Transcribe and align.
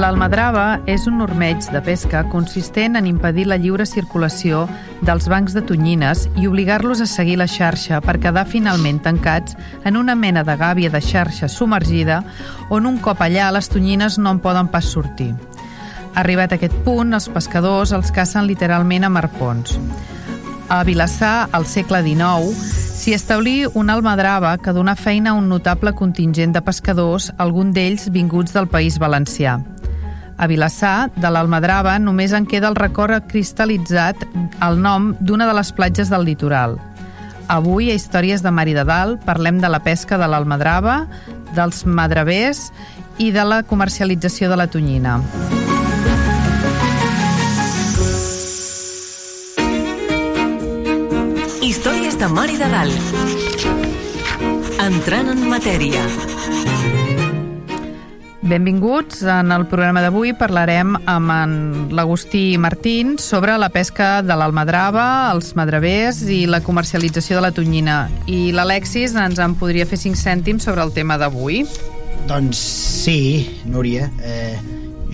L'almadrava 0.00 0.78
és 0.88 1.02
un 1.10 1.20
ormeig 1.20 1.66
de 1.74 1.80
pesca 1.84 2.22
consistent 2.32 2.96
en 2.96 3.04
impedir 3.04 3.42
la 3.50 3.58
lliure 3.60 3.84
circulació 3.84 4.62
dels 5.04 5.26
bancs 5.28 5.52
de 5.52 5.60
tonyines 5.68 6.22
i 6.40 6.46
obligar-los 6.48 7.02
a 7.04 7.08
seguir 7.10 7.34
la 7.36 7.46
xarxa 7.50 7.98
per 8.00 8.14
quedar 8.22 8.46
finalment 8.48 9.02
tancats 9.04 9.58
en 9.84 9.98
una 10.00 10.14
mena 10.16 10.40
de 10.40 10.54
gàbia 10.56 10.88
de 10.88 11.02
xarxa 11.04 11.50
submergida 11.52 12.22
on 12.70 12.88
un 12.88 12.96
cop 13.04 13.20
allà 13.20 13.50
les 13.52 13.68
tonyines 13.68 14.16
no 14.16 14.32
en 14.32 14.40
poden 14.40 14.70
pas 14.72 14.88
sortir. 14.88 15.34
Arribat 16.14 16.54
a 16.54 16.56
aquest 16.56 16.78
punt, 16.86 17.12
els 17.12 17.28
pescadors 17.28 17.92
els 17.92 18.08
cacen 18.08 18.48
literalment 18.48 19.04
amb 19.04 19.20
arpons. 19.20 19.76
A 20.70 20.80
Vilassar, 20.88 21.50
al 21.52 21.66
segle 21.66 22.00
XIX, 22.06 22.56
s'hi 23.02 23.12
establí 23.12 23.66
una 23.74 23.98
almadrava 23.98 24.56
que 24.56 24.72
donà 24.72 24.96
feina 24.96 25.34
a 25.34 25.36
un 25.36 25.52
notable 25.52 25.92
contingent 25.92 26.56
de 26.56 26.64
pescadors, 26.64 27.28
algun 27.36 27.74
d'ells 27.76 28.08
vinguts 28.08 28.56
del 28.56 28.70
País 28.72 28.96
Valencià. 28.96 29.58
A 30.40 30.46
Vilassar, 30.48 31.10
de 31.20 31.28
l'Almadrava, 31.28 31.98
només 32.00 32.32
en 32.32 32.46
queda 32.48 32.70
el 32.70 32.76
record 32.78 33.26
cristal·litzat 33.28 34.22
el 34.64 34.78
nom 34.80 35.10
d'una 35.20 35.44
de 35.44 35.52
les 35.58 35.68
platges 35.76 36.08
del 36.08 36.24
litoral. 36.24 36.78
Avui, 37.52 37.90
a 37.90 37.96
Històries 37.98 38.40
de 38.40 38.48
Mar 38.48 38.64
i 38.70 38.72
de 38.72 38.86
Dalt, 38.88 39.20
parlem 39.26 39.58
de 39.60 39.68
la 39.68 39.82
pesca 39.84 40.16
de 40.16 40.24
l'Almadrava, 40.32 41.02
dels 41.52 41.84
madravers 41.84 42.70
i 43.20 43.28
de 43.36 43.44
la 43.44 43.60
comercialització 43.68 44.48
de 44.48 44.56
la 44.56 44.68
tonyina. 44.72 45.18
Històries 51.60 52.16
de 52.16 52.32
Mar 52.32 52.48
i 52.48 52.56
de 52.56 52.70
Dalt. 52.78 52.96
Entrant 54.88 55.34
en 55.36 55.44
matèria. 55.52 56.08
Benvinguts. 58.50 59.20
En 59.22 59.52
el 59.54 59.68
programa 59.70 60.00
d'avui 60.02 60.32
parlarem 60.34 60.96
amb 61.06 61.30
en 61.30 61.52
l'Agustí 61.94 62.58
Martín 62.58 63.12
sobre 63.22 63.54
la 63.62 63.68
pesca 63.70 64.24
de 64.26 64.34
l'almadrava, 64.34 65.04
els 65.30 65.52
madravers 65.54 66.24
i 66.26 66.40
la 66.50 66.58
comercialització 66.66 67.38
de 67.38 67.44
la 67.44 67.52
tonyina. 67.54 68.00
I 68.26 68.50
l'Alexis 68.50 69.14
ens 69.14 69.38
en 69.38 69.54
podria 69.60 69.86
fer 69.86 70.00
5 70.02 70.18
cèntims 70.18 70.66
sobre 70.66 70.82
el 70.82 70.90
tema 70.96 71.14
d'avui. 71.20 71.62
Doncs 72.26 72.58
sí, 73.04 73.60
Núria. 73.70 74.08
Eh, 74.18 74.58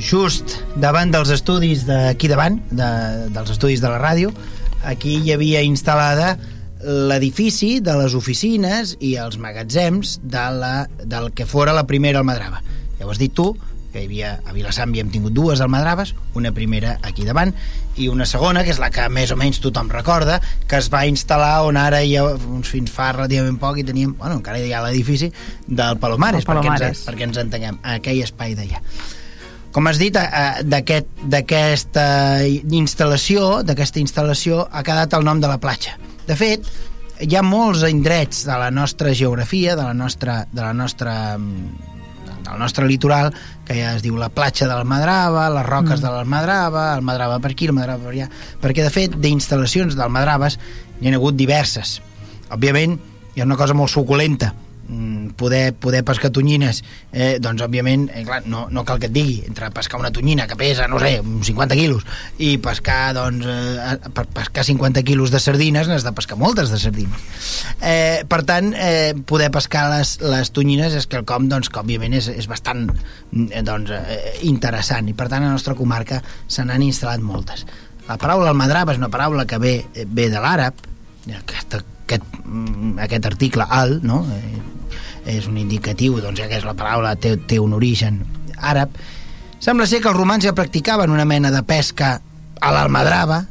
just 0.01 0.57
davant 0.81 1.13
dels 1.13 1.35
estudis 1.37 1.85
d'aquí 1.85 2.33
davant, 2.33 2.57
de, 2.73 2.89
dels 3.37 3.53
estudis 3.53 3.85
de 3.85 3.91
la 3.93 4.01
ràdio, 4.01 4.33
aquí 4.81 5.19
hi 5.21 5.35
havia 5.37 5.61
instal·lada 5.61 6.39
l'edifici 6.81 7.83
de 7.85 7.99
les 8.01 8.17
oficines 8.17 8.97
i 9.05 9.13
els 9.21 9.37
magatzems 9.37 10.23
de 10.25 10.49
la, 10.57 10.75
del 11.05 11.35
que 11.37 11.45
fora 11.45 11.77
la 11.77 11.85
primera 11.85 12.25
almadrava. 12.25 12.65
Ja 12.99 13.07
ho 13.07 13.11
has 13.11 13.19
dit 13.21 13.33
tu, 13.35 13.55
que 13.93 14.03
hi 14.03 14.07
havia, 14.11 14.31
a 14.45 14.53
Vilassar 14.53 14.85
havíem 14.85 15.09
tingut 15.13 15.33
dues 15.33 15.61
almadraves, 15.65 16.15
una 16.37 16.51
primera 16.53 16.99
aquí 17.03 17.25
davant 17.25 17.55
i 17.97 18.09
una 18.13 18.27
segona, 18.29 18.63
que 18.65 18.71
és 18.75 18.79
la 18.83 18.91
que 18.93 19.07
més 19.09 19.31
o 19.33 19.37
menys 19.41 19.61
tothom 19.65 19.89
recorda, 19.89 20.41
que 20.69 20.77
es 20.77 20.91
va 20.93 21.07
instal·lar 21.09 21.63
on 21.65 21.79
ara 21.81 22.03
hi 22.05 22.17
ha, 22.19 22.25
uns 22.27 22.69
fins 22.69 22.91
fa 22.93 23.13
relativament 23.15 23.57
poc 23.63 23.79
i 23.81 23.85
teníem, 23.89 24.13
bueno, 24.19 24.37
encara 24.43 24.59
hi 24.61 24.73
ha 24.73 24.83
l'edifici 24.85 25.31
del 25.67 25.97
Palomares, 26.03 26.45
El 26.45 26.51
Palomares. 26.51 26.83
Perquè, 26.83 26.93
ens, 26.93 27.07
perquè 27.09 27.29
ens 27.31 27.41
entenguem, 27.47 27.79
aquell 27.97 28.21
espai 28.27 28.55
d'allà. 28.59 28.83
Com 29.73 29.87
has 29.89 29.99
dit, 30.01 30.13
d'aquest- 30.65 31.25
d'aquesta 31.29 32.05
instal·lació, 32.73 33.63
d'aquesta 33.65 34.01
instal·lació 34.01 34.67
ha 34.73 34.83
quedat 34.83 35.13
el 35.17 35.25
nom 35.25 35.41
de 35.41 35.49
la 35.49 35.59
platja. 35.61 35.97
De 36.27 36.37
fet, 36.37 36.65
hi 37.21 37.37
ha 37.37 37.43
molts 37.45 37.83
indrets 37.89 38.45
de 38.45 38.57
la 38.61 38.71
nostra 38.71 39.13
geografia, 39.15 39.77
de 39.77 39.85
la 39.85 39.95
nostra, 39.95 40.47
de 40.53 40.61
la 40.63 40.73
nostra 40.73 41.37
mm, 41.39 41.96
del 42.47 42.59
nostre 42.61 42.87
litoral, 42.89 43.33
que 43.67 43.77
ja 43.79 43.95
es 43.97 44.05
diu 44.05 44.17
la 44.19 44.31
platja 44.33 44.69
de 44.69 44.75
l'Almadrava, 44.75 45.49
les 45.55 45.67
roques 45.67 45.99
mm. 45.99 46.05
de 46.05 46.13
l'Almadrava, 46.15 46.85
Almadrava 46.95 47.41
per 47.43 47.53
aquí, 47.55 47.69
Almadrava 47.71 48.03
per 48.05 48.15
allà, 48.15 48.29
perquè 48.63 48.87
de 48.87 48.93
fet 48.95 49.17
d'instal·lacions 49.21 49.99
d'Almadraves 49.99 50.59
n'hi 51.01 51.13
ha 51.13 51.19
hagut 51.19 51.37
diverses. 51.39 51.99
Òbviament, 52.55 52.99
hi 53.35 53.43
ha 53.43 53.49
una 53.49 53.59
cosa 53.59 53.75
molt 53.77 53.93
suculenta, 53.93 54.53
poder, 55.37 55.75
poder 55.75 56.05
pescar 56.05 56.31
tonyines 56.31 56.83
eh, 57.13 57.39
doncs 57.43 57.63
òbviament, 57.67 58.07
eh, 58.15 58.23
clar, 58.27 58.43
no, 58.47 58.67
no 58.71 58.85
cal 58.87 59.01
que 59.03 59.09
et 59.11 59.15
digui 59.15 59.41
entre 59.47 59.71
pescar 59.75 60.01
una 60.01 60.13
tonyina 60.15 60.47
que 60.47 60.57
pesa, 60.59 60.87
no 60.89 61.01
sé, 61.03 61.19
uns 61.21 61.49
50 61.51 61.79
quilos 61.79 62.07
i 62.39 62.57
pescar 62.63 63.15
doncs, 63.17 63.47
eh, 63.47 64.27
pescar 64.35 64.65
50 64.67 65.03
quilos 65.07 65.35
de 65.35 65.41
sardines 65.43 65.91
n'has 65.91 66.07
de 66.07 66.15
pescar 66.17 66.39
moltes 66.39 66.71
de 66.71 66.79
sardines. 66.81 67.27
Eh, 67.81 68.23
per 68.29 68.43
tant, 68.49 68.73
eh, 68.75 69.15
poder 69.27 69.51
pescar 69.55 69.89
les, 69.93 70.17
les 70.23 70.53
tonyines 70.55 70.95
és 70.95 71.09
quelcom 71.11 71.51
doncs, 71.51 71.71
que 71.73 71.83
òbviament 71.83 72.17
és, 72.21 72.31
és 72.31 72.49
bastant 72.51 72.87
eh, 72.93 73.65
doncs, 73.67 73.91
eh, 73.91 74.39
interessant 74.49 75.11
i 75.11 75.17
per 75.17 75.31
tant 75.33 75.43
a 75.43 75.51
la 75.51 75.57
nostra 75.59 75.77
comarca 75.79 76.23
se 76.47 76.65
n'han 76.65 76.87
instal·lat 76.87 77.25
moltes. 77.25 77.67
La 78.07 78.21
paraula 78.23 78.53
almadrava 78.53 78.95
és 78.95 79.03
una 79.03 79.11
paraula 79.11 79.49
que 79.51 79.59
ve, 79.59 79.77
ve 80.07 80.31
de 80.31 80.43
l'àrab 80.43 80.79
aquest, 81.27 81.81
aquest, 82.07 82.25
mm, 82.45 82.97
aquest 83.03 83.27
article 83.27 83.67
al, 83.69 84.01
no? 84.07 84.23
Eh, 84.33 85.37
és 85.37 85.47
un 85.51 85.59
indicatiu, 85.59 86.21
doncs 86.23 86.39
ja 86.39 86.49
que 86.49 86.61
és 86.61 86.65
la 86.67 86.77
paraula 86.79 87.17
té, 87.19 87.35
té 87.37 87.59
un 87.59 87.75
origen 87.75 88.23
àrab. 88.57 88.95
Sembla 89.59 89.89
ser 89.91 90.01
que 90.01 90.09
els 90.09 90.17
romans 90.17 90.45
ja 90.47 90.55
practicaven 90.55 91.11
una 91.11 91.27
mena 91.27 91.51
de 91.51 91.63
pesca 91.67 92.21
a 92.61 92.73
l'almadrava, 92.73 93.43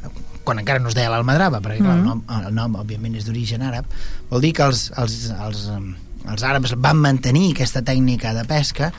quan 0.46 0.62
encara 0.62 0.80
no 0.80 0.88
es 0.88 0.96
deia 0.96 1.10
l'almadrava, 1.10 1.60
perquè 1.60 1.82
clar, 1.82 1.98
el, 1.98 2.04
nom, 2.06 2.22
el 2.30 2.54
nom 2.54 2.78
òbviament 2.80 3.18
és 3.18 3.26
d'origen 3.26 3.64
àrab, 3.66 3.88
vol 4.30 4.44
dir 4.44 4.54
que 4.56 4.64
els, 4.64 4.86
els, 4.96 5.16
els, 5.34 5.66
els 6.24 6.44
àrabs 6.46 6.76
van 6.80 7.02
mantenir 7.02 7.50
aquesta 7.52 7.82
tècnica 7.84 8.32
de 8.36 8.46
pesca, 8.48 8.92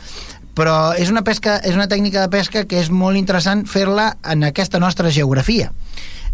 però 0.58 0.94
és 0.98 1.12
una, 1.14 1.22
pesca, 1.22 1.60
és 1.64 1.78
una 1.78 1.88
tècnica 1.90 2.24
de 2.26 2.34
pesca 2.34 2.66
que 2.66 2.80
és 2.82 2.90
molt 2.90 3.18
interessant 3.20 3.66
fer-la 3.70 4.12
en 4.26 4.44
aquesta 4.48 4.82
nostra 4.82 5.14
geografia. 5.14 5.72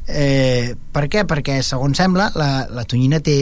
Eh, 0.08 0.76
per 0.92 1.06
què? 1.08 1.24
Perquè, 1.28 1.62
segons 1.64 1.98
sembla, 1.98 2.30
la, 2.36 2.66
la 2.74 2.84
tonyina 2.90 3.22
té, 3.24 3.38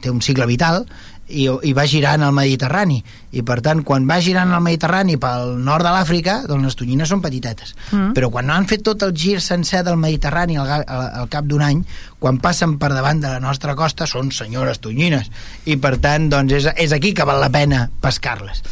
té 0.00 0.12
un 0.12 0.22
cicle 0.24 0.46
vital 0.48 0.86
i, 1.28 1.46
i 1.48 1.72
va 1.76 1.86
girant 1.88 2.24
al 2.24 2.34
Mediterrani. 2.36 3.00
I 3.34 3.42
per 3.46 3.58
tant 3.64 3.82
quan 3.86 4.06
va 4.08 4.20
girant 4.22 4.52
al 4.54 4.62
Mediterrani 4.62 5.16
pel 5.20 5.56
nord 5.64 5.86
de 5.86 5.92
l'Àfrica 5.94 6.40
doncs 6.48 6.68
les 6.68 6.78
tonyines 6.78 7.10
són 7.10 7.22
petitetes. 7.24 7.74
Mm. 7.90 8.12
però 8.14 8.30
quan 8.32 8.50
han 8.50 8.66
fet 8.70 8.84
tot 8.86 9.02
el 9.02 9.12
gir 9.14 9.40
sencer 9.42 9.82
del 9.84 9.96
Mediterrani 10.00 10.56
al, 10.58 10.70
al, 10.70 11.06
al 11.20 11.28
cap 11.32 11.46
d'un 11.48 11.62
any 11.62 11.82
quan 12.18 12.38
passen 12.40 12.78
per 12.80 12.92
davant 12.94 13.20
de 13.20 13.28
la 13.28 13.40
nostra 13.42 13.74
costa 13.76 14.06
són 14.08 14.30
senyores 14.32 14.80
tonyines. 14.80 15.30
I 15.68 15.76
per 15.76 15.96
tant 16.00 16.30
doncs 16.32 16.54
és, 16.60 16.70
és 16.86 16.94
aquí 16.96 17.12
que 17.14 17.26
val 17.28 17.42
la 17.42 17.52
pena 17.52 17.88
pescar-les. 18.00 18.62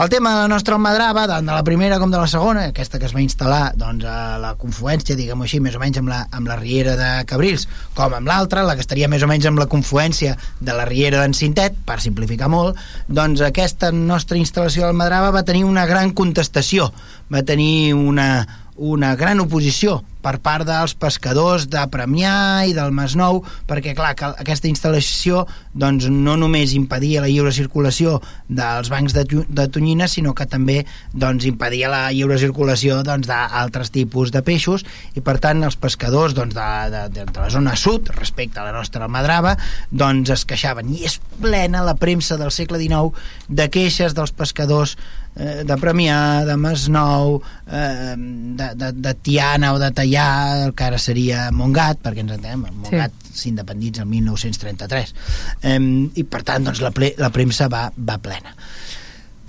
El 0.00 0.08
tema 0.08 0.30
de 0.30 0.36
la 0.40 0.48
nostra 0.48 0.76
almadrava, 0.78 1.26
tant 1.28 1.44
de 1.44 1.52
la 1.52 1.64
primera 1.66 1.98
com 2.00 2.08
de 2.08 2.16
la 2.16 2.28
segona, 2.30 2.62
aquesta 2.70 2.96
que 2.96 3.04
es 3.04 3.12
va 3.12 3.20
instal·lar 3.20 3.74
doncs, 3.76 4.06
a 4.08 4.38
la 4.40 4.54
confluència, 4.56 5.16
diguem-ho 5.18 5.44
així, 5.44 5.60
més 5.60 5.76
o 5.76 5.82
menys 5.82 5.98
amb 6.00 6.08
la, 6.08 6.22
amb 6.32 6.48
la 6.48 6.56
Riera 6.56 6.94
de 6.96 7.10
Cabrils, 7.28 7.66
com 7.98 8.14
amb 8.16 8.30
l'altra, 8.30 8.62
la 8.64 8.78
que 8.78 8.84
estaria 8.86 9.10
més 9.12 9.26
o 9.26 9.28
menys 9.28 9.50
amb 9.50 9.60
la 9.60 9.68
confluència 9.68 10.38
de 10.56 10.76
la 10.78 10.86
Riera 10.88 11.20
d'en 11.20 11.36
Cintet, 11.36 11.76
per 11.90 11.98
simplificar 12.02 12.50
molt, 12.52 12.78
doncs 13.10 13.42
aquesta 13.42 13.90
nostra 13.90 14.38
instal·lació 14.38 14.86
d'almadrava 14.86 15.34
va 15.34 15.46
tenir 15.46 15.66
una 15.66 15.88
gran 15.90 16.14
contestació, 16.14 16.92
va 17.32 17.42
tenir 17.42 17.92
una, 17.96 18.30
una 18.78 19.16
gran 19.18 19.42
oposició 19.42 20.00
per 20.22 20.36
part 20.44 20.66
dels 20.68 20.94
pescadors 20.98 21.66
de 21.70 21.82
Premià 21.92 22.66
i 22.68 22.74
del 22.76 22.92
Masnou, 22.96 23.42
perquè 23.68 23.94
clar, 23.96 24.12
que 24.18 24.30
aquesta 24.42 24.68
instal·lació 24.70 25.44
doncs, 25.72 26.08
no 26.10 26.36
només 26.40 26.74
impedia 26.76 27.22
la 27.24 27.30
lliure 27.30 27.52
circulació 27.54 28.18
dels 28.48 28.90
bancs 28.92 29.14
de, 29.16 29.24
de 29.48 29.66
tonyina, 29.72 30.08
sinó 30.10 30.34
que 30.36 30.46
també 30.50 30.82
doncs, 31.12 31.46
impedia 31.48 31.90
la 31.92 32.02
lliure 32.12 32.38
circulació 32.40 33.00
doncs, 33.06 33.28
d'altres 33.30 33.92
tipus 33.94 34.34
de 34.34 34.44
peixos. 34.46 34.84
I 35.16 35.24
per 35.24 35.38
tant 35.42 35.64
els 35.66 35.78
pescadors 35.80 36.36
doncs, 36.36 36.56
de, 36.56 36.68
de, 36.94 37.06
de, 37.14 37.26
de 37.30 37.40
la 37.40 37.50
zona 37.52 37.76
sud 37.78 38.12
respecte 38.18 38.60
a 38.60 38.68
la 38.68 38.76
nostra 38.76 39.06
almadrava 39.06 39.56
doncs 39.90 40.34
es 40.34 40.46
queixaven. 40.48 40.92
I 40.94 41.06
és 41.08 41.18
plena 41.40 41.84
la 41.86 41.96
premsa 41.98 42.38
del 42.40 42.52
segle 42.54 42.80
XIX 42.80 43.48
de 43.48 43.68
queixes 43.72 44.14
dels 44.16 44.34
pescadors 44.36 44.96
eh, 45.36 45.62
de 45.64 45.76
Premià, 45.80 46.44
de 46.46 46.56
Masnou, 46.60 47.40
eh, 47.66 48.14
de, 48.58 48.68
de, 48.76 48.92
de 48.92 49.14
Tiana 49.22 49.72
o 49.74 49.80
de 49.82 49.90
Tallà, 49.94 50.09
el 50.18 50.74
que 50.74 50.86
ara 50.88 50.98
seria 50.98 51.48
Montgat, 51.54 52.00
perquè 52.02 52.24
ens 52.24 52.34
entenem, 52.36 52.66
Montgat 52.82 53.12
s'independitza 53.30 54.02
el 54.02 54.10
1933. 54.10 55.14
Eh, 55.62 55.76
I 56.14 56.24
per 56.24 56.42
tant, 56.46 56.66
doncs, 56.66 56.82
la, 56.82 56.90
ple, 56.94 57.14
la 57.20 57.30
premsa 57.34 57.70
va, 57.72 57.88
va 57.96 58.18
plena. 58.22 58.56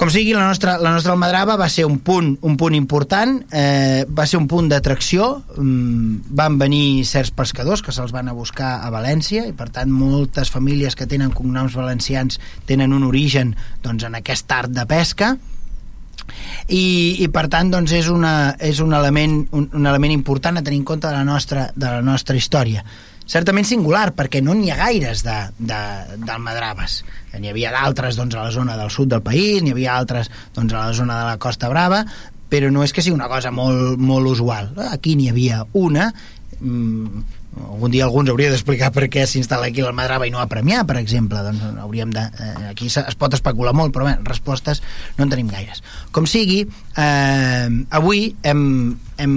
Com 0.02 0.10
sigui, 0.10 0.32
la 0.34 0.48
nostra, 0.48 0.80
la 0.82 0.96
nostra 0.96 1.12
almadrava 1.14 1.54
va 1.62 1.68
ser 1.70 1.84
un 1.86 2.00
punt, 2.02 2.32
un 2.50 2.56
punt 2.58 2.74
important, 2.74 3.36
eh, 3.54 4.02
va 4.10 4.26
ser 4.26 4.40
un 4.40 4.48
punt 4.50 4.66
d'atracció, 4.72 5.44
mm, 5.62 6.34
van 6.40 6.58
venir 6.58 7.06
certs 7.06 7.30
pescadors 7.30 7.84
que 7.86 7.94
se'ls 7.94 8.10
van 8.10 8.28
a 8.28 8.34
buscar 8.34 8.72
a 8.82 8.90
València 8.90 9.46
i 9.46 9.54
per 9.54 9.70
tant 9.70 9.94
moltes 9.94 10.50
famílies 10.50 10.98
que 10.98 11.06
tenen 11.06 11.30
cognoms 11.30 11.78
valencians 11.78 12.40
tenen 12.66 12.94
un 12.98 13.04
origen 13.04 13.56
doncs, 13.84 14.04
en 14.04 14.18
aquest 14.18 14.52
art 14.52 14.74
de 14.74 14.88
pesca 14.90 15.38
i, 16.68 17.22
i 17.24 17.28
per 17.34 17.48
tant 17.52 17.72
doncs, 17.74 17.94
és, 17.98 18.10
una, 18.12 18.56
és 18.60 18.82
un, 18.84 18.94
element, 18.98 19.40
un, 19.52 19.70
un 19.78 19.88
element 19.88 20.14
important 20.14 20.58
a 20.58 20.66
tenir 20.66 20.82
en 20.82 20.90
compte 20.94 21.08
de 21.08 21.16
la 21.16 21.26
nostra, 21.28 21.70
de 21.76 21.88
la 21.88 22.04
nostra 22.06 22.38
història 22.38 22.86
certament 23.32 23.68
singular, 23.68 24.12
perquè 24.18 24.42
no 24.44 24.54
n'hi 24.58 24.72
ha 24.74 24.78
gaires 24.80 25.22
d'almadraves. 25.24 26.98
N'hi 27.40 27.52
havia 27.52 27.72
d'altres 27.72 28.18
doncs, 28.20 28.36
a 28.36 28.48
la 28.48 28.52
zona 28.52 28.76
del 28.80 28.92
sud 28.92 29.12
del 29.14 29.24
país, 29.24 29.62
n'hi 29.64 29.72
havia 29.72 29.96
altres 29.96 30.28
doncs, 30.56 30.74
a 30.74 30.90
la 30.90 30.98
zona 30.98 31.20
de 31.22 31.30
la 31.30 31.38
Costa 31.40 31.70
Brava, 31.72 32.04
però 32.52 32.72
no 32.74 32.84
és 32.84 32.92
que 32.92 33.04
sigui 33.04 33.16
una 33.16 33.30
cosa 33.32 33.54
molt, 33.56 33.96
molt 34.02 34.34
usual. 34.34 34.74
Aquí 34.90 35.16
n'hi 35.16 35.30
havia 35.32 35.62
una, 35.80 36.10
mm, 36.60 37.24
algun 37.60 37.92
dia 37.92 38.06
algú 38.06 38.22
ens 38.22 38.32
hauria 38.32 38.52
d'explicar 38.52 38.92
per 38.96 39.10
què 39.12 39.26
s'instal·la 39.28 39.70
aquí 39.72 39.84
l'Almadrava 39.84 40.28
i 40.28 40.32
no 40.32 40.40
a 40.40 40.48
Premià, 40.52 40.86
per 40.88 40.98
exemple. 41.02 41.42
Doncs 41.44 41.82
hauríem 41.84 42.12
de, 42.16 42.24
eh, 42.24 42.70
aquí 42.72 42.88
es 42.88 43.18
pot 43.20 43.34
especular 43.36 43.74
molt 43.76 43.94
però 43.96 44.08
bé, 44.08 44.18
respostes 44.28 44.82
no 45.18 45.26
en 45.26 45.34
tenim 45.34 45.50
gaires. 45.52 45.84
Com 46.12 46.26
sigui, 46.26 46.64
eh, 46.96 47.68
avui 47.90 48.36
hem, 48.44 48.96
hem 49.18 49.36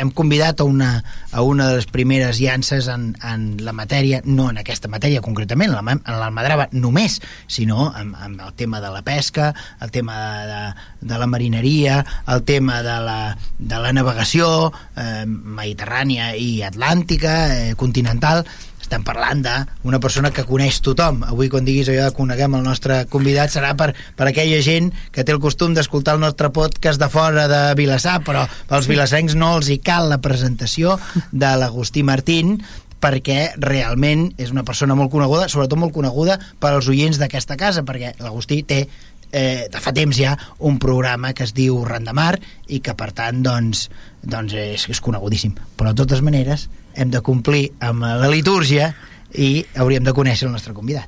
hem 0.00 0.10
convidat 0.16 0.60
a 0.60 0.64
una, 0.64 1.04
a 1.30 1.42
una 1.42 1.68
de 1.68 1.76
les 1.78 1.86
primeres 1.86 2.40
llances 2.40 2.88
en, 2.88 3.12
en 3.22 3.58
la 3.64 3.74
matèria, 3.76 4.22
no 4.24 4.48
en 4.50 4.60
aquesta 4.60 4.88
matèria 4.88 5.22
concretament, 5.24 5.74
en 5.76 6.00
l'Almadrava 6.20 6.70
només, 6.72 7.20
sinó 7.46 7.90
en, 7.98 8.14
en 8.16 8.38
el 8.40 8.54
tema 8.56 8.80
de 8.80 8.90
la 8.90 9.02
pesca, 9.06 9.52
el 9.80 9.92
tema 9.92 10.16
de, 10.16 10.46
de, 10.50 11.12
de 11.12 11.20
la 11.20 11.28
marineria, 11.28 12.00
el 12.26 12.42
tema 12.48 12.80
de 12.82 12.96
la, 13.04 13.20
de 13.58 13.82
la 13.84 13.92
navegació 13.92 14.70
eh, 14.96 15.24
mediterrània 15.26 16.32
i 16.36 16.62
atlàntica, 16.66 17.36
eh, 17.54 17.74
continental, 17.76 18.44
estem 18.80 19.04
parlant 19.06 19.44
d'una 19.44 20.00
persona 20.02 20.32
que 20.34 20.46
coneix 20.48 20.80
tothom. 20.84 21.22
Avui, 21.28 21.50
quan 21.52 21.66
diguis 21.68 21.90
allò 21.92 22.08
de 22.08 22.16
coneguem 22.16 22.56
el 22.58 22.66
nostre 22.66 23.04
convidat, 23.12 23.52
serà 23.52 23.74
per, 23.78 23.92
per 24.16 24.28
aquella 24.30 24.60
gent 24.64 24.90
que 25.14 25.24
té 25.24 25.34
el 25.36 25.42
costum 25.42 25.76
d'escoltar 25.76 26.16
el 26.16 26.24
nostre 26.24 26.50
podcast 26.54 27.00
de 27.00 27.10
fora 27.12 27.46
de 27.50 27.62
Vilassar, 27.78 28.20
però 28.26 28.46
pels 28.70 28.90
vilassencs 28.90 29.36
no 29.38 29.54
els 29.58 29.70
hi 29.70 29.80
cal 29.84 30.10
la 30.10 30.20
presentació 30.22 30.98
de 31.30 31.52
l'Agustí 31.60 32.02
Martín, 32.06 32.58
perquè 33.00 33.54
realment 33.56 34.28
és 34.40 34.50
una 34.52 34.64
persona 34.66 34.96
molt 34.96 35.12
coneguda, 35.12 35.48
sobretot 35.48 35.80
molt 35.80 35.94
coneguda 35.94 36.36
per 36.60 36.74
als 36.74 36.88
oients 36.92 37.20
d'aquesta 37.20 37.56
casa, 37.60 37.84
perquè 37.86 38.12
l'Agustí 38.20 38.60
té 38.62 38.84
eh, 39.32 39.68
de 39.70 39.80
fa 39.80 39.92
temps 39.96 40.16
ja 40.16 40.36
un 40.58 40.78
programa 40.78 41.32
que 41.34 41.44
es 41.46 41.54
diu 41.54 41.84
Randamar 41.84 42.34
i 42.68 42.80
que 42.80 42.94
per 42.94 43.12
tant 43.16 43.42
doncs, 43.42 43.88
doncs 44.22 44.54
és, 44.54 44.88
és 44.90 45.00
conegudíssim 45.00 45.54
però 45.76 45.92
de 45.92 46.02
totes 46.02 46.22
maneres 46.22 46.68
hem 46.94 47.10
de 47.10 47.22
complir 47.22 47.70
amb 47.80 48.02
la 48.02 48.30
litúrgia 48.30 48.92
i 49.34 49.64
hauríem 49.78 50.04
de 50.04 50.14
conèixer 50.14 50.48
el 50.48 50.54
nostre 50.54 50.74
convidat. 50.74 51.06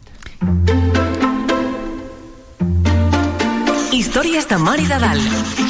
Històries 3.93 4.49
de 4.49 4.59
Mar 4.63 4.79
i 4.81 4.87
de 4.87 4.99
Dalt. 5.03 5.61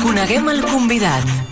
Coneguem 0.00 0.48
el 0.54 0.64
convidat. 0.66 1.49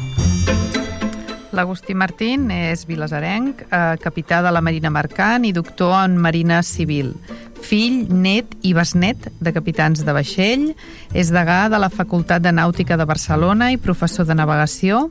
L'Agustí 1.58 1.94
Martín 1.98 2.52
és 2.54 2.84
vilasarenc, 2.86 3.64
eh, 3.66 3.96
capità 3.98 4.38
de 4.42 4.52
la 4.54 4.60
Marina 4.62 4.92
Mercant 4.94 5.44
i 5.44 5.50
doctor 5.52 6.04
en 6.04 6.16
Marina 6.16 6.62
Civil. 6.62 7.16
Fill, 7.58 8.06
net 8.08 8.52
i 8.62 8.70
besnet 8.76 9.26
de 9.42 9.52
capitans 9.52 10.04
de 10.06 10.14
vaixell, 10.14 10.68
és 11.12 11.32
degà 11.34 11.66
de 11.68 11.80
la 11.82 11.90
Facultat 11.90 12.44
de 12.44 12.52
Nàutica 12.54 12.96
de 12.96 13.04
Barcelona 13.04 13.72
i 13.72 13.80
professor 13.82 14.24
de 14.28 14.36
navegació, 14.38 15.10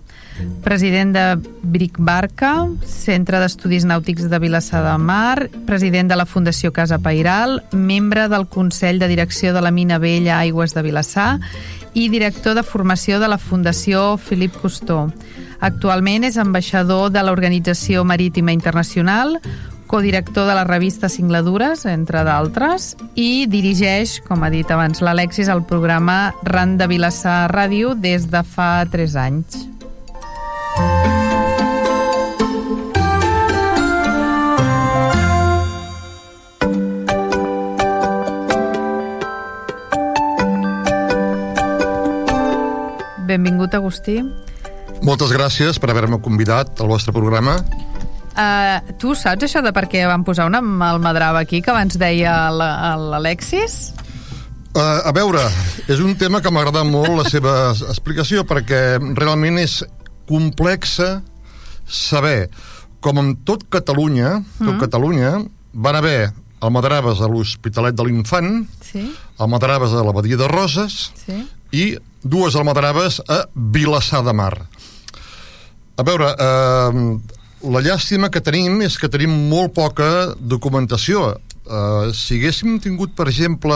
president 0.63 1.11
de 1.11 1.25
Bric 1.63 1.99
Barca, 1.99 2.53
Centre 2.87 3.41
d'Estudis 3.43 3.83
Nàutics 3.83 4.29
de 4.31 4.39
Vilassar 4.39 4.85
de 4.85 4.97
Mar, 4.97 5.49
president 5.67 6.07
de 6.07 6.15
la 6.15 6.25
Fundació 6.25 6.71
Casa 6.71 6.99
Pairal, 6.99 7.59
membre 7.73 8.29
del 8.29 8.47
Consell 8.47 8.99
de 8.99 9.11
Direcció 9.11 9.51
de 9.53 9.61
la 9.61 9.71
Mina 9.71 9.99
Vella 9.99 10.39
Aigües 10.39 10.73
de 10.73 10.85
Vilassar 10.87 11.41
i 11.97 12.09
director 12.13 12.53
de 12.53 12.61
formació 12.61 13.17
de 13.17 13.27
la 13.31 13.39
Fundació 13.41 14.17
Filip 14.21 14.53
Costó. 14.61 15.07
Actualment 15.65 16.27
és 16.27 16.37
ambaixador 16.37 17.09
de 17.09 17.23
l'Organització 17.25 18.03
Marítima 18.05 18.53
Internacional, 18.53 19.39
codirector 19.89 20.45
de 20.45 20.57
la 20.59 20.65
revista 20.67 21.09
Singladures, 21.09 21.87
entre 21.89 22.21
d'altres, 22.27 22.91
i 23.15 23.47
dirigeix, 23.49 24.19
com 24.27 24.45
ha 24.45 24.51
dit 24.53 24.69
abans 24.69 25.01
l'Alexis, 25.01 25.49
el 25.49 25.63
programa 25.65 26.35
RAN 26.45 26.77
de 26.77 26.85
Vilassar 26.91 27.47
Ràdio 27.49 27.95
des 27.97 28.29
de 28.29 28.43
fa 28.45 28.85
3 28.93 29.17
anys. 29.23 29.65
Benvingut, 43.67 43.73
Agustí. 43.75 44.23
Moltes 45.03 45.31
gràcies 45.35 45.77
per 45.79 45.91
haver-me 45.91 46.21
convidat 46.23 46.79
al 46.79 46.87
vostre 46.87 47.13
programa 47.13 47.59
Uh, 48.37 48.93
tu 49.01 49.15
saps 49.17 49.47
això 49.47 49.63
de 49.65 49.71
per 49.73 49.87
què 49.89 50.03
van 50.05 50.21
posar 50.21 50.45
una 50.45 50.59
almadrava 50.91 51.39
aquí, 51.41 51.57
que 51.65 51.71
abans 51.73 51.95
deia 51.97 52.51
l'Alexis? 52.53 53.95
Uh, 54.75 55.09
a 55.09 55.13
veure, 55.17 55.41
és 55.89 55.97
un 56.05 56.13
tema 56.21 56.37
que 56.37 56.51
m'agrada 56.53 56.83
molt 56.85 57.15
la 57.17 57.25
seva 57.25 57.55
explicació, 57.95 58.43
perquè 58.45 58.99
realment 59.17 59.57
és 59.57 59.79
complexa 60.29 61.23
saber 61.89 62.51
com 63.01 63.17
en 63.23 63.33
tot 63.41 63.65
Catalunya, 63.73 64.35
tot 64.59 64.75
mm. 64.75 64.79
Catalunya, 64.85 65.33
van 65.73 65.97
haver 65.97 66.29
almadraves 66.61 67.17
a 67.25 67.31
l'Hospitalet 67.33 67.97
de 67.97 68.05
l'Infant, 68.05 68.67
sí. 68.85 69.01
almadraves 69.41 69.97
a 69.97 70.05
la 70.05 70.13
Badia 70.13 70.37
de 70.37 70.53
Roses 70.53 71.07
sí. 71.25 71.41
I 71.71 71.97
dues 72.23 72.55
almadraves 72.55 73.21
a 73.27 73.45
Vilassar 73.53 74.23
de 74.25 74.33
Mar. 74.33 74.53
A 75.97 76.03
veure, 76.05 76.29
eh, 76.37 77.17
la 77.65 77.81
llàstima 77.81 78.29
que 78.29 78.41
tenim 78.43 78.81
és 78.85 78.97
que 79.01 79.09
tenim 79.09 79.33
molt 79.49 79.73
poca 79.73 80.33
documentació. 80.37 81.35
Uh, 81.67 82.13
si 82.15 82.37
haguéssim 82.37 82.77
tingut, 82.79 83.11
per 83.17 83.25
exemple, 83.27 83.75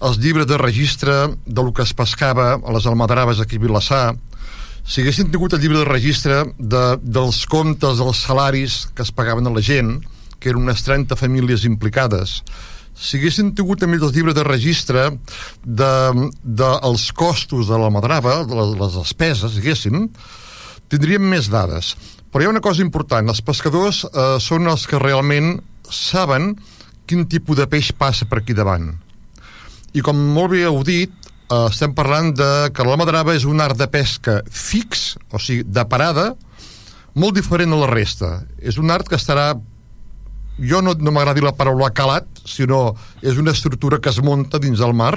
els 0.00 0.16
llibres 0.22 0.46
de 0.48 0.56
registre 0.56 1.16
de 1.44 1.62
lo 1.62 1.74
que 1.76 1.82
es 1.82 1.92
pescava 1.92 2.54
a 2.54 2.72
les 2.72 2.86
almadraves 2.86 3.42
aquí 3.42 3.58
a 3.58 3.64
Vilassar, 3.66 4.14
si 4.86 5.02
haguéssim 5.02 5.28
tingut 5.30 5.52
el 5.52 5.60
llibre 5.60 5.82
de 5.82 5.88
registre 5.88 6.38
de, 6.56 6.84
dels 7.02 7.44
comptes, 7.50 8.00
dels 8.00 8.22
salaris 8.24 8.86
que 8.94 9.04
es 9.04 9.12
pagaven 9.12 9.46
a 9.46 9.52
la 9.52 9.60
gent, 9.60 9.98
que 10.40 10.54
eren 10.54 10.64
unes 10.64 10.80
30 10.86 11.18
famílies 11.20 11.66
implicades, 11.68 12.40
si 13.00 13.16
haguéssim 13.16 13.54
tingut 13.56 13.80
també 13.80 13.98
els 13.98 14.12
llibres 14.12 14.36
de 14.36 14.44
registre 14.44 15.06
de, 15.64 15.92
de 16.44 16.70
els 16.86 17.08
costos 17.16 17.70
de 17.70 17.78
la 17.80 17.90
madrava, 17.92 18.42
de 18.44 18.56
les, 18.58 18.74
les 18.80 18.98
despeses, 19.00 19.56
diguéssim, 19.56 20.04
tindríem 20.92 21.24
més 21.32 21.48
dades. 21.52 21.94
Però 22.30 22.44
hi 22.44 22.50
ha 22.50 22.52
una 22.52 22.62
cosa 22.62 22.84
important, 22.84 23.32
els 23.32 23.42
pescadors 23.42 24.04
eh, 24.04 24.36
són 24.42 24.68
els 24.70 24.84
que 24.86 25.00
realment 25.00 25.56
saben 25.90 26.52
quin 27.08 27.24
tipus 27.26 27.58
de 27.58 27.66
peix 27.70 27.90
passa 27.96 28.28
per 28.28 28.42
aquí 28.42 28.54
davant. 28.54 28.92
I 29.96 30.04
com 30.06 30.20
molt 30.36 30.52
bé 30.52 30.62
heu 30.68 30.84
dit, 30.86 31.10
eh, 31.48 31.64
estem 31.64 31.96
parlant 31.96 32.30
de 32.36 32.52
que 32.76 32.86
la 32.86 33.00
madrava 33.00 33.34
és 33.34 33.48
un 33.48 33.64
art 33.64 33.80
de 33.80 33.88
pesca 33.90 34.42
fix, 34.46 35.16
o 35.32 35.40
sigui, 35.40 35.64
de 35.66 35.86
parada, 35.88 36.34
molt 37.18 37.34
diferent 37.34 37.72
a 37.74 37.80
la 37.80 37.90
resta. 37.90 38.36
És 38.62 38.78
un 38.78 38.92
art 38.94 39.08
que 39.08 39.18
estarà 39.18 39.54
jo 40.60 40.80
no, 40.84 40.94
no 40.94 41.12
m'agrada 41.12 41.38
dir 41.38 41.46
la 41.46 41.56
paraula 41.56 41.90
calat, 41.96 42.28
sinó 42.44 42.94
és 43.22 43.40
una 43.40 43.54
estructura 43.56 44.00
que 44.00 44.12
es 44.12 44.20
munta 44.24 44.60
dins 44.60 44.80
del 44.80 44.94
mar 44.96 45.16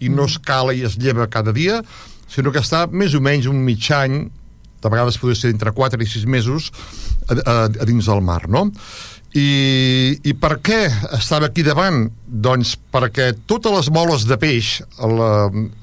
i 0.00 0.08
no 0.08 0.28
es 0.28 0.38
cala 0.38 0.74
i 0.74 0.84
es 0.86 0.96
lleva 1.00 1.28
cada 1.28 1.52
dia, 1.52 1.82
sinó 2.28 2.52
que 2.54 2.62
està 2.62 2.86
més 2.90 3.14
o 3.14 3.22
menys 3.24 3.48
un 3.50 3.60
mig 3.64 3.90
any 3.94 4.26
de 4.78 4.90
vegades 4.90 5.18
podria 5.18 5.38
ser 5.40 5.52
entre 5.52 5.72
4 5.74 6.02
i 6.02 6.06
6 6.06 6.26
mesos 6.30 6.70
a, 7.26 7.34
a, 7.34 7.54
a 7.66 7.86
dins 7.88 8.06
del 8.06 8.22
mar, 8.22 8.44
no? 8.48 8.68
I, 9.36 10.16
I 10.24 10.32
per 10.40 10.56
què 10.64 10.78
estava 11.18 11.50
aquí 11.50 11.64
davant? 11.66 12.06
Doncs 12.24 12.76
perquè 12.94 13.32
totes 13.50 13.74
les 13.74 13.90
moles 13.92 14.24
de 14.28 14.38
peix, 14.40 14.78
el, 15.04 15.20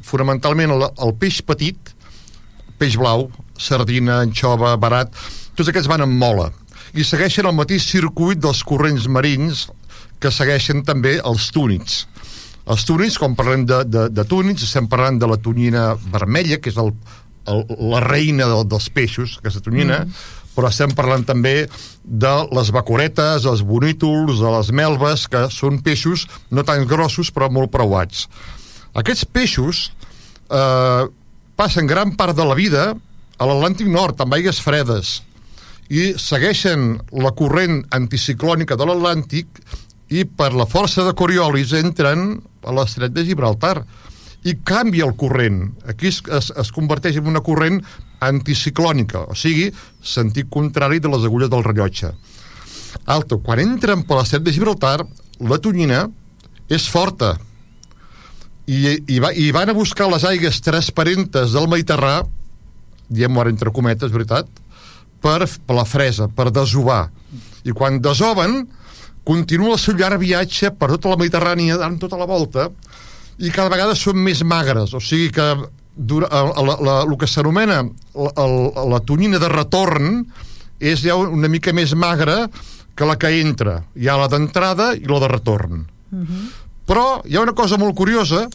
fonamentalment 0.07 0.73
el, 0.73 0.87
el 0.89 1.13
peix 1.21 1.43
petit, 1.45 1.93
peix 2.79 2.97
blau, 2.97 3.27
sardina, 3.59 4.23
anxova, 4.25 4.73
barat, 4.81 5.13
tots 5.55 5.69
aquests 5.69 5.91
van 5.91 6.03
amb 6.07 6.17
mola 6.19 6.49
i 6.95 7.03
segueixen 7.03 7.47
el 7.49 7.55
mateix 7.55 7.83
circuit 7.91 8.39
dels 8.39 8.63
corrents 8.63 9.07
marins 9.11 9.65
que 10.23 10.31
segueixen 10.31 10.83
també 10.87 11.17
els 11.19 11.49
túnids. 11.51 12.05
Els 12.71 12.85
túnids, 12.87 13.19
quan 13.21 13.35
parlem 13.37 13.65
de, 13.67 13.83
de, 13.85 14.07
de 14.09 14.25
túnids, 14.25 14.63
estem 14.65 14.87
parlant 14.89 15.19
de 15.21 15.27
la 15.29 15.37
tonyina 15.37 15.91
vermella, 16.13 16.57
que 16.57 16.71
és 16.71 16.79
el, 16.81 16.93
el, 17.51 17.61
la 17.91 18.01
reina 18.01 18.47
de, 18.49 18.63
dels 18.71 18.87
peixos, 18.95 19.35
aquesta 19.41 19.61
tonyina, 19.67 19.99
mm. 20.05 20.23
però 20.55 20.71
estem 20.71 20.95
parlant 20.97 21.27
també 21.27 21.67
de 22.01 22.33
les 22.55 22.71
bacoretes, 22.73 23.45
els 23.51 23.61
bonítols, 23.67 24.39
de 24.41 24.55
les 24.55 24.71
melves, 24.73 25.27
que 25.29 25.45
són 25.53 25.83
peixos 25.85 26.25
no 26.49 26.65
tan 26.65 26.87
grossos 26.89 27.29
però 27.35 27.51
molt 27.53 27.73
preuats. 27.75 28.25
Aquests 28.95 29.27
peixos 29.27 29.89
eh, 30.49 31.05
passen 31.59 31.91
gran 31.91 32.15
part 32.17 32.37
de 32.39 32.47
la 32.47 32.57
vida 32.57 32.93
a 33.35 33.45
l'Atlàntic 33.45 33.91
Nord, 33.91 34.23
amb 34.23 34.39
aigues 34.39 34.63
fredes, 34.63 35.19
i 35.89 36.13
segueixen 36.17 36.95
la 37.13 37.31
corrent 37.37 37.83
anticiclònica 37.93 38.77
de 38.77 38.87
l'Atlàntic 38.89 39.61
i 40.15 40.25
per 40.25 40.51
la 40.53 40.65
força 40.69 41.05
de 41.05 41.13
Coriolis 41.17 41.73
entren 41.77 42.39
a 42.65 42.73
l'estret 42.73 43.13
de 43.13 43.25
Gibraltar 43.25 43.79
i 44.45 44.55
canvia 44.65 45.05
el 45.05 45.15
corrent. 45.17 45.71
Aquí 45.89 46.09
es, 46.09 46.21
es, 46.29 46.51
es 46.53 46.71
converteix 46.73 47.17
en 47.17 47.29
una 47.29 47.41
corrent 47.45 47.79
anticiclònica, 48.25 49.25
o 49.29 49.37
sigui, 49.37 49.71
sentit 50.01 50.49
contrari 50.53 51.01
de 51.01 51.09
les 51.11 51.25
agulles 51.25 51.49
del 51.49 51.65
rellotge. 51.65 52.13
Alto, 53.11 53.39
quan 53.43 53.61
entren 53.61 54.05
per 54.05 54.19
l'estret 54.21 54.45
de 54.45 54.53
Gibraltar, 54.53 54.99
la 55.45 55.59
tonyina 55.61 56.05
és 56.71 56.85
forta, 56.89 57.35
i, 58.65 58.77
i, 58.97 59.19
va, 59.21 59.29
i 59.33 59.51
van 59.53 59.69
a 59.69 59.77
buscar 59.77 60.07
les 60.09 60.25
aigues 60.25 60.61
transparentes 60.65 61.53
del 61.53 61.67
Mediterrà 61.69 62.23
diem 63.09 63.37
ara 63.37 63.51
entre 63.53 63.69
cometes, 63.73 64.13
veritat 64.13 64.49
per, 65.25 65.45
per 65.47 65.77
la 65.77 65.85
fresa, 65.89 66.29
per 66.29 66.51
desovar. 66.53 67.07
I 67.65 67.73
quan 67.73 67.97
desoven 68.03 68.61
continua 69.25 69.73
el 69.73 69.81
seu 69.81 69.97
llarg 69.97 70.21
viatge 70.21 70.69
per 70.77 70.91
tota 70.93 71.15
la 71.15 71.19
Mediterrània 71.21 71.79
dant 71.81 71.97
tota 72.01 72.19
la 72.19 72.29
volta 72.29 72.69
i 73.41 73.49
cada 73.49 73.71
vegada 73.73 73.97
són 73.97 74.21
més 74.21 74.43
magres. 74.45 74.93
O 74.93 75.01
sigui 75.01 75.31
que 75.33 75.47
dura, 75.95 76.29
la, 76.29 76.61
la, 76.61 76.75
la, 76.77 76.97
el 77.07 77.15
que 77.17 77.29
s'anomena 77.29 77.81
la, 77.81 78.31
la, 78.37 78.85
la 78.93 79.01
tonyina 79.07 79.41
de 79.41 79.49
retorn 79.49 80.21
és 80.79 81.01
ja 81.07 81.17
una 81.17 81.49
mica 81.49 81.73
més 81.73 81.95
magra 81.97 82.45
que 82.95 83.07
la 83.09 83.17
que 83.19 83.33
entra. 83.41 83.81
Hi 83.97 84.07
ha 84.07 84.19
la 84.19 84.29
d'entrada 84.31 84.93
i 84.95 85.09
la 85.09 85.19
de 85.25 85.31
retorn. 85.33 85.81
Uh 86.11 86.21
-huh 86.21 86.45
però 86.85 87.21
hi 87.25 87.35
ha 87.35 87.41
una 87.41 87.55
cosa 87.57 87.79
molt 87.81 87.97
curiosa, 87.97 88.45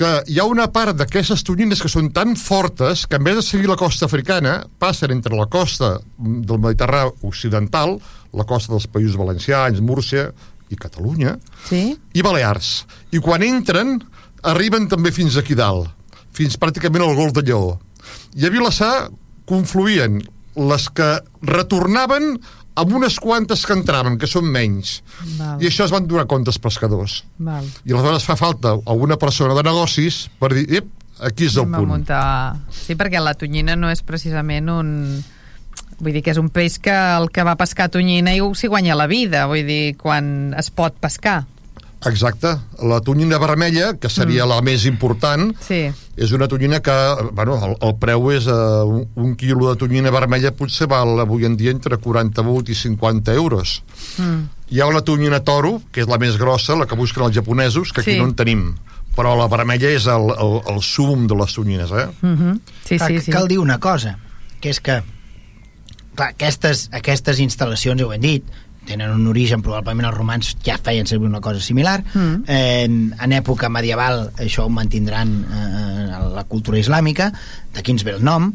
que 0.00 0.10
hi 0.32 0.38
ha 0.40 0.46
una 0.48 0.64
part 0.72 0.96
d'aquestes 0.96 1.42
tonyines 1.44 1.82
que 1.84 1.90
són 1.92 2.06
tan 2.16 2.32
fortes 2.40 3.02
que 3.04 3.18
en 3.20 3.26
vez 3.26 3.36
de 3.36 3.42
seguir 3.44 3.68
la 3.68 3.76
costa 3.76 4.06
africana 4.06 4.54
passen 4.80 5.12
entre 5.12 5.36
la 5.36 5.44
costa 5.44 5.98
del 6.16 6.62
Mediterrani 6.62 7.12
occidental, 7.28 7.98
la 8.32 8.46
costa 8.48 8.72
dels 8.72 8.88
països 8.88 9.18
valencians, 9.20 9.82
Múrcia 9.84 10.30
i 10.72 10.78
Catalunya, 10.80 11.34
sí? 11.68 11.82
i 12.16 12.24
Balears. 12.24 12.70
I 13.12 13.20
quan 13.20 13.44
entren, 13.44 13.98
arriben 14.40 14.88
també 14.88 15.12
fins 15.12 15.36
aquí 15.36 15.58
dalt, 15.58 15.90
fins 16.32 16.56
pràcticament 16.56 17.04
al 17.04 17.18
Golf 17.18 17.36
de 17.36 17.44
Lleó. 17.44 17.74
I 18.40 18.48
a 18.48 18.54
Vilassar 18.54 19.10
confluïen 19.50 20.22
les 20.56 20.88
que 20.96 21.10
retornaven 21.44 22.38
amb 22.78 22.94
unes 22.96 23.18
quantes 23.20 23.64
que 23.66 23.74
entraven, 23.76 24.18
que 24.20 24.28
són 24.30 24.46
menys. 24.50 25.00
Val. 25.38 25.60
I 25.62 25.68
això 25.70 25.86
es 25.86 25.94
van 25.94 26.06
donar 26.08 26.26
compte 26.30 26.52
els 26.52 26.60
pescadors. 26.62 27.20
Val. 27.38 27.66
I 27.84 27.94
aleshores 27.94 28.26
fa 28.28 28.38
falta 28.38 28.76
alguna 28.86 29.18
persona 29.20 29.56
de 29.58 29.64
negocis 29.66 30.24
per 30.40 30.52
dir, 30.54 30.66
ep, 30.80 30.88
aquí 31.20 31.48
és 31.50 31.58
el 31.58 31.66
Anem 31.68 31.80
punt. 31.80 31.92
Muntar... 31.96 32.24
Sí, 32.74 32.96
perquè 32.98 33.22
la 33.22 33.34
tonyina 33.38 33.76
no 33.76 33.92
és 33.92 34.02
precisament 34.06 34.72
un... 34.72 34.96
Vull 36.00 36.14
dir 36.16 36.22
que 36.24 36.32
és 36.32 36.38
un 36.40 36.48
peix 36.48 36.78
que 36.80 36.94
el 36.94 37.28
que 37.28 37.44
va 37.44 37.58
pescar 37.60 37.90
tonyina 37.92 38.32
i 38.32 38.40
s'hi 38.40 38.70
guanya 38.72 38.96
la 38.96 39.04
vida, 39.10 39.44
vull 39.50 39.66
dir, 39.68 39.96
quan 40.00 40.54
es 40.56 40.70
pot 40.72 40.96
pescar. 40.96 41.42
Exacte. 42.06 42.54
La 42.82 43.00
tonyina 43.04 43.38
vermella, 43.38 43.94
que 44.00 44.08
seria 44.08 44.46
mm. 44.46 44.48
la 44.48 44.60
més 44.64 44.86
important, 44.88 45.50
sí. 45.66 45.82
és 46.16 46.32
una 46.32 46.48
tonyina 46.48 46.80
que, 46.80 46.96
bueno, 47.36 47.58
el, 47.66 47.74
el 47.84 47.96
preu 48.00 48.30
és 48.32 48.48
uh, 48.48 48.86
un, 48.88 49.04
un 49.20 49.34
quilo 49.36 49.68
de 49.68 49.76
tonyina 49.80 50.12
vermella 50.14 50.54
potser 50.56 50.88
val 50.88 51.20
avui 51.20 51.44
en 51.44 51.58
dia 51.60 51.74
entre 51.74 52.00
48 52.00 52.72
i 52.72 52.78
50 52.78 53.36
euros. 53.36 53.80
Mm. 54.16 54.48
Hi 54.70 54.80
ha 54.80 54.88
una 54.88 55.04
tonyina 55.04 55.42
toro, 55.44 55.80
que 55.92 56.00
és 56.00 56.08
la 56.08 56.20
més 56.22 56.40
grossa, 56.40 56.78
la 56.78 56.88
que 56.88 56.96
busquen 56.96 57.26
els 57.26 57.36
japonesos, 57.36 57.92
que 57.92 58.00
aquí 58.00 58.16
sí. 58.16 58.22
no 58.22 58.30
en 58.30 58.38
tenim 58.38 58.70
però 59.10 59.32
la 59.36 59.48
vermella 59.50 59.90
és 59.90 60.06
el, 60.08 60.30
el, 60.38 60.52
el 60.70 60.78
sum 60.86 61.26
de 61.28 61.36
les 61.36 61.52
tonyines, 61.52 61.90
eh? 61.90 62.06
Mm 62.22 62.36
-hmm. 62.36 62.60
sí, 62.86 62.96
clar, 62.96 63.08
sí, 63.10 63.20
sí. 63.20 63.32
Cal 63.32 63.48
dir 63.48 63.58
una 63.58 63.78
cosa, 63.78 64.18
que 64.60 64.70
és 64.70 64.80
que 64.80 65.02
clar, 66.14 66.30
aquestes, 66.30 66.88
aquestes 66.92 67.40
instal·lacions, 67.40 67.98
ja 68.00 68.06
ho 68.06 68.12
hem 68.12 68.20
dit, 68.20 68.44
tenen 68.88 69.12
un 69.12 69.26
origen, 69.30 69.62
probablement 69.62 70.08
els 70.08 70.16
romans 70.16 70.52
ja 70.66 70.78
feien 70.80 71.06
servir 71.06 71.28
una 71.28 71.42
cosa 71.44 71.60
similar. 71.60 72.00
Mm. 72.14 72.44
Eh, 72.46 72.84
en 73.24 73.34
època 73.36 73.70
medieval 73.72 74.28
això 74.40 74.66
ho 74.66 74.72
mantindran 74.72 75.34
eh, 75.44 76.20
la 76.36 76.46
cultura 76.48 76.80
islàmica, 76.80 77.30
d'aquí 77.74 77.96
ens 77.96 78.06
ve 78.06 78.16
el 78.16 78.24
nom. 78.24 78.52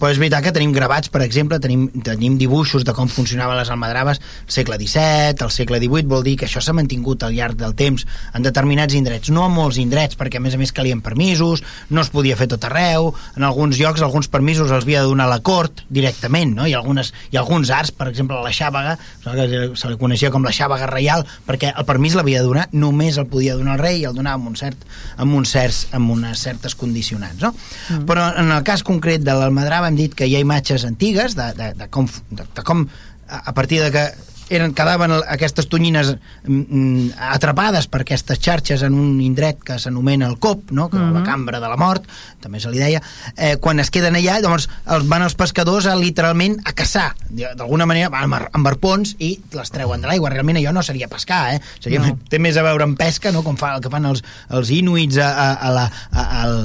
Però 0.00 0.14
és 0.14 0.18
veritat 0.20 0.46
que 0.46 0.52
tenim 0.56 0.72
gravats, 0.72 1.10
per 1.12 1.20
exemple, 1.20 1.58
tenim, 1.60 1.86
tenim 2.06 2.38
dibuixos 2.40 2.86
de 2.88 2.94
com 2.96 3.08
funcionaven 3.10 3.58
les 3.58 3.70
almadraves 3.70 4.20
al 4.20 4.54
segle 4.54 4.78
XVII, 4.80 5.36
al 5.44 5.52
segle 5.52 5.80
XVIII, 5.82 6.08
vol 6.08 6.24
dir 6.24 6.38
que 6.40 6.48
això 6.48 6.62
s'ha 6.64 6.74
mantingut 6.76 7.26
al 7.26 7.36
llarg 7.36 7.58
del 7.60 7.74
temps 7.76 8.06
en 8.32 8.46
determinats 8.46 8.96
indrets, 8.96 9.28
no 9.28 9.44
a 9.44 9.50
molts 9.52 9.76
indrets, 9.82 10.16
perquè 10.16 10.40
a 10.40 10.44
més 10.44 10.56
a 10.56 10.60
més 10.60 10.72
calien 10.72 11.02
permisos, 11.04 11.60
no 11.90 12.00
es 12.00 12.08
podia 12.14 12.38
fer 12.40 12.48
tot 12.48 12.64
arreu, 12.64 13.10
en 13.36 13.44
alguns 13.44 13.76
llocs 13.80 14.00
alguns 14.00 14.30
permisos 14.32 14.70
els 14.72 14.86
havia 14.86 15.04
de 15.04 15.12
donar 15.12 15.28
la 15.28 15.40
cort 15.44 15.84
directament, 15.92 16.56
no? 16.56 16.66
I, 16.66 16.74
algunes, 16.78 17.12
i 17.30 17.36
alguns 17.36 17.68
arts, 17.74 17.92
per 17.92 18.08
exemple, 18.08 18.40
la 18.40 18.54
xàvega, 18.56 18.96
se 19.20 19.92
li 19.92 20.00
coneixia 20.00 20.32
com 20.32 20.46
la 20.46 20.54
xàvega 20.56 20.88
reial, 20.88 21.26
perquè 21.46 21.74
el 21.74 21.88
permís 21.88 22.16
l'havia 22.16 22.40
de 22.40 22.48
donar, 22.48 22.66
només 22.72 23.20
el 23.20 23.28
podia 23.28 23.58
donar 23.58 23.76
el 23.76 23.84
rei 23.84 24.00
i 24.00 24.08
el 24.08 24.16
donava 24.16 24.40
amb, 24.40 24.48
un 24.48 24.56
cert, 24.56 24.88
amb, 25.20 25.36
uns 25.36 25.52
certs, 25.52 25.82
amb 25.96 26.16
unes 26.16 26.40
certes 26.40 26.74
condicionants, 26.78 27.42
no? 27.44 27.52
Mm. 27.52 28.06
Però 28.08 28.30
en 28.40 28.48
el 28.54 28.64
cas 28.64 28.84
concret 28.86 29.20
de 29.26 29.36
l'almadrava 29.36 29.89
hem 29.90 29.98
dit 29.98 30.14
que 30.16 30.28
hi 30.28 30.36
ha 30.38 30.42
imatges 30.44 30.86
antigues 30.88 31.36
de, 31.38 31.50
de, 31.58 31.72
de, 31.78 31.88
com, 31.92 32.06
de, 32.30 32.46
de 32.46 32.66
com 32.66 32.86
a 33.28 33.54
partir 33.54 33.82
de 33.82 33.90
que 33.94 34.04
eren, 34.50 34.74
quedaven 34.74 35.14
aquestes 35.20 35.68
tonyines 35.70 36.14
mm, 36.44 36.60
mm, 36.60 37.06
atrapades 37.30 37.86
per 37.90 38.02
aquestes 38.04 38.40
xarxes 38.42 38.82
en 38.86 38.96
un 38.98 39.20
indret 39.22 39.62
que 39.64 39.78
s'anomena 39.78 40.28
el 40.28 40.38
COP, 40.42 40.70
no? 40.70 40.88
que 40.90 40.96
uh 40.96 41.02
-huh. 41.02 41.12
la 41.12 41.20
mhm. 41.20 41.26
cambra 41.26 41.60
de 41.60 41.68
la 41.68 41.76
mort, 41.76 42.04
també 42.40 42.60
se 42.60 42.70
li 42.70 42.78
deia, 42.78 43.02
eh, 43.36 43.56
quan 43.56 43.80
es 43.80 43.90
queden 43.90 44.14
allà, 44.14 44.40
llavors 44.40 44.68
els, 44.86 45.06
van 45.08 45.22
els 45.22 45.34
pescadors 45.34 45.86
a, 45.86 45.94
literalment 45.96 46.60
a 46.64 46.72
caçar, 46.72 47.14
d'alguna 47.30 47.86
manera 47.86 48.08
van 48.08 48.32
amb 48.32 48.66
arpons 48.66 49.16
i 49.18 49.40
les 49.52 49.70
treuen 49.70 50.00
de 50.00 50.08
l'aigua. 50.08 50.30
Realment 50.30 50.56
allò 50.56 50.72
no 50.72 50.82
seria 50.82 51.08
pescar, 51.08 51.54
eh? 51.54 51.60
Seria, 51.80 52.00
no. 52.00 52.18
Té 52.28 52.38
més 52.38 52.56
a 52.56 52.62
veure 52.62 52.84
amb 52.84 52.98
pesca, 52.98 53.32
no? 53.32 53.42
com 53.42 53.56
fa, 53.56 53.74
el 53.76 53.84
que 53.84 53.90
fan 53.90 54.04
els, 54.04 54.22
els 54.50 54.70
inuits 54.70 55.16
a, 55.18 55.30
a, 55.30 55.52
a 55.68 55.70
la, 55.70 55.86
a, 56.10 56.42
al, 56.42 56.56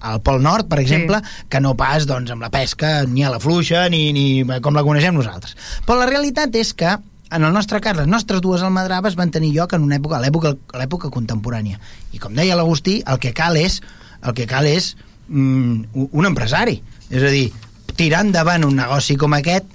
al 0.00 0.20
Pol 0.22 0.42
Nord, 0.42 0.68
per 0.68 0.80
exemple, 0.80 1.20
sí. 1.24 1.46
que 1.48 1.60
no 1.60 1.76
pas 1.76 2.06
doncs, 2.06 2.30
amb 2.30 2.42
la 2.42 2.50
pesca 2.50 3.04
ni 3.06 3.24
a 3.24 3.30
la 3.30 3.40
fluixa 3.40 3.88
ni, 3.92 4.12
ni 4.16 4.60
com 4.62 4.76
la 4.76 4.84
coneixem 4.86 5.14
nosaltres. 5.16 5.56
Però 5.86 5.98
la 6.00 6.08
realitat 6.10 6.54
és 6.56 6.74
que 6.74 6.96
en 7.30 7.44
el 7.44 7.52
nostre 7.52 7.80
cas, 7.80 7.96
les 7.96 8.08
nostres 8.10 8.40
dues 8.42 8.62
almadraves 8.62 9.16
van 9.16 9.30
tenir 9.30 9.52
lloc 9.54 9.74
en 9.74 9.86
una 9.86 9.96
època, 10.00 10.18
a 10.18 10.78
l'època 10.80 11.10
contemporània. 11.14 11.80
I 12.12 12.18
com 12.18 12.34
deia 12.34 12.58
l'Agustí, 12.58 13.00
el 13.06 13.20
que 13.22 13.34
cal 13.36 13.56
és 13.60 13.80
el 14.22 14.34
que 14.36 14.46
cal 14.46 14.66
és 14.68 14.94
mm, 15.28 16.06
un 16.10 16.28
empresari. 16.28 16.80
És 17.10 17.24
a 17.24 17.32
dir, 17.32 17.48
tirar 17.96 18.24
endavant 18.26 18.66
un 18.66 18.76
negoci 18.78 19.16
com 19.20 19.34
aquest 19.36 19.66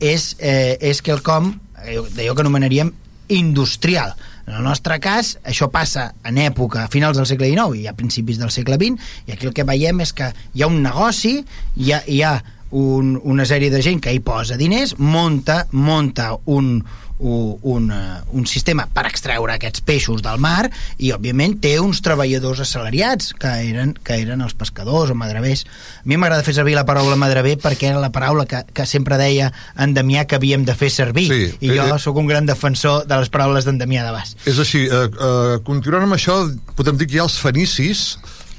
és, 0.00 0.34
eh, 0.38 0.76
és 0.80 1.00
quelcom 1.04 1.52
eh, 1.84 2.00
d'allò 2.16 2.34
que 2.34 2.44
anomenaríem 2.44 2.92
industrial. 3.34 4.14
En 4.44 4.58
el 4.58 4.66
nostre 4.66 4.98
cas, 5.00 5.38
això 5.48 5.70
passa 5.72 6.10
en 6.28 6.36
època, 6.42 6.84
a 6.84 6.92
finals 6.92 7.16
del 7.16 7.26
segle 7.26 7.48
XIX 7.48 7.80
i 7.80 7.86
a 7.88 7.94
principis 7.96 8.40
del 8.40 8.52
segle 8.52 8.76
XX, 8.76 9.00
i 9.26 9.32
aquí 9.32 9.48
el 9.48 9.54
que 9.56 9.64
veiem 9.64 10.02
és 10.04 10.12
que 10.12 10.28
hi 10.52 10.62
ha 10.62 10.68
un 10.68 10.82
negoci, 10.84 11.38
hi 11.80 11.94
ha, 11.94 12.02
hi 12.04 12.20
ha 12.22 12.34
un, 12.74 13.14
una 13.22 13.46
sèrie 13.48 13.72
de 13.72 13.80
gent 13.86 14.02
que 14.04 14.12
hi 14.12 14.20
posa 14.20 14.58
diners, 14.60 14.98
monta, 14.98 15.62
monta 15.72 16.34
un, 16.44 16.82
un, 17.18 17.58
un, 17.62 17.92
un 18.32 18.46
sistema 18.46 18.86
per 18.90 19.06
extreure 19.06 19.54
aquests 19.54 19.84
peixos 19.86 20.22
del 20.24 20.40
mar 20.42 20.66
i 20.98 21.12
òbviament 21.14 21.56
té 21.62 21.76
uns 21.80 22.02
treballadors 22.04 22.64
assalariats 22.64 23.32
que 23.38 23.52
eren, 23.68 23.94
que 23.94 24.18
eren 24.18 24.42
els 24.42 24.56
pescadors 24.58 25.12
o 25.14 25.18
madravers 25.18 25.64
a 25.64 26.08
mi 26.10 26.18
m'agrada 26.18 26.44
fer 26.46 26.56
servir 26.56 26.74
la 26.74 26.86
paraula 26.88 27.16
madrever 27.20 27.56
perquè 27.62 27.92
era 27.92 28.02
la 28.02 28.10
paraula 28.14 28.46
que, 28.50 28.64
que 28.74 28.86
sempre 28.86 29.18
deia 29.20 29.52
en 29.78 29.94
Damià 29.94 30.26
que 30.26 30.38
havíem 30.40 30.64
de 30.66 30.74
fer 30.74 30.90
servir. 30.90 31.28
Sí, 31.30 31.50
i 31.62 31.72
jo 31.72 31.86
eh, 31.86 32.00
sóc 32.02 32.18
un 32.18 32.30
gran 32.30 32.46
defensor 32.50 33.04
de 33.06 33.20
les 33.20 33.30
paraules 33.30 33.66
d'en 33.68 33.78
Damià 33.78 34.04
de 34.06 34.14
Bas. 34.14 34.34
És 34.50 34.58
així, 34.58 34.84
eh, 34.88 35.06
eh, 35.06 35.58
continuant 35.66 36.08
amb 36.08 36.18
això 36.18 36.40
podem 36.74 36.98
dir 36.98 37.08
que 37.08 37.18
hi 37.18 37.22
ha 37.22 37.28
els 37.28 37.38
fenicis 37.40 38.04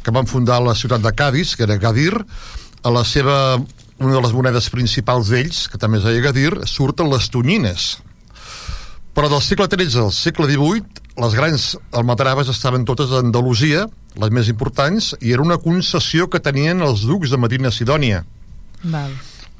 que 0.05 0.13
van 0.15 0.29
fundar 0.29 0.62
la 0.63 0.75
ciutat 0.77 1.03
de 1.03 1.12
Cádiz 1.17 1.55
que 1.57 1.67
era 1.67 1.79
Gadir. 1.81 2.13
A 2.85 2.91
la 2.93 3.01
seva 3.01 3.57
una 3.97 4.13
de 4.13 4.21
les 4.21 4.33
monedes 4.35 4.67
principals 4.69 5.31
d'ells, 5.31 5.65
que 5.71 5.79
també 5.81 5.97
es 5.97 6.05
deia 6.05 6.21
Gadir, 6.27 6.51
surten 6.69 7.09
les 7.09 7.31
tonyines 7.33 7.95
però 9.15 9.29
del 9.31 9.41
segle 9.41 9.69
XIII 9.72 10.01
al 10.03 10.12
segle 10.12 10.50
XVIII, 10.50 11.03
les 11.24 11.36
grans 11.38 11.69
almadraves 11.95 12.50
estaven 12.51 12.84
totes 12.84 13.13
a 13.13 13.22
Andalusia, 13.24 13.86
les 14.19 14.31
més 14.36 14.50
importants, 14.51 15.13
i 15.24 15.31
era 15.31 15.43
una 15.43 15.57
concessió 15.62 16.27
que 16.27 16.43
tenien 16.43 16.84
els 16.84 17.05
ducs 17.07 17.31
de 17.31 17.39
Medina 17.39 17.72
Sidònia. 17.72 18.25
Val. 18.84 19.15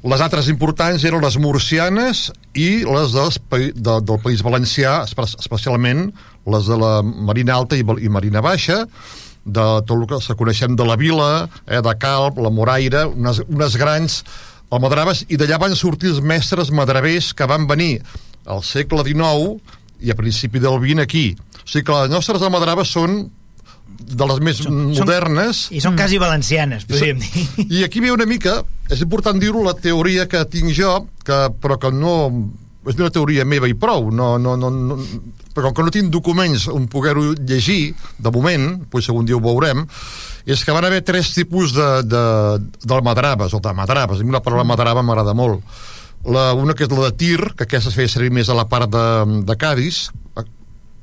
Les 0.06 0.22
altres 0.22 0.46
importants 0.52 1.02
eren 1.08 1.24
les 1.24 1.38
murcianes 1.40 2.26
i 2.54 2.84
les 2.84 3.14
dels, 3.16 3.38
de, 3.50 3.94
del 4.06 4.20
País 4.22 4.44
Valencià, 4.44 5.00
especialment 5.08 6.10
les 6.52 6.68
de 6.68 6.76
la 6.78 7.00
Marina 7.02 7.56
Alta 7.56 7.78
i, 7.80 7.82
i 7.82 8.12
Marina 8.12 8.44
Baixa, 8.44 8.84
de 9.46 9.64
tot 9.88 9.96
el 9.96 10.04
que 10.10 10.20
se 10.20 10.36
coneixem 10.36 10.76
de 10.76 10.84
la 10.84 10.98
Vila, 11.00 11.48
eh, 11.64 11.80
de 11.80 11.96
Calp, 12.02 12.38
la 12.44 12.52
Moraire, 12.52 13.06
unes, 13.08 13.40
unes 13.48 13.80
grans 13.80 14.20
almadraves, 14.70 15.24
i 15.30 15.40
d'allà 15.40 15.58
van 15.62 15.74
sortir 15.78 16.12
els 16.12 16.20
mestres 16.20 16.70
madravers 16.74 17.32
que 17.34 17.48
van 17.48 17.66
venir 17.70 18.02
al 18.46 18.62
segle 18.66 19.04
XIX 19.06 19.60
i 20.06 20.12
a 20.12 20.16
principi 20.18 20.60
del 20.62 20.78
XX 20.82 21.02
aquí. 21.02 21.26
O 21.62 21.66
sigui 21.68 21.84
que 21.88 21.96
les 22.02 22.10
nostres 22.12 22.42
almadraves 22.46 22.88
són 22.92 23.24
de 23.96 24.26
les 24.28 24.40
més 24.44 24.58
Són- 24.62 24.92
modernes, 24.94 25.66
I 25.72 25.80
són 25.80 25.96
quasi 25.96 26.18
valencianes, 26.20 26.84
podríem 26.86 27.18
dir. 27.22 27.46
i 27.70 27.84
aquí 27.86 28.02
ve 28.04 28.12
una 28.12 28.26
mica, 28.28 28.60
és 28.92 29.00
important 29.02 29.38
dir-ho, 29.40 29.62
la 29.64 29.74
teoria 29.74 30.26
que 30.30 30.42
tinc 30.52 30.70
jo, 30.76 31.06
que, 31.24 31.38
però 31.62 31.78
que 31.80 31.90
no 31.94 32.12
és 32.86 32.94
una 33.00 33.10
teoria 33.10 33.46
meva 33.48 33.66
i 33.70 33.74
prou, 33.74 34.10
no, 34.14 34.36
no, 34.38 34.54
no, 34.60 34.70
no, 34.70 34.98
però 35.56 35.70
com 35.72 35.78
que 35.80 35.86
no 35.88 35.94
tinc 35.94 36.12
documents 36.12 36.68
on 36.70 36.86
poder-ho 36.92 37.32
llegir, 37.40 37.94
de 38.18 38.30
moment, 38.30 38.68
doncs 38.92 39.08
algun 39.10 39.26
dia 39.26 39.38
ho 39.38 39.42
veurem, 39.42 39.86
és 40.46 40.62
que 40.62 40.74
van 40.76 40.84
haver 40.86 41.00
tres 41.02 41.32
tipus 41.34 41.72
de, 41.74 41.88
de, 42.06 42.22
d'almadraves, 42.86 43.56
o 43.56 43.62
d'almadraves, 43.64 44.20
a 44.20 44.26
mi 44.28 44.30
la 44.34 44.42
paraula 44.44 44.62
almadrava 44.62 45.02
m'agrada 45.02 45.34
molt. 45.34 45.64
La, 46.24 46.52
una 46.58 46.74
que 46.74 46.86
és 46.86 46.90
la 46.90 47.10
de 47.10 47.16
tir, 47.20 47.38
que 47.54 47.66
aquesta 47.66 47.92
es 47.92 47.98
feia 47.98 48.10
servir 48.10 48.32
més 48.34 48.48
a 48.50 48.56
la 48.56 48.64
part 48.70 48.90
de, 48.90 49.04
de 49.46 49.56
Cádiz, 49.60 50.06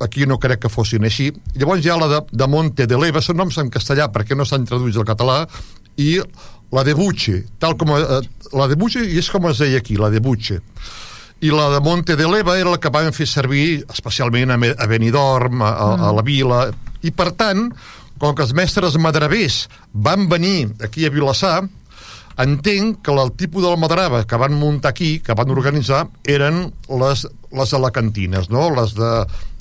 aquí 0.03 0.25
no 0.27 0.39
crec 0.39 0.65
que 0.65 0.71
fossin 0.71 1.05
així. 1.07 1.29
Llavors 1.55 1.85
hi 1.85 1.91
ha 1.93 1.97
la 1.99 2.09
de, 2.11 2.19
de 2.31 2.47
Monte 2.51 2.87
de 2.89 2.99
Leva, 2.99 3.21
són 3.23 3.39
noms 3.39 3.57
en 3.61 3.71
castellà 3.73 4.09
perquè 4.11 4.35
no 4.35 4.45
s'han 4.45 4.67
traduït 4.67 4.99
al 4.99 5.07
català, 5.07 5.43
i 5.95 6.17
la 6.73 6.83
de 6.83 6.95
Buche, 6.97 7.43
tal 7.61 7.77
com... 7.77 7.93
Eh, 7.95 8.21
la 8.57 8.67
de 8.67 8.77
Buche, 8.79 9.03
i 9.05 9.17
és 9.21 9.29
com 9.31 9.47
es 9.49 9.61
deia 9.61 9.79
aquí, 9.79 9.95
la 9.99 10.09
de 10.13 10.21
Buche. 10.23 10.59
I 11.43 11.51
la 11.53 11.69
de 11.73 11.81
Monte 11.83 12.15
de 12.19 12.27
Leva 12.27 12.57
era 12.59 12.73
la 12.73 12.79
que 12.81 12.91
van 12.93 13.13
fer 13.13 13.27
servir 13.29 13.83
especialment 13.91 14.55
a, 14.55 14.57
a 14.57 14.87
Benidorm, 14.89 15.61
a, 15.61 15.69
a, 15.69 15.89
a 16.09 16.13
la 16.15 16.23
Vila, 16.25 16.65
i 17.03 17.11
per 17.11 17.31
tant, 17.37 17.67
com 18.19 18.35
que 18.35 18.45
els 18.45 18.53
mestres 18.55 18.95
madravers 19.01 19.67
van 19.93 20.27
venir 20.31 20.71
aquí 20.83 21.05
a 21.05 21.11
Vilassar, 21.13 21.61
entenc 22.37 23.01
que 23.05 23.13
el 23.13 23.31
tipus 23.37 23.63
del 23.63 23.77
madrava 23.77 24.23
que 24.25 24.39
van 24.39 24.55
muntar 24.57 24.91
aquí, 24.93 25.19
que 25.19 25.35
van 25.37 25.51
organitzar, 25.53 26.07
eren 26.23 26.65
les, 26.89 27.25
les 27.51 27.73
alacantines, 27.73 28.49
no? 28.49 28.69
les 28.73 28.95
de, 28.97 29.11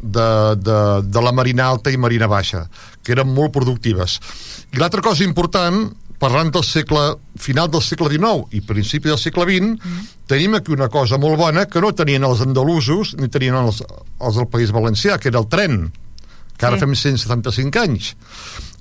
de, 0.03 0.29
de, 0.57 0.79
de 1.05 1.23
la 1.25 1.33
Marina 1.33 1.69
Alta 1.69 1.93
i 1.93 2.01
Marina 2.01 2.29
Baixa, 2.31 2.67
que 3.03 3.13
eren 3.17 3.29
molt 3.33 3.53
productives. 3.53 4.19
I 4.73 4.81
l'altra 4.81 5.05
cosa 5.05 5.25
important, 5.27 5.85
parlant 6.23 6.53
del 6.55 6.65
segle, 6.65 7.17
final 7.37 7.69
del 7.71 7.83
segle 7.83 8.09
XIX 8.13 8.55
i 8.55 8.63
principi 8.63 9.11
del 9.11 9.19
segle 9.19 9.45
XX, 9.49 9.75
mm. 9.75 10.05
tenim 10.31 10.55
aquí 10.55 10.73
una 10.73 10.89
cosa 10.89 11.19
molt 11.19 11.37
bona 11.41 11.67
que 11.67 11.83
no 11.83 11.93
tenien 11.99 12.25
els 12.25 12.41
andalusos 12.45 13.17
ni 13.19 13.29
tenien 13.29 13.59
els, 13.59 13.83
els 14.23 14.39
del 14.39 14.49
País 14.49 14.71
Valencià, 14.73 15.19
que 15.19 15.33
era 15.33 15.43
el 15.43 15.51
tren, 15.51 15.91
que 16.57 16.69
ara 16.69 16.79
Sí. 16.79 16.85
fem 16.87 16.95
175 16.95 17.81
anys. 17.83 18.13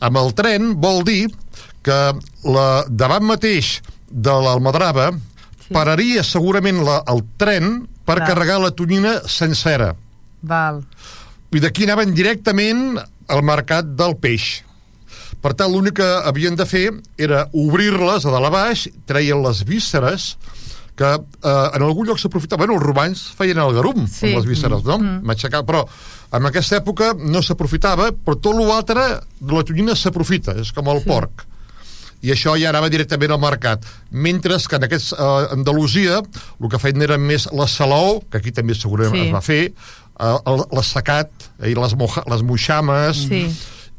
Amb 0.05 0.17
el 0.21 0.35
tren 0.37 0.75
vol 0.81 1.03
dir 1.07 1.31
que 1.85 1.99
la, 2.45 2.67
davant 2.89 3.25
mateix 3.25 3.79
de 4.11 4.33
l'Almadrava 4.43 5.11
sí. 5.15 5.71
pararia 5.73 6.23
segurament 6.25 6.81
la, 6.85 7.01
el 7.11 7.23
tren 7.41 7.85
per 8.05 8.19
Clar. 8.19 8.27
carregar 8.31 8.59
la 8.61 8.71
tonyina 8.75 9.19
sencera. 9.29 9.93
Val. 10.41 10.81
I 11.51 11.61
d'aquí 11.63 11.85
anaven 11.87 12.13
directament 12.15 12.99
al 13.31 13.43
mercat 13.45 13.95
del 13.97 14.17
peix. 14.21 14.61
Per 15.41 15.53
tant, 15.57 15.71
l'únic 15.73 15.97
que 15.97 16.07
havien 16.29 16.55
de 16.57 16.67
fer 16.69 16.87
era 17.17 17.45
obrir-les 17.57 18.25
a 18.27 18.33
dalt 18.33 18.49
a 18.49 18.53
baix, 18.53 18.85
treien 19.09 19.41
les 19.41 19.63
vísceres, 19.65 20.35
que 20.99 21.07
eh, 21.17 21.67
en 21.73 21.81
algun 21.81 22.09
lloc 22.09 22.19
s'aprofitava. 22.21 22.61
Bueno, 22.61 22.77
els 22.77 22.85
romans 22.85 23.23
feien 23.37 23.61
el 23.63 23.73
garum 23.73 24.03
Sí. 24.05 24.29
amb 24.29 24.41
les 24.41 24.49
vísceres, 24.49 24.83
no? 24.85 24.99
Mm. 24.99 25.21
Matxacar, 25.25 25.63
però 25.65 25.85
en 26.31 26.45
aquesta 26.45 26.77
època 26.77 27.13
no 27.17 27.41
s'aprofitava, 27.41 28.11
però 28.11 28.37
tot 28.37 28.59
l'altre 28.59 29.07
de 29.39 29.55
la 29.55 29.63
tonyina 29.65 29.95
s'aprofita, 29.97 30.59
és 30.61 30.71
com 30.75 30.91
el 30.93 31.01
sí. 31.01 31.09
porc 31.09 31.47
i 32.21 32.31
això 32.31 32.53
ja 32.59 32.69
anava 32.69 32.89
directament 32.89 33.31
al 33.31 33.39
mercat. 33.41 33.85
Mentre 34.11 34.57
que 34.69 34.75
en 34.75 34.83
aquest, 34.83 35.13
eh, 35.13 35.47
Andalusia 35.51 36.19
el 36.21 36.69
que 36.69 36.79
feien 36.79 37.01
era 37.01 37.17
més 37.17 37.47
la 37.51 37.67
salaó, 37.67 38.21
que 38.29 38.37
aquí 38.37 38.51
també 38.51 38.75
segurament 38.75 39.15
Sí. 39.23 39.27
es 39.27 39.33
va 39.33 39.41
fer, 39.41 39.73
eh, 40.19 40.65
l'assecat, 40.71 41.29
eh, 41.61 41.71
i 41.71 41.75
les, 41.75 41.95
moja, 41.95 42.23
les 42.29 42.41
moixames, 42.43 43.17
Sí. 43.27 43.43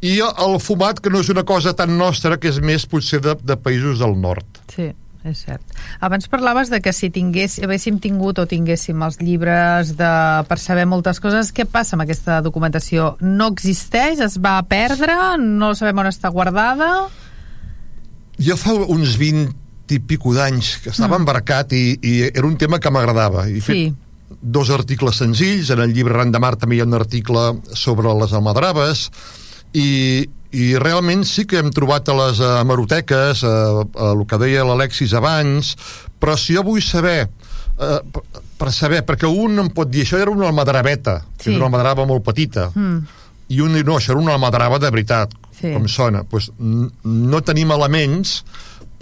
i 0.02 0.19
el 0.21 0.59
fumat, 0.61 1.00
que 1.00 1.11
no 1.11 1.21
és 1.21 1.29
una 1.29 1.45
cosa 1.45 1.75
tan 1.75 1.97
nostra, 1.99 2.37
que 2.38 2.49
és 2.49 2.61
més 2.61 2.87
potser 2.87 3.21
de, 3.21 3.35
de 3.43 3.57
països 3.57 3.99
del 3.99 4.17
nord. 4.21 4.45
Sí, 4.75 4.93
és 5.25 5.38
cert. 5.45 5.62
Abans 6.00 6.26
parlaves 6.28 6.69
de 6.71 6.80
que 6.80 6.93
si 6.93 7.08
tingués, 7.11 7.58
haguéssim 7.63 8.00
tingut 8.00 8.39
o 8.39 8.47
tinguéssim 8.47 9.00
els 9.02 9.21
llibres 9.21 9.97
de, 9.97 10.45
per 10.49 10.58
saber 10.58 10.87
moltes 10.87 11.21
coses, 11.21 11.52
què 11.54 11.65
passa 11.67 11.95
amb 11.95 12.02
aquesta 12.02 12.41
documentació? 12.43 13.17
No 13.21 13.49
existeix? 13.52 14.19
Es 14.21 14.39
va 14.39 14.61
perdre? 14.63 15.15
No 15.39 15.75
sabem 15.75 15.99
on 15.99 16.06
està 16.06 16.30
guardada? 16.30 17.08
Jo 18.43 18.57
fa 18.59 18.75
uns 18.75 19.17
20 19.21 19.52
i 19.93 19.99
pico 20.00 20.33
d'anys 20.33 20.78
que 20.83 20.89
estava 20.91 21.19
mm. 21.19 21.21
embarcat 21.21 21.73
i, 21.76 21.83
i 22.00 22.13
era 22.31 22.47
un 22.49 22.57
tema 22.57 22.78
que 22.81 22.91
m'agradava. 22.91 23.45
I 23.50 23.61
Sí. 23.61 23.67
fet 23.93 24.39
dos 24.41 24.71
articles 24.73 25.19
senzills, 25.21 25.69
en 25.71 25.83
el 25.85 25.93
llibre 25.93 26.15
Ran 26.17 26.31
de 26.33 26.41
Mar 26.41 26.55
també 26.57 26.78
hi 26.78 26.81
ha 26.81 26.87
un 26.89 26.95
article 26.97 27.43
sobre 27.76 28.09
les 28.17 28.33
almadraves 28.33 29.11
i, 29.76 30.25
i 30.57 30.71
realment 30.81 31.25
sí 31.28 31.45
que 31.49 31.61
hem 31.61 31.69
trobat 31.71 32.09
a 32.09 32.17
les 32.17 32.41
hemeroteques, 32.41 33.45
a, 33.45 33.52
a 33.85 34.09
el 34.15 34.25
que 34.28 34.39
deia 34.41 34.65
l'Alexis 34.65 35.13
abans, 35.19 35.75
però 36.19 36.39
si 36.41 36.57
jo 36.57 36.65
vull 36.65 36.81
saber 36.83 37.26
eh, 37.28 38.00
per, 38.59 38.73
saber, 38.73 39.02
perquè 39.05 39.28
un 39.28 39.61
em 39.61 39.69
pot 39.76 39.91
dir 39.93 40.07
això 40.07 40.19
era 40.21 40.33
una 40.33 40.49
almadraveta, 40.49 41.21
Sí. 41.37 41.50
era 41.50 41.59
una 41.59 41.69
almadrava 41.69 42.07
molt 42.09 42.25
petita, 42.25 42.71
Mm. 42.75 42.99
i 43.52 43.61
un 43.61 43.75
diu, 43.76 43.85
no, 43.85 43.99
això 44.00 44.13
era 44.17 44.21
una 44.25 44.33
almadrava 44.33 44.78
de 44.81 44.91
veritat, 44.91 45.33
Sí. 45.63 45.73
com 45.73 45.87
sona. 45.89 46.25
Pues, 46.29 46.51
no 46.59 47.41
tenim 47.47 47.71
elements 47.71 48.43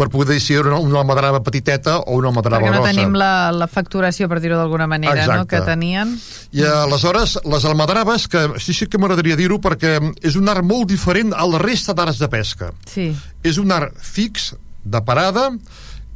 per 0.00 0.06
poder 0.08 0.32
dir 0.32 0.40
si 0.40 0.54
era 0.56 0.70
una, 0.70 0.78
una 0.80 1.00
almadrava 1.02 1.42
petiteta 1.44 1.98
o 2.00 2.14
una 2.16 2.30
almadrava 2.30 2.62
Perquè 2.62 2.70
no 2.72 2.78
grossa. 2.80 2.92
tenim 2.94 3.16
la, 3.20 3.50
la 3.52 3.66
facturació, 3.68 4.28
per 4.32 4.38
dir-ho 4.40 4.56
d'alguna 4.56 4.86
manera, 4.88 5.26
no? 5.26 5.42
Exacte. 5.42 5.56
que 5.58 5.60
tenien. 5.66 6.14
I 6.56 6.62
aleshores, 6.64 7.34
les 7.44 7.66
almadraves, 7.68 8.24
que 8.32 8.46
sí, 8.64 8.72
sí 8.72 8.86
que 8.88 8.96
m'agradaria 9.00 9.36
dir-ho 9.36 9.58
perquè 9.60 9.98
és 10.24 10.38
un 10.40 10.48
art 10.48 10.64
molt 10.64 10.88
diferent 10.88 11.34
a 11.36 11.44
la 11.48 11.60
resta 11.60 11.92
d'arts 11.92 12.20
de 12.22 12.28
pesca. 12.32 12.70
Sí, 12.88 13.10
És 13.44 13.58
un 13.60 13.72
art 13.72 13.92
fix, 14.00 14.54
de 14.84 15.00
parada, 15.04 15.50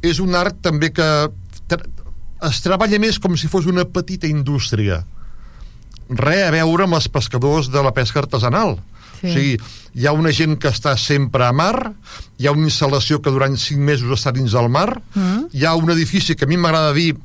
és 0.01 0.17
un 0.19 0.33
art 0.33 0.57
també 0.65 0.89
que 0.93 1.05
es 2.45 2.61
treballa 2.65 2.97
més 3.01 3.19
com 3.21 3.37
si 3.37 3.47
fos 3.49 3.65
una 3.69 3.85
petita 3.85 4.25
indústria. 4.25 5.03
Res 6.09 6.43
a 6.47 6.51
veure 6.53 6.85
amb 6.85 6.97
els 6.97 7.07
pescadors 7.09 7.69
de 7.73 7.81
la 7.85 7.93
pesca 7.93 8.19
artesanal. 8.21 8.79
Sí. 9.25 9.31
O 9.31 9.33
sigui, 9.33 9.57
hi 9.95 10.05
ha 10.07 10.11
una 10.13 10.31
gent 10.31 10.57
que 10.61 10.69
està 10.69 10.95
sempre 10.97 11.45
a 11.45 11.51
mar, 11.53 11.93
hi 12.37 12.47
ha 12.47 12.51
una 12.55 12.67
instal·lació 12.67 13.21
que 13.21 13.31
durant 13.33 13.57
5 13.57 13.79
mesos 13.81 14.11
està 14.19 14.31
dins 14.35 14.51
del 14.53 14.69
mar, 14.69 15.01
Mm. 15.15 15.47
hi 15.53 15.65
ha 15.65 15.75
un 15.75 15.89
edifici 15.91 16.35
que 16.35 16.45
a 16.45 16.47
mi 16.47 16.57
m'agrada 16.57 16.93
dir, 16.93 17.15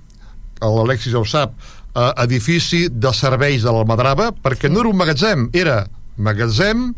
l'Alexis 0.60 1.12
ja 1.12 1.18
ho 1.18 1.24
sap, 1.24 1.52
eh, 1.94 2.12
edifici 2.24 2.88
de 2.88 3.12
serveis 3.12 3.62
de 3.62 3.70
l'Almadrava, 3.72 4.30
perquè 4.32 4.70
no 4.70 4.80
era 4.80 4.88
un 4.88 4.96
magatzem, 4.96 5.48
era 5.52 5.86
magatzem, 6.16 6.94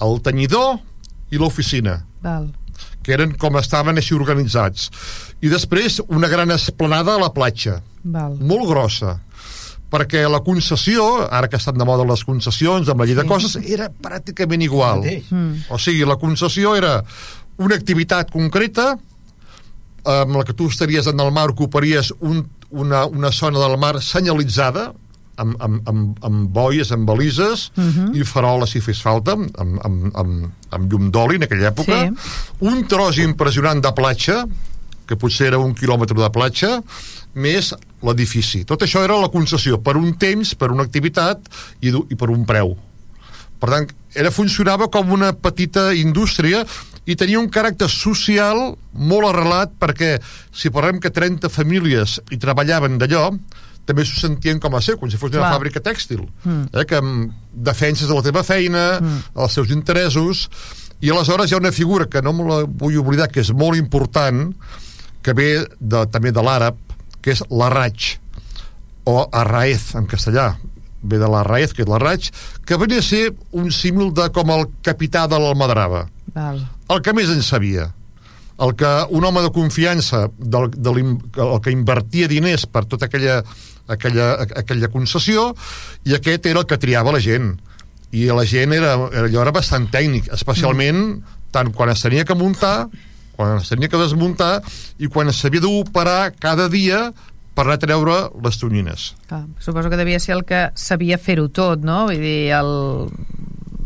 el 0.00 0.20
tenyidor 0.22 0.78
i 1.30 1.36
l'oficina 1.38 2.04
val. 2.22 2.52
que 3.02 3.12
eren 3.16 3.32
com 3.40 3.56
estaven 3.56 3.96
així 3.96 4.14
organitzats. 4.14 4.90
I 5.40 5.48
després 5.48 6.00
una 6.08 6.28
gran 6.28 6.50
esplanada 6.50 7.14
a 7.14 7.18
la 7.18 7.32
platja, 7.32 7.80
val. 8.04 8.36
molt 8.40 8.68
grossa, 8.68 9.20
perquè 9.90 10.28
la 10.28 10.40
concessió, 10.44 11.26
ara 11.30 11.48
que 11.48 11.56
estan 11.56 11.78
de 11.78 11.84
moda 11.88 12.04
les 12.04 12.24
concessions 12.24 12.88
amb 12.88 13.00
la 13.00 13.06
llei 13.08 13.14
de 13.16 13.24
coses, 13.24 13.56
era 13.64 13.88
pràcticament 13.90 14.62
igual. 14.62 15.00
Mm. 15.30 15.64
O 15.70 15.78
sigui, 15.78 16.04
la 16.04 16.16
concessió 16.20 16.74
era 16.76 17.02
una 17.58 17.74
activitat 17.74 18.30
concreta 18.30 18.98
amb 20.04 20.36
la 20.36 20.44
que 20.44 20.54
tu 20.54 20.68
estaries 20.68 21.06
en 21.10 21.20
el 21.20 21.32
mar, 21.32 21.48
ocuparies 21.50 22.12
un, 22.20 22.46
una, 22.70 23.04
una 23.06 23.32
zona 23.32 23.58
del 23.58 23.76
mar 23.78 24.00
senyalitzada, 24.02 24.92
amb, 25.38 25.54
amb, 25.62 25.88
amb, 25.88 26.16
amb 26.26 26.48
boies, 26.50 26.90
amb 26.92 27.06
balises 27.06 27.68
uh 27.76 27.80
Mhm. 27.80 28.08
-huh. 28.08 28.16
i 28.20 28.24
faroles 28.24 28.70
si 28.70 28.80
fes 28.80 29.00
falta 29.00 29.32
amb, 29.32 29.50
amb, 29.56 30.16
amb, 30.16 30.50
amb 30.70 30.92
llum 30.92 31.10
d'oli 31.10 31.36
en 31.36 31.42
aquella 31.44 31.70
època 31.70 32.08
Sí. 32.08 32.14
un 32.60 32.86
tros 32.88 33.18
impressionant 33.18 33.80
de 33.80 33.92
platja 33.92 34.44
que 35.06 35.16
potser 35.16 35.46
era 35.46 35.58
un 35.58 35.74
quilòmetre 35.74 36.18
de 36.20 36.30
platja 36.30 36.82
més 37.34 37.72
l'edifici 38.06 38.64
tot 38.68 38.84
això 38.84 39.02
era 39.06 39.18
la 39.20 39.30
concessió 39.32 39.80
per 39.82 39.96
un 39.98 40.12
temps, 40.20 40.54
per 40.54 40.70
una 40.74 40.86
activitat 40.86 41.48
i, 41.80 41.90
i 41.90 42.18
per 42.18 42.30
un 42.34 42.44
preu 42.48 42.76
per 43.58 43.72
tant, 43.72 43.88
era, 44.14 44.30
funcionava 44.30 44.86
com 44.92 45.10
una 45.14 45.32
petita 45.34 45.90
indústria 45.96 46.62
i 47.08 47.16
tenia 47.18 47.40
un 47.40 47.48
caràcter 47.50 47.88
social 47.90 48.60
molt 48.92 49.30
arrelat 49.30 49.72
perquè 49.80 50.16
si 50.54 50.70
parlem 50.74 51.00
que 51.02 51.10
30 51.14 51.50
famílies 51.50 52.18
hi 52.30 52.38
treballaven 52.38 53.00
d'allò 53.00 53.30
també 53.88 54.04
s'ho 54.04 54.18
sentien 54.20 54.58
com 54.60 54.74
a 54.76 54.82
seu, 54.84 54.98
com 55.00 55.08
si 55.08 55.16
fos 55.16 55.32
una 55.32 55.46
Clar. 55.46 55.54
fàbrica 55.54 55.80
tèxtil, 55.80 56.26
eh, 56.44 56.84
que 56.84 56.98
defenses 57.70 58.10
de 58.10 58.12
la 58.12 58.24
teva 58.26 58.42
feina, 58.44 58.82
mm. 59.00 59.22
els 59.40 59.56
seus 59.56 59.72
interessos, 59.72 60.44
i 61.00 61.08
aleshores 61.08 61.48
hi 61.48 61.56
ha 61.56 61.62
una 61.62 61.72
figura 61.72 62.04
que 62.10 62.20
no 62.20 62.34
me 62.36 62.44
la 62.44 62.58
vull 62.68 62.98
oblidar, 63.00 63.30
que 63.32 63.40
és 63.40 63.52
molt 63.56 63.80
important, 63.80 64.50
que 65.24 65.32
ve 65.32 65.48
de, 65.80 66.04
també 66.12 66.34
de 66.36 66.44
l'àrab, 66.44 66.76
que 67.22 67.34
és 67.34 67.42
l'arraig, 67.50 68.16
o 69.08 69.22
arraez 69.32 69.94
en 69.98 70.08
castellà, 70.08 70.52
ve 71.02 71.18
de 71.20 71.28
l'arraez, 71.30 71.72
que 71.72 71.84
és 71.84 71.88
l'arraig, 71.88 72.30
que 72.66 72.78
venia 72.80 73.00
a 73.00 73.06
ser 73.06 73.30
un 73.52 73.70
símil 73.72 74.12
de 74.14 74.28
com 74.34 74.50
el 74.54 74.66
capità 74.84 75.26
de 75.30 75.38
l'Almadrava 75.38 76.06
val. 76.34 76.64
el 76.90 77.00
que 77.02 77.14
més 77.16 77.30
en 77.32 77.42
sabia 77.42 77.92
el 78.58 78.74
que 78.74 78.90
un 79.14 79.24
home 79.24 79.42
de 79.44 79.52
confiança 79.54 80.26
del, 80.36 80.72
de 80.74 80.90
el 80.90 81.60
que 81.62 81.70
invertia 81.70 82.26
diners 82.26 82.66
per 82.66 82.84
tota 82.90 83.06
aquella, 83.06 83.42
aquella, 83.86 84.32
aquella 84.58 84.90
concessió 84.90 85.52
i 86.04 86.16
aquest 86.16 86.48
era 86.50 86.64
el 86.64 86.66
que 86.66 86.80
triava 86.82 87.14
la 87.14 87.22
gent 87.22 87.52
i 88.10 88.26
la 88.32 88.46
gent 88.48 88.72
era, 88.72 88.94
era, 89.12 89.26
allò 89.28 89.44
era 89.44 89.52
bastant 89.54 89.86
tècnic, 89.92 90.30
especialment 90.34 90.98
mm. 90.98 91.36
tant 91.54 91.70
quan 91.76 91.92
es 91.92 92.02
tenia 92.02 92.24
que 92.24 92.36
muntar, 92.36 92.88
quan 93.38 93.60
es 93.60 93.70
tenia 93.70 93.86
que 93.90 94.00
desmuntar 94.00 94.58
i 94.98 95.06
quan 95.06 95.30
s'havia 95.30 95.62
d'operar 95.62 96.32
cada 96.42 96.66
dia 96.72 97.12
per 97.54 97.66
anar 97.66 97.78
a 97.78 97.82
treure 97.82 98.16
les 98.42 98.58
tonyines. 98.58 99.12
Clar, 99.30 99.44
suposo 99.62 99.90
que 99.90 99.98
devia 99.98 100.18
ser 100.22 100.34
el 100.36 100.44
que 100.46 100.68
sabia 100.78 101.18
fer-ho 101.18 101.48
tot, 101.54 101.82
no? 101.86 102.04
Vull 102.10 102.22
dir, 102.22 102.50
el... 102.58 102.72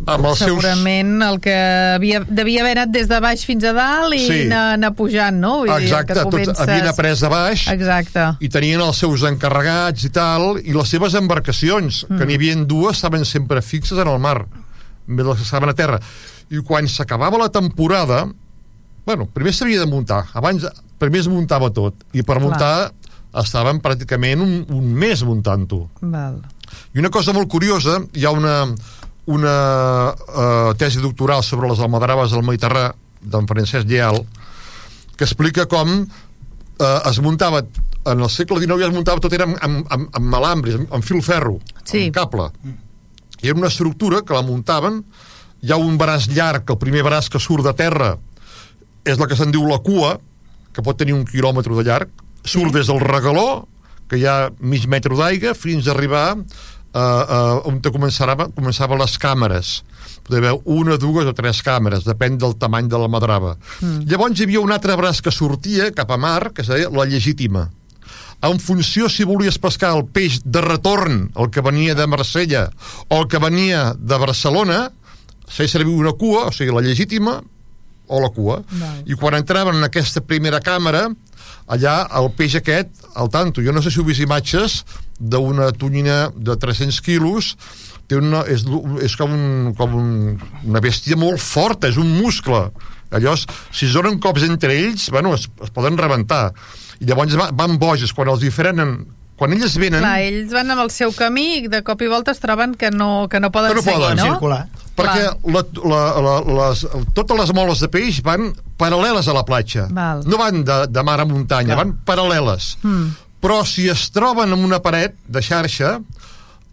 Amb 0.03 0.27
els 0.27 0.41
Segurament 0.43 1.13
seus... 1.13 1.29
el 1.29 1.37
que 1.45 1.55
havia, 1.95 2.23
devia 2.27 2.65
haver 2.65 2.73
anat 2.75 2.91
des 2.91 3.07
de 3.09 3.21
baix 3.23 3.45
fins 3.47 3.65
a 3.69 3.73
dalt 3.77 4.17
i 4.17 4.25
Sí. 4.25 4.39
anar, 4.49 4.63
anar 4.75 4.91
pujant, 4.99 5.39
no? 5.39 5.53
Vull 5.63 5.71
Exacte, 5.77 6.17
dir, 6.17 6.19
que 6.19 6.25
tots 6.25 6.35
comences... 6.35 6.63
havien 6.65 6.89
après 6.91 7.23
de 7.23 7.31
baix 7.33 7.65
Exacte. 7.73 8.27
i 8.43 8.51
tenien 8.51 8.83
els 8.83 8.99
seus 9.05 9.25
encarregats 9.31 10.09
i 10.09 10.11
tal, 10.13 10.59
i 10.59 10.75
les 10.75 10.93
seves 10.97 11.15
embarcacions, 11.21 12.03
mm. 12.09 12.19
que 12.19 12.29
n'hi 12.29 12.41
havia 12.41 12.59
dues, 12.67 12.99
estaven 12.99 13.25
sempre 13.29 13.63
fixes 13.63 14.01
en 14.01 14.11
el 14.11 14.19
mar, 14.21 14.41
més 15.07 15.29
les 15.29 15.39
que 15.39 15.47
estaven 15.47 15.71
a 15.71 15.79
terra. 15.79 16.03
I 16.53 16.61
quan 16.67 16.91
s'acabava 16.91 17.39
la 17.41 17.53
temporada, 17.55 18.27
bueno, 19.07 19.27
primer 19.33 19.53
s'havia 19.55 19.81
de 19.83 19.87
muntar, 19.91 20.27
abans 20.35 20.67
primer 21.03 21.21
es 21.25 21.29
muntava 21.29 21.71
tot, 21.75 22.05
i 22.15 22.23
per 22.23 22.37
Clar. 22.39 22.43
muntar 22.45 22.75
estaven 23.43 23.81
pràcticament 23.83 24.43
un, 24.45 24.53
un 24.71 24.91
mes 24.95 25.23
muntant-ho. 25.25 25.81
I 26.95 27.01
una 27.01 27.11
cosa 27.11 27.33
molt 27.33 27.49
curiosa, 27.51 27.99
hi 28.15 28.27
ha 28.29 28.31
una, 28.31 28.57
una 29.27 29.55
uh, 30.13 30.75
tesi 30.79 31.01
doctoral 31.03 31.43
sobre 31.43 31.69
les 31.71 31.81
almadraves 31.81 32.31
del 32.35 32.45
Mediterrà 32.47 32.91
d'en 33.23 33.47
Francesc 33.49 33.89
Lleal 33.89 34.21
que 35.17 35.25
explica 35.25 35.67
com 35.71 36.03
uh, 36.03 37.09
es 37.09 37.21
muntava 37.23 37.63
en 38.05 38.19
el 38.21 38.31
segle 38.31 38.59
XIX 38.59 38.81
ja 38.83 38.89
es 38.91 38.95
muntava 38.95 39.23
tot 39.23 39.33
era 39.37 39.47
amb, 39.47 39.59
amb, 39.63 39.87
amb, 39.95 40.09
amb 40.19 40.27
malambres, 40.33 40.75
amb, 40.81 40.89
amb 40.93 41.05
fil 41.07 41.23
ferro, 41.23 41.59
Sí. 41.85 42.09
amb 42.09 42.17
cable. 42.17 42.49
I 43.43 43.49
era 43.51 43.59
una 43.59 43.69
estructura 43.71 44.23
que 44.27 44.35
la 44.35 44.43
muntaven, 44.43 45.03
hi 45.63 45.71
ha 45.73 45.79
un 45.79 45.97
braç 45.99 46.29
llarg, 46.35 46.69
el 46.71 46.79
primer 46.79 47.03
braç 47.07 47.29
que 47.31 47.39
surt 47.43 47.65
de 47.67 47.73
terra 47.79 48.17
és 49.05 49.19
la 49.19 49.29
que 49.29 49.39
se'n 49.39 49.53
diu 49.55 49.67
la 49.69 49.81
cua, 49.83 50.17
que 50.73 50.85
pot 50.85 50.99
tenir 50.99 51.15
un 51.17 51.27
quilòmetre 51.29 51.75
de 51.77 51.85
llarg, 51.87 52.11
surt 52.45 52.75
des 52.75 52.89
del 52.91 53.01
regaló, 53.03 53.67
que 54.09 54.19
hi 54.21 54.27
ha 54.29 54.51
mig 54.61 54.87
metre 54.91 55.17
d'aigua, 55.17 55.55
fins 55.57 55.89
a 55.89 55.95
arribar 55.95 56.27
uh, 56.37 57.01
uh, 57.01 57.69
on 57.69 57.81
te 57.83 57.93
començava, 57.95 58.49
començava 58.57 58.99
les 59.01 59.17
càmeres. 59.21 59.75
Poder 60.23 60.43
haver 60.43 60.55
una, 60.71 60.99
dues 61.01 61.27
o 61.27 61.35
tres 61.37 61.63
càmeres, 61.67 62.07
depèn 62.07 62.39
del 62.39 62.57
tamany 62.61 62.91
de 62.91 63.01
la 63.01 63.11
madrava. 63.11 63.57
Mm. 63.81 64.05
Llavors 64.11 64.39
hi 64.39 64.47
havia 64.47 64.63
un 64.63 64.75
altre 64.75 64.97
braç 64.99 65.23
que 65.25 65.35
sortia 65.35 65.91
cap 65.97 66.13
a 66.13 66.21
mar, 66.21 66.53
que 66.53 66.63
es 66.63 66.71
deia 66.71 66.91
la 66.93 67.09
legítima. 67.09 67.69
En 68.43 68.59
funció 68.59 69.09
si 69.11 69.25
volies 69.27 69.61
pescar 69.63 69.93
el 69.97 70.05
peix 70.11 70.41
de 70.45 70.61
retorn, 70.65 71.29
el 71.39 71.51
que 71.55 71.63
venia 71.63 71.95
de 71.95 72.09
Marsella, 72.11 72.67
o 73.09 73.23
el 73.23 73.29
que 73.31 73.39
venia 73.43 73.93
de 73.95 74.19
Barcelona, 74.19 74.85
feia 75.47 75.71
servir 75.71 75.95
una 75.95 76.15
cua, 76.19 76.49
o 76.51 76.55
sigui, 76.55 76.75
la 76.75 76.83
legítima, 76.83 77.39
o 78.13 78.21
la 78.21 78.29
cua. 78.35 78.61
Val. 78.77 79.03
I 79.09 79.17
quan 79.19 79.35
entraven 79.41 79.79
en 79.81 79.87
aquesta 79.89 80.21
primera 80.21 80.61
càmera, 80.61 81.07
allà 81.73 81.95
el 82.21 82.29
peix 82.37 82.59
aquest, 82.61 82.91
al 83.17 83.31
tanto, 83.33 83.63
jo 83.65 83.73
no 83.73 83.81
sé 83.83 83.91
si 83.93 84.01
heu 84.01 84.07
vist 84.09 84.21
imatges 84.21 84.83
d'una 85.19 85.71
tonyina 85.73 86.27
de 86.35 86.57
300 86.59 87.01
quilos, 87.07 87.55
té 88.11 88.19
una, 88.19 88.43
és, 88.51 88.65
és 89.07 89.15
com, 89.17 89.33
un, 89.33 89.73
com 89.79 89.95
un, 89.97 90.11
una 90.69 90.83
bèstia 90.85 91.17
molt 91.17 91.41
forta, 91.41 91.89
és 91.89 91.97
un 92.01 92.11
muscle. 92.19 92.67
Llavors, 93.13 93.47
si 93.73 93.87
es 93.87 93.93
donen 93.97 94.19
cops 94.25 94.45
entre 94.49 94.73
ells, 94.75 95.11
bueno, 95.13 95.35
es, 95.37 95.47
es 95.63 95.71
poden 95.73 95.97
rebentar. 96.01 96.51
I 97.01 97.09
llavors 97.11 97.37
va- 97.39 97.51
van 97.53 97.79
boges, 97.81 98.13
quan 98.17 98.29
els 98.33 98.41
diferenen, 98.41 99.03
quan 99.37 99.53
elles 99.57 99.75
venen... 99.81 100.03
Clar, 100.05 100.21
ells 100.23 100.53
van 100.55 100.71
amb 100.75 100.83
el 100.85 100.91
seu 100.95 101.13
camí 101.17 101.47
i 101.65 101.69
de 101.73 101.81
cop 101.87 102.03
i 102.05 102.09
volta 102.11 102.31
es 102.35 102.41
troben 102.43 102.75
que 102.79 102.91
no, 102.95 103.27
que 103.33 103.41
no 103.43 103.51
poden 103.55 103.73
Que 103.73 103.81
no 103.81 103.83
seguir, 103.83 103.99
poden 104.01 104.21
no? 104.21 104.29
circular. 104.35 104.61
perquè 104.93 105.25
la, 105.49 105.63
la, 105.89 106.01
la, 106.27 106.35
les, 106.61 106.85
totes 107.17 107.39
les 107.41 107.53
moles 107.57 107.81
de 107.81 107.89
peix 107.91 108.21
van 108.23 108.51
paral·leles 108.79 109.27
a 109.29 109.35
la 109.35 109.43
platja. 109.49 109.87
Val. 109.91 110.21
No 110.29 110.39
van 110.39 110.63
de, 110.69 110.77
de 110.93 111.03
mar 111.07 111.19
a 111.23 111.27
muntanya, 111.27 111.75
Clar. 111.75 111.81
van 111.85 111.95
paral·leles. 112.07 112.77
Mm. 112.85 113.07
Però 113.43 113.63
si 113.67 113.89
es 113.91 114.05
troben 114.15 114.53
en 114.55 114.63
una 114.69 114.79
paret 114.85 115.17
de 115.27 115.43
xarxa, 115.43 115.97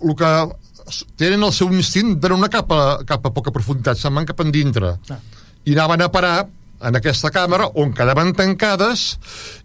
el 0.03 0.15
que 0.19 0.33
tenen 1.17 1.43
el 1.47 1.53
seu 1.55 1.71
instint 1.73 2.15
d'anar 2.19 2.37
una 2.37 2.49
cap 2.51 2.69
a, 2.75 2.81
cap 3.07 3.25
a 3.25 3.31
poca 3.33 3.53
profunditat, 3.55 3.97
se'n 3.97 4.13
van 4.19 4.27
cap 4.29 4.39
endintre. 4.45 4.93
Clar. 5.07 5.19
I 5.65 5.73
anaven 5.77 6.03
a 6.05 6.11
parar 6.13 6.37
en 6.79 6.95
aquesta 6.95 7.27
càmera 7.35 7.65
on 7.81 7.89
quedaven 7.95 8.29
tancades 8.37 9.17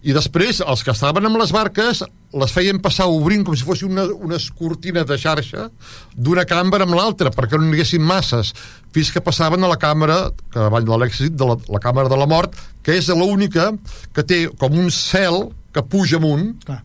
i 0.03 0.11
després 0.15 0.59
els 0.65 0.81
que 0.83 0.91
estaven 0.91 1.25
amb 1.29 1.37
les 1.39 1.53
barques 1.55 2.01
les 2.35 2.51
feien 2.51 2.79
passar 2.83 3.05
obrint 3.07 3.45
com 3.47 3.55
si 3.55 3.63
fos 3.63 3.81
una, 3.87 4.03
unes 4.27 4.49
cortines 4.57 5.05
de 5.07 5.17
xarxa 5.19 5.69
d'una 6.15 6.43
càmera 6.47 6.83
amb 6.87 6.97
l'altra 6.97 7.31
perquè 7.31 7.55
no 7.59 7.67
n'hi 7.67 7.77
haguessin 7.77 8.03
masses 8.03 8.51
fins 8.95 9.11
que 9.13 9.23
passaven 9.23 9.63
a 9.63 9.69
la 9.71 9.77
càmera 9.79 10.17
que 10.51 10.59
abans 10.65 10.87
de 10.87 10.97
l'èxit 10.99 11.37
de 11.37 11.47
la, 11.47 11.55
la 11.71 11.79
càmera 11.83 12.11
de 12.11 12.17
la 12.19 12.27
mort 12.27 12.57
que 12.83 12.97
és 12.99 13.07
l'única 13.13 13.69
que 14.13 14.25
té 14.27 14.45
com 14.59 14.75
un 14.75 14.91
cel 14.91 15.45
que 15.75 15.83
puja 15.83 16.19
amunt 16.19 16.51
Clar. 16.65 16.81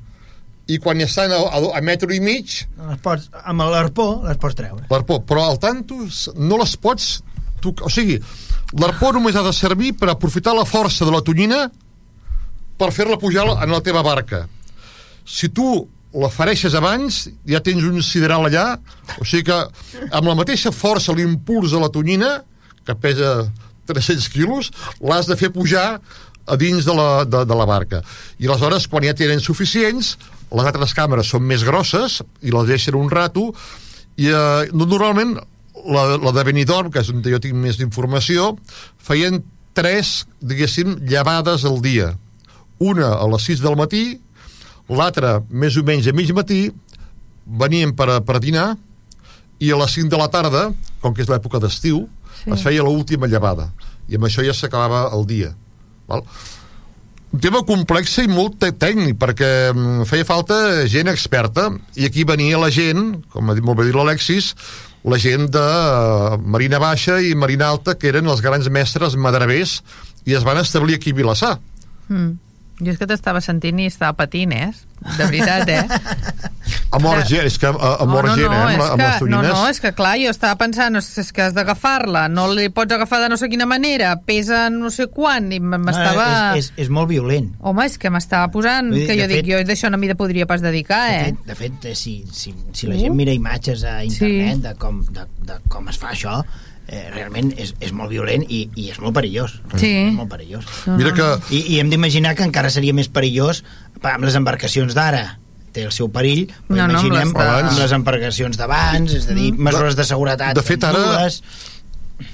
i 0.71 0.79
quan 0.79 1.03
estan 1.03 1.35
a, 1.35 1.41
a, 1.51 1.65
a 1.79 1.83
metro 1.83 2.15
i 2.15 2.21
mig 2.23 2.61
Les 2.87 3.03
pots, 3.03 3.27
amb 3.43 3.67
l'arpó 3.75 4.09
les 4.29 4.39
pots 4.39 4.55
treure. 4.59 4.87
l'arpó, 4.91 5.19
però 5.27 5.49
al 5.49 5.59
tanto 5.63 5.99
no 6.39 6.61
les 6.63 6.77
pots 6.79 7.11
tocar, 7.61 7.91
o 7.91 7.91
sigui 7.91 8.21
l'arpó 8.79 9.11
només 9.17 9.35
ha 9.35 9.43
de 9.43 9.53
servir 9.57 9.97
per 9.99 10.13
aprofitar 10.15 10.55
la 10.55 10.65
força 10.69 11.05
de 11.05 11.15
la 11.15 11.25
tonyina 11.27 11.65
per 12.79 12.93
fer-la 12.95 13.19
pujar 13.19 13.49
en 13.59 13.75
la 13.75 13.83
teva 13.85 14.07
barca 14.07 14.47
si 15.25 15.51
tu 15.53 15.87
la 16.15 16.31
fareixes 16.33 16.75
abans 16.75 17.27
ja 17.47 17.61
tens 17.63 17.85
un 17.87 18.01
sideral 18.03 18.49
allà 18.49 18.79
o 19.19 19.25
sigui 19.25 19.47
que 19.51 19.59
amb 20.11 20.27
la 20.27 20.37
mateixa 20.39 20.73
força 20.75 21.15
l'impuls 21.15 21.71
de 21.75 21.83
la 21.83 21.91
tonyina 21.93 22.41
que 22.87 22.97
pesa 22.99 23.47
300 23.91 24.27
quilos 24.33 24.73
l'has 24.99 25.31
de 25.31 25.39
fer 25.39 25.53
pujar 25.55 26.01
a 26.51 26.57
dins 26.59 26.85
de 26.87 26.95
la, 26.97 27.25
de, 27.25 27.45
de 27.47 27.57
la 27.57 27.69
barca 27.69 28.03
i 28.39 28.49
aleshores 28.49 28.89
quan 28.91 29.07
ja 29.07 29.15
tenen 29.15 29.43
suficients 29.45 30.17
les 30.51 30.67
altres 30.67 30.97
càmeres 30.99 31.31
són 31.31 31.47
més 31.47 31.63
grosses 31.63 32.21
i 32.43 32.51
les 32.51 32.67
deixen 32.67 32.99
un 32.99 33.11
rato 33.11 33.53
i 34.19 34.29
eh, 34.29 34.67
normalment 34.75 35.39
la, 35.87 36.17
la 36.21 36.33
de 36.33 36.45
Benidorm, 36.45 36.91
que 36.93 37.03
és 37.03 37.11
on 37.13 37.23
jo 37.25 37.41
tinc 37.43 37.57
més 37.57 37.79
d'informació, 37.81 38.55
feien 39.01 39.41
tres, 39.77 40.25
diguéssim, 40.43 40.99
llevades 41.09 41.65
al 41.65 41.81
dia. 41.85 42.13
Una 42.81 43.15
a 43.17 43.29
les 43.31 43.47
6 43.49 43.63
del 43.65 43.79
matí, 43.79 44.05
l'altra 44.91 45.39
més 45.51 45.77
o 45.79 45.85
menys 45.87 46.09
a 46.11 46.13
mig 46.17 46.33
matí, 46.37 46.65
venien 47.47 47.93
per, 47.97 48.09
a- 48.11 48.21
per 48.21 48.37
a 48.37 48.43
dinar, 48.43 48.69
i 49.61 49.71
a 49.71 49.77
les 49.77 49.93
5 49.99 50.09
de 50.11 50.19
la 50.19 50.29
tarda, 50.33 50.71
com 51.03 51.15
que 51.15 51.23
és 51.23 51.29
l'època 51.31 51.61
d'estiu, 51.61 52.07
Sí. 52.41 52.51
es 52.55 52.63
feia 52.65 52.83
l'última 52.83 53.27
llevada. 53.29 53.67
I 54.09 54.17
amb 54.17 54.25
això 54.25 54.41
ja 54.47 54.55
s'acabava 54.57 55.11
el 55.17 55.27
dia. 55.27 55.55
Val? 56.09 56.23
un 57.33 57.39
tema 57.39 57.61
complex 57.63 58.17
i 58.19 58.27
molt 58.27 58.57
tècnic, 58.59 59.15
perquè 59.21 59.71
mm, 59.73 60.03
feia 60.09 60.25
falta 60.27 60.57
gent 60.91 61.07
experta, 61.13 61.69
i 61.95 62.05
aquí 62.09 62.25
venia 62.27 62.59
la 62.59 62.71
gent, 62.75 63.21
com 63.31 63.51
ha 63.51 63.55
dit 63.55 63.63
molt 63.63 63.79
bé 63.79 63.85
dit 63.87 63.95
l'Alexis, 63.95 64.49
la 65.05 65.17
gent 65.17 65.47
de 65.55 65.63
eh, 65.63 66.39
Marina 66.43 66.81
Baixa 66.83 67.21
i 67.23 67.37
Marina 67.39 67.69
Alta, 67.71 67.95
que 67.95 68.09
eren 68.11 68.27
els 68.27 68.41
grans 68.43 68.67
mestres 68.69 69.15
madravers, 69.15 69.77
i 70.27 70.35
es 70.35 70.43
van 70.43 70.59
establir 70.59 70.97
aquí 70.99 71.13
a 71.15 71.19
Vilassar. 71.21 71.53
Mm. 72.09 72.33
Jo 72.81 72.91
és 72.95 72.99
que 72.99 73.07
t'estava 73.07 73.41
sentint 73.45 73.79
i 73.83 73.87
estava 73.91 74.15
patint, 74.17 74.53
eh? 74.57 74.71
De 75.17 75.25
veritat, 75.27 75.69
eh? 75.69 75.85
A 76.91 76.99
mort 76.99 77.21
Clar. 77.23 77.27
gent, 77.29 77.47
és 77.47 77.57
que 77.59 77.69
a, 77.69 77.71
a 78.03 78.05
mort 78.07 78.27
no, 78.27 78.33
no, 78.33 78.37
gent, 78.37 78.51
no, 78.51 78.57
eh, 78.69 78.75
amb, 78.75 78.83
amb 78.83 78.99
que, 79.01 79.07
les 79.07 79.21
no, 79.21 79.39
tonyines. 79.39 79.53
no, 79.55 79.69
és 79.71 79.79
que 79.83 79.91
clar, 79.95 80.13
jo 80.19 80.31
estava 80.33 80.57
pensant, 80.59 80.97
és, 80.99 81.07
és 81.23 81.29
que 81.35 81.45
has 81.45 81.55
d'agafar-la, 81.55 82.25
no 82.33 82.49
li 82.51 82.65
pots 82.75 82.95
agafar 82.97 83.21
de 83.23 83.29
no 83.31 83.39
sé 83.39 83.47
quina 83.53 83.67
manera, 83.71 84.17
pesa 84.27 84.65
no 84.75 84.91
sé 84.91 85.07
quant, 85.15 85.47
i 85.55 85.61
m'estava... 85.63 86.27
No, 86.51 86.59
és, 86.59 86.71
és, 86.73 86.87
és 86.87 86.91
molt 86.91 87.11
violent. 87.13 87.53
Home, 87.63 87.87
és 87.87 87.95
que 88.03 88.11
m'estava 88.11 88.51
posant, 88.55 88.91
dir, 88.91 89.05
que 89.07 89.15
de 89.15 89.23
jo 89.23 89.29
dic, 89.31 89.45
fet- 89.45 89.51
jo 89.53 89.61
d'això 89.71 89.91
no 89.95 90.01
m'hi 90.03 90.11
de 90.11 90.19
podria 90.19 90.49
pas 90.51 90.63
dedicar, 90.67 91.05
De 91.11 91.21
eh? 91.21 91.23
fet, 91.31 91.45
de 91.53 91.59
fet 91.63 91.87
eh, 91.93 91.95
si, 91.99 92.17
si, 92.35 92.55
si 92.75 92.91
la 92.91 92.97
Uh. 92.99 93.05
gent 93.07 93.15
mira 93.19 93.33
imatges 93.39 93.85
a 93.87 94.01
internet 94.05 94.57
Sí. 94.59 94.63
de, 94.67 94.75
com, 94.83 94.99
de, 95.15 95.29
de 95.47 95.61
com 95.71 95.89
es 95.95 95.99
fa 96.03 96.11
això, 96.17 96.41
eh, 96.91 97.07
realment 97.15 97.53
és, 97.57 97.73
és 97.81 97.93
molt 97.95 98.11
violent 98.11 98.43
i, 98.51 98.65
i 98.75 98.91
és 98.91 98.99
molt 99.01 99.15
perillós. 99.17 99.55
Sí. 99.79 99.93
És 100.11 100.17
molt 100.19 100.29
perillós. 100.33 100.67
Mira 100.99 101.15
que 101.17 101.29
I, 101.55 101.63
I 101.77 101.81
hem 101.81 101.91
d'imaginar 101.93 102.35
que 102.37 102.45
encara 102.47 102.71
seria 102.75 102.93
més 102.97 103.09
perillós 103.09 103.63
amb 104.03 104.27
les 104.27 104.37
embarcacions 104.39 104.97
d'ara 104.99 105.39
té 105.71 105.85
el 105.87 105.93
seu 105.95 106.09
perill, 106.11 106.49
però 106.67 106.75
No, 106.75 106.77
no, 106.81 106.83
amb 106.83 106.93
imaginem 106.99 107.29
les 107.31 107.37
de- 107.37 107.51
amb 107.71 107.79
les 107.79 107.93
embarcacions 107.95 108.57
d'abans, 108.59 109.13
és 109.15 109.29
a 109.31 109.37
dir, 109.37 109.53
mesures 109.55 109.95
de 109.95 110.03
seguretat. 110.09 110.57
De 110.59 110.65
fet, 110.67 110.83
ara- 110.83 110.99
dues. 110.99 111.43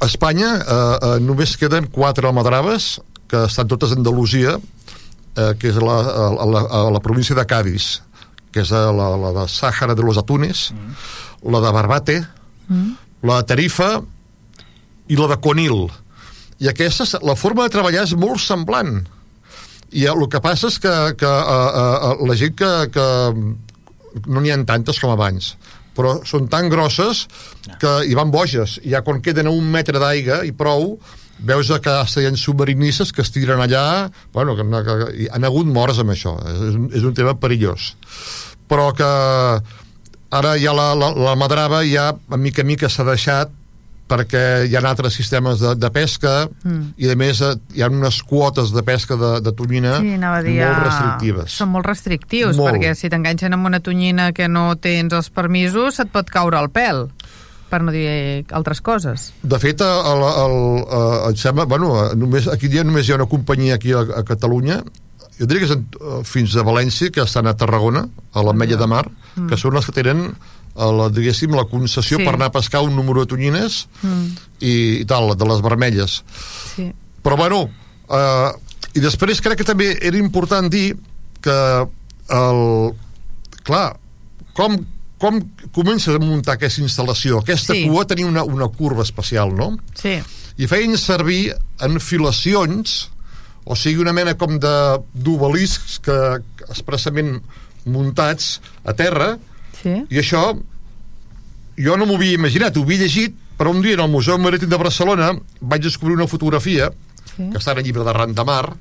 a 0.01 0.07
Espanya 0.09 0.55
eh, 0.57 0.97
eh, 0.97 1.21
només 1.21 1.53
queden 1.61 1.87
quatre 1.93 2.27
almadraves 2.27 2.97
que 3.29 3.45
estan 3.45 3.69
totes 3.69 3.93
a 3.93 3.99
Andalusia 4.01 4.57
eh, 5.37 5.53
que 5.61 5.69
és 5.69 5.77
la, 5.77 5.99
a, 6.01 6.47
la, 6.49 6.65
a 6.65 6.81
la 6.91 7.01
província 7.05 7.37
de 7.37 7.45
Cádiz 7.47 8.01
que 8.51 8.65
és 8.65 8.71
la, 8.73 8.89
la 9.21 9.31
de 9.37 9.45
Sàhara 9.53 9.95
de 9.95 10.03
los 10.03 10.17
Atunes 10.19 10.73
mm. 10.73 11.51
la 11.53 11.61
de 11.61 11.73
Barbate 11.77 12.17
mm. 12.69 12.91
la 13.29 13.37
de 13.43 13.49
Tarifa 13.53 14.01
i 15.09 15.19
la 15.19 15.31
de 15.35 15.39
Conil 15.43 15.87
i 16.63 16.71
aquesta, 16.71 17.21
la 17.27 17.37
forma 17.37 17.67
de 17.67 17.75
treballar 17.75 18.07
és 18.07 18.17
molt 18.19 18.41
semblant 18.43 19.03
i 19.95 20.07
el 20.11 20.27
que 20.33 20.43
passa 20.43 20.71
és 20.71 20.81
que, 20.83 20.93
que 21.21 21.31
uh, 21.31 22.13
uh, 22.17 22.27
la 22.27 22.37
gent 22.39 22.57
que, 22.59 22.71
que 22.93 23.07
no 24.27 24.41
n'hi 24.43 24.53
ha 24.53 24.59
tantes 24.69 24.99
com 25.03 25.13
abans 25.13 25.55
però 25.97 26.19
són 26.29 26.51
tan 26.53 26.69
grosses 26.69 27.25
que 27.81 27.93
hi 28.05 28.17
van 28.17 28.33
boges. 28.33 28.77
I 28.85 28.93
ja 28.95 29.03
quan 29.07 29.23
queden 29.25 29.49
a 29.49 29.55
un 29.55 29.65
metre 29.73 30.01
d'aigua 30.03 30.43
i 30.45 30.53
prou, 30.53 30.99
veus 31.39 31.73
que 31.83 31.97
hi 32.21 32.29
ha 32.29 32.37
submarinistes 32.37 33.13
que 33.13 33.25
es 33.25 33.33
tiren 33.33 33.63
allà, 33.65 34.11
bueno, 34.35 34.57
que, 34.57 34.65
que, 34.69 34.97
que 35.01 35.29
han 35.33 35.49
hagut 35.49 35.69
morts 35.73 36.01
amb 36.03 36.13
això. 36.13 36.37
És, 36.53 36.77
un, 36.77 36.89
és 36.93 37.05
un 37.09 37.17
tema 37.17 37.37
perillós. 37.41 37.95
Però 38.69 38.91
que 38.97 39.11
ara 40.37 40.57
ja 40.61 40.75
la, 40.77 40.91
la, 40.99 41.13
la 41.17 41.37
madrava 41.39 41.85
ja 41.87 42.11
a 42.13 42.37
mica 42.41 42.65
a 42.65 42.69
mica 42.69 42.91
s'ha 42.93 43.07
deixat 43.07 43.53
perquè 44.07 44.43
hi 44.67 44.77
ha 44.77 44.83
altres 44.87 45.17
sistemes 45.19 45.61
de, 45.63 45.75
de 45.79 45.91
pesca 45.95 46.35
mm. 46.47 46.95
i 47.03 47.11
a 47.11 47.17
més 47.19 47.41
eh, 47.43 47.55
hi 47.75 47.83
ha 47.83 47.91
unes 47.91 48.21
quotes 48.27 48.73
de 48.75 48.85
pesca 48.87 49.19
de, 49.19 49.33
de 49.43 49.53
tonyina 49.57 49.97
sí, 50.01 50.15
molt 50.17 50.85
restrictives. 50.85 51.57
Són 51.61 51.73
molt 51.75 51.89
restrictius, 51.91 52.59
molt. 52.59 52.71
perquè 52.71 52.95
si 52.99 53.11
t'enganxen 53.13 53.57
amb 53.57 53.69
una 53.69 53.83
tonyina 53.83 54.31
que 54.37 54.49
no 54.49 54.69
tens 54.79 55.17
els 55.17 55.33
permisos, 55.35 55.99
se't 55.99 56.13
pot 56.15 56.31
caure 56.31 56.61
el 56.63 56.71
pèl 56.71 57.07
per 57.67 57.81
no 57.83 57.91
dir 57.91 58.07
altres 58.55 58.79
coses. 58.85 59.33
De 59.43 59.59
fet, 59.59 59.83
el, 59.83 60.13
el, 60.13 60.23
el, 60.23 60.55
el, 60.87 61.17
em 61.33 61.41
sembla, 61.41 61.67
bueno, 61.67 61.91
només, 62.15 62.47
aquí 62.53 62.71
dia 62.71 62.87
només 62.87 63.09
hi 63.09 63.15
ha 63.17 63.19
una 63.19 63.27
companyia 63.31 63.75
aquí 63.81 63.91
a, 63.91 64.05
a 64.07 64.23
Catalunya 64.27 64.85
jo 65.37 65.45
diria 65.45 65.67
que 65.67 65.69
és 65.69 65.75
eh, 65.77 66.21
fins 66.25 66.55
a 66.57 66.65
València, 66.65 67.13
que 67.13 67.25
estan 67.25 67.49
a 67.49 67.57
Tarragona, 67.59 68.07
a 68.33 68.45
l'Ametlla 68.45 68.79
de 68.81 68.89
Mar, 68.89 69.05
mm. 69.09 69.51
que 69.51 69.59
són 69.61 69.77
les 69.77 69.85
que 69.85 69.93
tenen 69.97 70.31
la, 70.77 71.09
diguéssim, 71.13 71.55
la 71.57 71.65
concessió 71.71 72.21
sí. 72.21 72.25
per 72.25 72.35
anar 72.37 72.51
a 72.51 72.57
pescar 72.59 72.83
un 72.85 72.95
número 72.97 73.25
de 73.25 73.31
tonyines 73.33 73.87
mm. 74.03 74.27
i, 74.61 74.75
i 75.01 75.05
tal, 75.09 75.33
de 75.39 75.49
les 75.49 75.63
vermelles. 75.65 76.21
Sí. 76.75 76.91
Però 77.25 77.39
bueno, 77.41 77.65
eh, 78.13 78.51
i 78.97 79.03
després 79.05 79.41
crec 79.45 79.63
que 79.63 79.69
també 79.69 79.95
era 80.01 80.21
important 80.21 80.69
dir 80.73 80.91
que 81.45 81.57
el, 82.37 82.63
clar, 83.67 83.89
com, 84.57 84.79
com 85.23 85.41
comences 85.75 86.15
a 86.15 86.23
muntar 86.23 86.57
aquesta 86.57 86.83
instal·lació? 86.85 87.43
Aquesta 87.43 87.77
sí. 87.77 87.85
cua 87.89 88.07
tenia 88.09 88.29
una, 88.29 88.45
una 88.45 88.69
curva 88.73 89.05
especial, 89.07 89.55
no? 89.57 89.75
Sí. 89.99 90.17
I 90.57 90.69
feien 90.71 90.97
servir 91.01 91.51
enfilacions, 91.85 92.97
o 93.67 93.77
sigui, 93.77 94.01
una 94.05 94.15
mena 94.17 94.37
com 94.39 94.57
de 94.63 94.77
d'obeliscs 95.13 95.99
que 96.05 96.17
expressament 96.71 97.37
muntats 97.87 98.57
a 98.85 98.95
terra, 98.97 99.35
Sí. 99.83 99.95
I 100.11 100.21
això 100.23 100.43
jo 101.77 101.97
no 101.97 102.07
m'ho 102.09 102.17
havia 102.17 102.39
imaginat, 102.39 102.77
ho 102.77 102.85
havia 102.87 103.05
llegit, 103.05 103.35
però 103.57 103.73
un 103.73 103.83
dia 103.85 103.97
en 103.97 104.05
el 104.05 104.13
Museu 104.13 104.39
Marítim 104.41 104.69
de 104.69 104.81
Barcelona 104.81 105.33
vaig 105.61 105.85
descobrir 105.85 106.17
una 106.17 106.29
fotografia 106.29 106.91
sí. 107.35 107.49
que 107.51 107.59
està 107.59 107.73
en 107.73 107.83
el 107.83 107.89
llibre 107.89 108.05
de 108.05 108.15
Randamar 108.17 108.77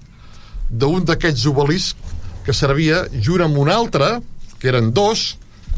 d'un 0.69 1.05
d'aquests 1.05 1.45
obeliscs 1.51 2.13
que 2.45 2.53
servia 2.53 3.05
junt 3.25 3.43
amb 3.45 3.57
un 3.57 3.71
altre, 3.73 4.19
que 4.59 4.69
eren 4.69 4.91
dos, 4.93 5.35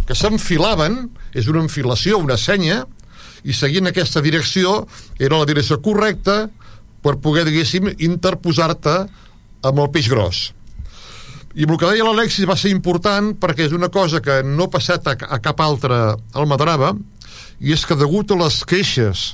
que 0.08 0.16
s'enfilaven, 0.16 1.08
és 1.36 1.48
una 1.48 1.64
enfilació, 1.64 2.20
una 2.20 2.38
senya, 2.40 2.84
i 3.48 3.56
seguint 3.56 3.88
aquesta 3.88 4.22
direcció 4.24 4.82
era 5.20 5.40
la 5.40 5.48
direcció 5.48 5.80
correcta 5.84 6.48
per 7.04 7.16
poder, 7.24 7.46
diguéssim, 7.48 7.88
interposar-te 8.04 8.98
amb 9.68 9.80
el 9.84 9.92
peix 9.94 10.10
gros. 10.12 10.42
I 11.56 11.66
el 11.66 11.78
que 11.78 11.90
deia 11.90 12.06
l'Alexis 12.06 12.48
va 12.50 12.58
ser 12.60 12.74
important 12.74 13.32
perquè 13.40 13.66
és 13.68 13.74
una 13.74 13.90
cosa 13.94 14.22
que 14.22 14.42
no 14.46 14.68
ha 14.68 14.74
passat 14.74 15.08
a, 15.08 15.16
a 15.16 15.40
cap 15.44 15.62
altre 15.64 15.98
Almadrava 16.38 16.94
i 17.60 17.74
és 17.74 17.86
que 17.88 17.98
degut 17.98 18.32
a 18.32 18.38
les 18.44 18.62
queixes 18.68 19.32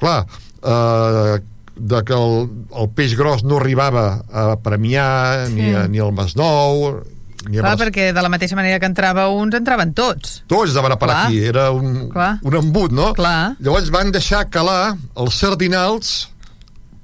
clar, 0.00 0.24
eh, 0.60 1.38
de 1.74 2.02
que 2.06 2.14
el, 2.14 2.46
el 2.76 2.90
peix 2.94 3.16
gros 3.18 3.44
no 3.46 3.58
arribava 3.58 4.06
a 4.30 4.46
Premià 4.62 5.08
sí. 5.48 5.56
ni, 5.56 5.72
a, 5.74 5.86
ni 5.90 6.02
al 6.02 6.12
Masnou 6.14 7.02
ni 7.48 7.60
Clar, 7.60 7.74
perquè 7.76 8.08
de 8.16 8.22
la 8.24 8.30
mateixa 8.32 8.56
manera 8.56 8.78
que 8.80 8.88
entrava 8.88 9.26
uns, 9.28 9.52
entraven 9.58 9.90
tots. 9.96 10.38
Tots 10.48 10.72
anaven 10.72 10.94
a 10.94 10.96
per 10.96 11.10
aquí, 11.12 11.42
era 11.44 11.66
un, 11.76 12.06
Clar. 12.08 12.38
un 12.40 12.56
embut, 12.56 12.94
no? 12.96 13.10
Clar. 13.16 13.54
Llavors 13.60 13.90
van 13.92 14.12
deixar 14.14 14.46
calar 14.48 14.94
els 15.20 15.36
sardinals 15.42 16.14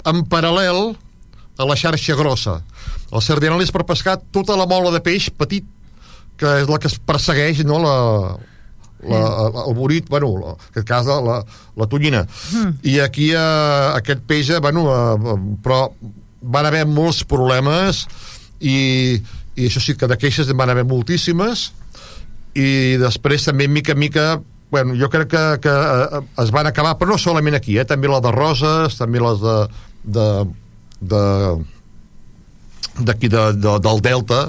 en 0.08 0.24
paral·lel 0.32 0.94
a 1.60 1.66
la 1.68 1.76
xarxa 1.76 2.16
grossa. 2.16 2.60
El 3.10 3.24
sardinal 3.24 3.62
és 3.64 3.72
per 3.74 3.86
pescar 3.88 4.18
tota 4.32 4.56
la 4.58 4.68
mola 4.70 4.92
de 4.94 5.02
peix 5.02 5.30
petit, 5.34 5.66
que 6.40 6.60
és 6.62 6.70
la 6.70 6.78
que 6.80 6.88
es 6.90 6.96
persegueix, 6.98 7.64
no?, 7.68 7.80
la, 7.82 7.96
la, 9.08 9.20
el 9.66 9.74
borit, 9.74 10.08
bueno, 10.12 10.30
la, 10.40 10.54
en 10.54 10.70
aquest 10.72 10.88
cas 10.88 11.08
la, 11.08 11.40
la 11.76 11.88
tonyina. 11.90 12.24
Mm. 12.52 12.72
I 12.84 12.98
aquí 13.04 13.30
eh, 13.32 13.86
aquest 13.96 14.24
peix, 14.28 14.52
eh, 14.54 14.60
bueno, 14.60 14.86
eh, 14.92 15.36
però 15.64 15.86
van 16.40 16.68
haver 16.68 16.86
molts 16.88 17.22
problemes 17.28 18.06
i, 18.60 19.20
i 19.56 19.66
això 19.68 19.82
sí 19.82 19.96
que 19.96 20.08
de 20.08 20.16
queixes 20.20 20.48
en 20.48 20.56
van 20.56 20.72
haver 20.72 20.86
moltíssimes 20.88 21.70
i 22.56 22.96
després 23.00 23.44
també 23.44 23.68
mica 23.68 23.92
en 23.92 24.00
mica 24.00 24.24
bueno, 24.70 24.94
jo 24.94 25.10
crec 25.10 25.28
que, 25.32 25.44
que 25.66 25.74
eh, 25.74 26.22
es 26.44 26.52
van 26.54 26.68
acabar, 26.70 26.94
però 26.96 27.12
no 27.12 27.18
solament 27.18 27.58
aquí, 27.58 27.76
eh, 27.78 27.84
també 27.84 28.08
la 28.08 28.20
de 28.22 28.30
Roses, 28.32 28.96
també 29.00 29.20
les 29.20 29.42
de, 29.42 29.56
de, 30.16 30.26
de 31.10 31.22
d'aquí 33.06 33.30
de, 33.32 33.50
de, 33.56 33.78
del 33.82 34.04
Delta 34.04 34.44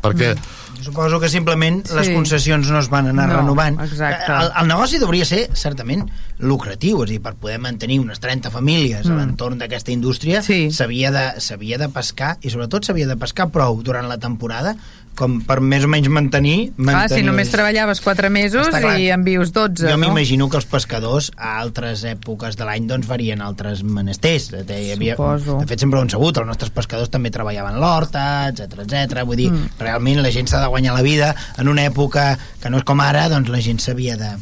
perquè 0.00 0.34
mm. 0.34 0.56
Suposo 0.80 1.18
que 1.20 1.28
simplement 1.28 1.82
sí. 1.84 1.94
les 1.98 2.08
concessions 2.14 2.70
no 2.72 2.78
es 2.80 2.88
van 2.88 3.10
anar 3.10 3.26
no, 3.28 3.34
renovant. 3.40 3.76
Exacte. 3.84 4.30
El, 4.32 4.48
el 4.62 4.70
negoci 4.70 5.00
hauria 5.04 5.26
ser, 5.28 5.42
certament, 5.58 6.06
lucratiu, 6.40 7.02
és 7.04 7.10
a 7.10 7.12
dir, 7.12 7.18
per 7.24 7.34
poder 7.40 7.58
mantenir 7.60 7.98
unes 8.00 8.22
30 8.22 8.52
famílies 8.54 9.04
mm. 9.04 9.12
a 9.12 9.18
l'entorn 9.18 9.60
d'aquesta 9.60 9.92
indústria 9.92 10.40
s'havia 10.40 11.12
sí. 11.36 11.58
de, 11.68 11.76
de 11.84 11.90
pescar, 11.92 12.32
i 12.40 12.52
sobretot 12.52 12.88
s'havia 12.88 13.10
de 13.10 13.18
pescar 13.20 13.50
prou 13.52 13.82
durant 13.84 14.08
la 14.08 14.16
temporada 14.22 14.72
com 15.18 15.38
per 15.44 15.58
més 15.60 15.84
o 15.84 15.90
menys 15.90 16.08
mantenir... 16.12 16.72
mantenir 16.76 17.00
ah, 17.00 17.08
si 17.12 17.24
només 17.26 17.50
treballaves 17.52 18.00
4 18.04 18.30
mesos 18.32 18.70
i 18.96 19.10
en 19.12 19.24
vius 19.26 19.52
12, 19.52 19.84
jo 19.84 19.96
no? 19.96 20.00
m'imagino 20.04 20.48
que 20.50 20.58
els 20.60 20.68
pescadors 20.70 21.30
a 21.36 21.56
altres 21.60 22.04
èpoques 22.08 22.56
de 22.56 22.68
l'any 22.68 22.86
doncs 22.88 23.08
varien 23.10 23.42
altres 23.44 23.82
menesters. 23.84 24.50
Hi 24.64 24.94
havia, 24.94 25.18
Suposo. 25.18 25.58
De 25.60 25.68
fet, 25.68 25.82
sempre 25.84 26.00
ho 26.00 26.04
hem 26.04 26.12
sabut, 26.12 26.40
els 26.40 26.48
nostres 26.48 26.72
pescadors 26.74 27.12
també 27.12 27.32
treballaven 27.34 27.80
l'horta, 27.82 28.24
etc 28.52 28.86
etc. 28.86 29.24
Vull 29.28 29.42
dir, 29.42 29.50
mm. 29.52 29.76
realment 29.82 30.22
la 30.24 30.32
gent 30.34 30.48
s'ha 30.50 30.62
de 30.64 30.70
guanyar 30.72 30.96
la 30.96 31.04
vida 31.06 31.34
en 31.58 31.68
una 31.68 31.84
època 31.88 32.32
que 32.62 32.72
no 32.72 32.80
és 32.80 32.88
com 32.88 33.04
ara, 33.04 33.28
doncs 33.32 33.52
la 33.52 33.60
gent 33.64 33.82
s'havia 33.82 34.16
de, 34.20 34.32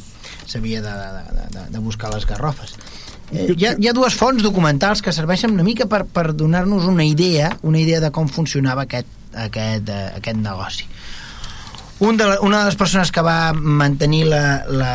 s'havia 0.46 0.84
de, 0.84 0.94
de, 0.94 1.50
de, 1.56 1.66
de 1.74 1.84
buscar 1.84 2.14
les 2.14 2.26
garrofes. 2.28 2.76
Eh, 3.32 3.50
hi, 3.52 3.66
ha, 3.66 3.74
hi 3.76 3.88
ha 3.90 3.92
dues 3.92 4.14
fonts 4.16 4.42
documentals 4.42 5.02
que 5.04 5.12
serveixen 5.12 5.52
una 5.52 5.66
mica 5.66 5.84
per, 5.90 6.06
per 6.08 6.30
donar-nos 6.32 6.86
una 6.88 7.04
idea 7.04 7.50
una 7.60 7.76
idea 7.82 8.00
de 8.00 8.08
com 8.14 8.30
funcionava 8.32 8.86
aquest 8.86 9.17
aquest, 9.34 9.88
eh, 9.88 10.12
aquest 10.16 10.38
negoci. 10.42 10.88
Un 12.00 12.16
de 12.16 12.28
la, 12.30 12.40
una 12.46 12.60
de 12.60 12.70
les 12.70 12.76
persones 12.78 13.10
que 13.10 13.22
va 13.26 13.52
mantenir 13.52 14.26
la, 14.30 14.62
la, 14.70 14.94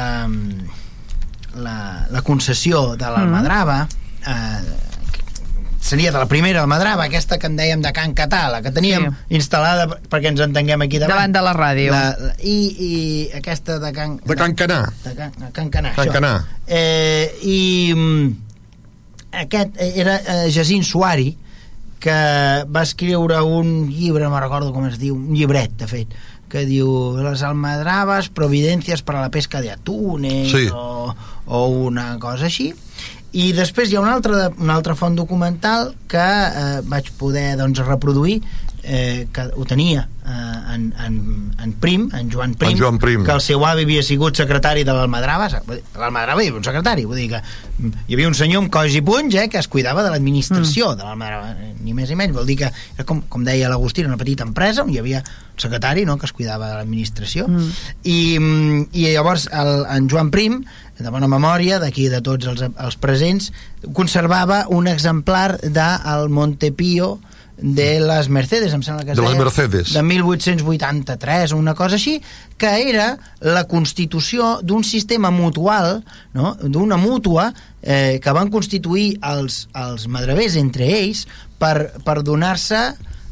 la, 1.55 1.75
la 2.09 2.21
concessió 2.23 2.93
de 2.95 3.11
l'Almadrava 3.11 3.83
mm. 3.83 4.31
eh, 4.31 4.83
seria 5.83 6.13
de 6.13 6.17
la 6.17 6.27
primera 6.31 6.61
Almadrava, 6.61 7.03
aquesta 7.09 7.37
que 7.37 7.49
en 7.51 7.57
dèiem 7.59 7.81
de 7.83 7.91
Can 7.93 8.13
Catà, 8.15 8.45
la 8.49 8.61
que 8.63 8.71
teníem 8.71 9.09
sí. 9.09 9.35
instal·lada 9.35 9.99
perquè 10.09 10.31
ens 10.31 10.39
entenguem 10.45 10.85
aquí 10.85 11.01
davant. 11.01 11.17
Davant 11.17 11.35
de 11.35 11.43
la 11.43 11.53
ràdio. 11.57 11.91
La, 11.91 12.05
la, 12.15 12.31
i, 12.39 12.55
I 12.71 12.91
aquesta 13.41 13.77
de 13.83 13.91
Can... 13.95 14.15
De 14.23 14.37
Can 14.39 14.55
Canà. 14.55 14.79
De 15.03 15.13
Can, 15.17 15.35
Can 15.51 15.69
Canà, 15.75 15.91
Can 15.97 16.07
això. 16.07 16.15
Canà. 16.15 16.31
Eh, 16.65 17.27
I 17.43 17.59
mm, 17.97 18.31
aquest 19.43 19.83
era 19.89 20.15
eh, 20.21 20.47
Jacint 20.55 20.87
Suari, 20.87 21.33
que 22.03 22.19
va 22.67 22.83
escriure 22.83 23.39
un 23.41 23.87
llibre, 23.87 24.27
no 24.27 24.39
recordo 24.41 24.73
com 24.75 24.87
es 24.89 24.99
diu, 24.99 25.15
un 25.15 25.35
llibret, 25.37 25.71
de 25.79 25.87
fet, 25.87 26.15
que 26.51 26.65
diu 26.69 26.87
Les 27.23 27.41
almadraves, 27.47 28.29
providències 28.29 29.01
per 29.01 29.15
a 29.15 29.23
la 29.23 29.31
pesca 29.33 29.61
de 29.63 29.71
atunes 29.73 30.51
sí. 30.51 30.67
o, 30.69 31.13
o 31.47 31.61
una 31.87 32.11
cosa 32.21 32.51
així 32.51 32.73
i 33.33 33.47
després 33.57 33.89
hi 33.89 33.97
ha 33.97 34.03
una 34.03 34.13
altra, 34.13 34.51
una 34.61 34.75
altra 34.77 34.93
font 34.93 35.15
documental 35.17 35.95
que 36.11 36.21
eh, 36.21 36.81
vaig 36.85 37.09
poder 37.17 37.55
doncs, 37.57 37.81
reproduir 37.87 38.43
eh, 38.83 39.27
que 39.31 39.47
ho 39.55 39.65
tenia 39.65 40.07
eh, 40.25 40.73
en, 40.75 40.93
en, 40.99 41.53
en 41.59 41.73
Prim, 41.73 42.09
en 42.13 42.29
Joan 42.31 42.53
Prim, 42.55 42.71
en 42.71 42.77
Joan 42.77 42.99
Prim, 42.99 43.23
que 43.23 43.31
el 43.31 43.41
seu 43.41 43.63
avi 43.65 43.85
havia 43.87 44.03
sigut 44.03 44.35
secretari 44.37 44.83
de 44.83 44.93
l'Almadrava, 44.95 45.47
l'Almadrava 45.95 46.43
hi 46.43 46.51
havia 46.51 46.59
un 46.59 46.67
secretari, 46.67 47.05
vull 47.07 47.21
dir 47.21 47.29
que 47.31 47.41
hi 47.79 48.17
havia 48.17 48.27
un 48.27 48.37
senyor 48.37 48.65
amb 48.65 48.73
coix 48.73 48.95
i 48.99 49.01
punys 49.05 49.39
eh, 49.39 49.47
que 49.51 49.61
es 49.61 49.71
cuidava 49.71 50.03
de 50.03 50.11
l'administració 50.13 50.91
mm. 50.91 50.99
de 50.99 51.07
l'Almadrava, 51.07 51.55
eh, 51.55 51.71
ni 51.81 51.95
més 51.95 52.11
ni 52.11 52.19
menys, 52.19 52.35
vol 52.35 52.47
dir 52.49 52.59
que 52.59 52.69
era 52.69 53.07
com, 53.07 53.23
com 53.31 53.47
deia 53.47 53.71
l'Agustí, 53.71 54.05
una 54.05 54.19
petita 54.19 54.45
empresa 54.47 54.83
on 54.83 54.91
hi 54.93 54.99
havia 55.01 55.23
un 55.23 55.59
secretari 55.63 56.03
no, 56.05 56.17
que 56.19 56.27
es 56.27 56.35
cuidava 56.35 56.71
de 56.71 56.79
l'administració 56.81 57.47
mm. 57.47 57.67
I, 58.03 58.17
i 58.91 59.07
llavors 59.13 59.47
el, 59.51 59.85
en 59.95 60.09
Joan 60.11 60.31
Prim 60.33 60.63
de 60.99 61.09
bona 61.09 61.27
memòria 61.31 61.79
d'aquí 61.81 62.09
de 62.11 62.19
tots 62.25 62.47
els, 62.49 62.63
els 62.67 62.97
presents 63.01 63.51
conservava 63.95 64.65
un 64.69 64.87
exemplar 64.91 65.57
del 65.63 66.29
Montepío 66.29 67.15
de 67.57 67.99
les 68.01 68.27
Mercedes, 68.33 68.73
em 68.73 68.81
sembla 68.81 69.05
que 69.05 69.13
es 69.13 69.19
de 69.19 69.23
les 69.23 69.37
Mercedes. 69.37 69.93
de 69.93 70.03
1883 70.03 71.53
o 71.53 71.57
una 71.57 71.75
cosa 71.77 71.95
així, 71.99 72.17
que 72.57 72.71
era 72.89 73.13
la 73.39 73.65
constitució 73.69 74.57
d'un 74.65 74.83
sistema 74.83 75.31
mutual, 75.31 76.01
no? 76.33 76.55
d'una 76.59 76.97
mútua 76.97 77.51
eh, 77.81 78.19
que 78.23 78.35
van 78.35 78.49
constituir 78.49 79.17
els, 79.21 79.67
els 79.73 80.07
madrevers 80.07 80.57
entre 80.59 80.89
ells 80.97 81.27
per, 81.61 81.93
per 82.03 82.21
donar-se 82.25 82.83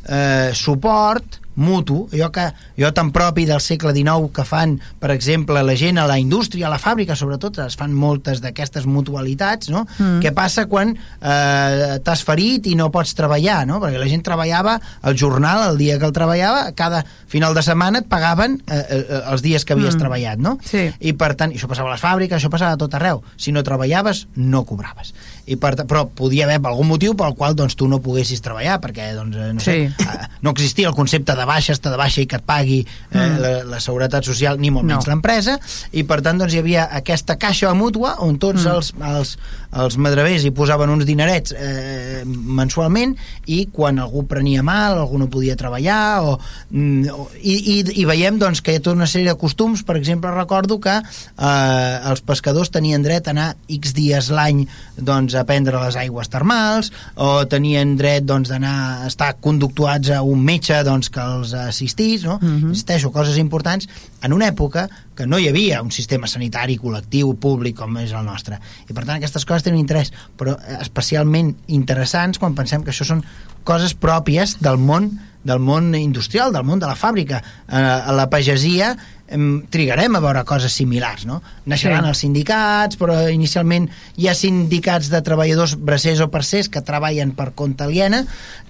eh, 0.07 0.51
suport 0.53 1.40
mutu, 1.55 2.05
allò 2.13 2.29
que 2.31 2.45
allò 2.51 2.91
tan 2.95 3.11
propi 3.11 3.45
del 3.45 3.61
segle 3.61 3.93
XIX 3.95 4.31
que 4.33 4.45
fan, 4.47 4.77
per 4.99 5.11
exemple, 5.11 5.61
la 5.63 5.75
gent 5.75 5.99
a 5.99 6.07
la 6.07 6.17
indústria, 6.19 6.67
a 6.67 6.71
la 6.71 6.79
fàbrica, 6.79 7.15
sobretot, 7.17 7.59
es 7.65 7.77
fan 7.79 7.93
moltes 7.93 8.41
d'aquestes 8.43 8.87
mutualitats, 8.87 9.71
no? 9.73 9.83
Mm. 9.97 10.21
Què 10.23 10.31
passa 10.35 10.65
quan 10.71 10.93
eh, 10.95 11.99
t'has 12.03 12.23
ferit 12.27 12.69
i 12.71 12.75
no 12.79 12.89
pots 12.93 13.13
treballar, 13.17 13.65
no? 13.67 13.81
Perquè 13.83 13.99
la 13.99 14.09
gent 14.09 14.23
treballava 14.25 14.77
el 15.07 15.17
jornal, 15.19 15.67
el 15.71 15.81
dia 15.81 15.99
que 15.99 16.07
el 16.07 16.15
treballava, 16.15 16.69
cada 16.77 17.03
final 17.31 17.55
de 17.57 17.65
setmana 17.65 18.01
et 18.01 18.09
pagaven 18.11 18.59
eh, 18.67 18.81
eh, 18.81 19.21
els 19.33 19.43
dies 19.43 19.65
que 19.65 19.75
havies 19.75 19.95
mm. 19.95 20.03
treballat, 20.05 20.41
no? 20.41 20.57
Sí. 20.65 20.87
I 20.99 21.15
per 21.19 21.33
tant, 21.39 21.53
això 21.55 21.69
passava 21.71 21.91
a 21.91 21.97
les 21.97 22.03
fàbriques, 22.03 22.39
això 22.39 22.51
passava 22.53 22.77
a 22.77 22.81
tot 22.81 22.95
arreu. 22.97 23.23
Si 23.37 23.51
no 23.51 23.65
treballaves, 23.67 24.25
no 24.35 24.63
cobraves. 24.65 25.13
I 25.47 25.55
per, 25.57 25.73
però 25.89 26.05
podia 26.07 26.45
haver 26.45 26.59
algun 26.63 26.87
motiu 26.87 27.15
pel 27.17 27.33
qual 27.35 27.55
doncs, 27.55 27.75
tu 27.75 27.87
no 27.87 27.99
poguessis 28.01 28.41
treballar, 28.41 28.79
perquè 28.81 29.13
doncs, 29.15 29.35
eh, 29.35 29.53
no, 29.53 29.59
sé, 29.59 29.71
Sí. 29.71 30.05
eh, 30.05 30.27
no 30.41 30.51
existia 30.51 30.87
el 30.87 30.93
concepte 30.95 31.35
de 31.35 31.45
baixa, 31.45 31.73
estar 31.73 31.91
de 31.91 31.97
baixa 31.97 32.21
i 32.21 32.27
que 32.27 32.35
et 32.37 32.43
pagui 32.45 32.79
eh, 32.81 33.17
Mm. 33.17 33.39
la, 33.41 33.63
la 33.63 33.79
seguretat 33.79 34.23
social, 34.23 34.59
ni 34.59 34.69
molt 34.71 34.85
No. 34.85 34.95
menys 34.95 35.07
l'empresa, 35.07 35.57
i 35.91 36.03
per 36.03 36.21
tant 36.21 36.37
doncs, 36.37 36.53
hi 36.53 36.59
havia 36.59 36.87
aquesta 36.91 37.37
caixa 37.37 37.73
mútua 37.73 38.17
on 38.19 38.37
tots 38.37 38.65
Mm. 38.65 38.75
els, 38.75 38.93
els, 39.01 39.37
els 39.73 39.97
madrevers 39.97 40.43
hi 40.45 40.51
posaven 40.51 40.89
uns 40.89 41.05
dinerets 41.05 41.53
eh, 41.57 42.23
mensualment 42.25 43.15
i 43.47 43.65
quan 43.71 43.99
algú 43.99 44.25
prenia 44.27 44.61
mal, 44.63 44.97
algú 44.99 45.17
no 45.17 45.29
podia 45.29 45.55
treballar 45.55 46.21
o, 46.23 46.39
mm, 46.69 47.07
o, 47.13 47.29
i, 47.41 47.79
i, 47.79 48.01
i 48.01 48.05
veiem 48.05 48.37
doncs, 48.39 48.61
que 48.61 48.73
hi 48.73 48.75
ha 48.79 48.83
tota 48.83 48.95
una 48.97 49.07
sèrie 49.07 49.29
de 49.31 49.37
costums 49.39 49.83
per 49.83 49.95
exemple 49.97 50.31
recordo 50.31 50.79
que 50.79 50.93
eh, 50.95 52.09
els 52.11 52.21
pescadors 52.21 52.69
tenien 52.71 53.01
dret 53.03 53.27
a 53.27 53.31
anar 53.31 53.55
X 53.71 53.93
dies 53.97 54.29
l'any 54.29 54.65
doncs, 54.97 55.30
a 55.35 55.43
prendre 55.47 55.79
les 55.81 55.97
aigües 55.99 56.29
termals 56.31 56.91
o 57.15 57.45
tenien 57.49 57.95
dret 57.99 58.25
doncs, 58.27 58.51
d'anar 58.51 58.75
a 59.03 59.07
estar 59.09 59.33
conductuats 59.43 60.11
a 60.15 60.21
un 60.23 60.43
metge 60.43 60.81
doncs, 60.87 61.09
que 61.13 61.21
els 61.21 61.53
assistís 61.53 62.25
no? 62.27 62.39
Mhm. 62.41 62.71
insisteixo, 62.71 63.11
coses 63.11 63.37
importants 63.37 63.89
en 64.21 64.33
una 64.33 64.47
època 64.51 64.87
que 65.15 65.27
no 65.27 65.39
hi 65.39 65.47
havia 65.49 65.81
un 65.81 65.91
sistema 65.91 66.27
sanitari 66.27 66.77
col·lectiu, 66.77 67.35
públic 67.39 67.77
com 67.77 67.97
és 67.97 68.11
el 68.11 68.25
nostre 68.25 68.59
i 68.89 68.93
per 68.93 69.05
tant 69.05 69.17
aquestes 69.17 69.45
coses 69.45 69.63
tenen 69.63 69.79
interès 69.79 70.11
però 70.37 70.57
eh, 70.57 70.77
especialment 70.81 71.55
interessants 71.67 72.39
quan 72.39 72.55
pensem 72.55 72.83
que 72.83 72.91
això 72.91 73.05
són 73.07 73.23
coses 73.63 73.93
pròpies 73.93 74.57
del 74.61 74.77
món 74.77 75.11
del 75.43 75.59
món 75.59 75.93
industrial, 75.97 76.53
del 76.53 76.63
món 76.67 76.79
de 76.79 76.87
la 76.89 76.95
fàbrica 76.99 77.41
eh, 77.41 77.75
a 77.75 78.11
la 78.13 78.27
pagesia 78.29 78.95
em, 79.31 79.61
trigarem 79.71 80.15
a 80.15 80.21
veure 80.21 80.43
coses 80.45 80.73
similars 80.75 81.25
no? 81.25 81.39
naixeran 81.65 82.03
Sí. 82.03 82.09
els 82.11 82.21
sindicats 82.25 82.99
però 82.99 83.15
inicialment 83.31 83.87
hi 84.19 84.27
ha 84.27 84.35
sindicats 84.35 85.09
de 85.09 85.21
treballadors 85.23 85.77
bracers 85.79 86.19
o 86.21 86.27
parcers 86.29 86.67
que 86.69 86.81
treballen 86.85 87.31
per 87.37 87.53
compte 87.55 87.83
aliena 87.87 88.25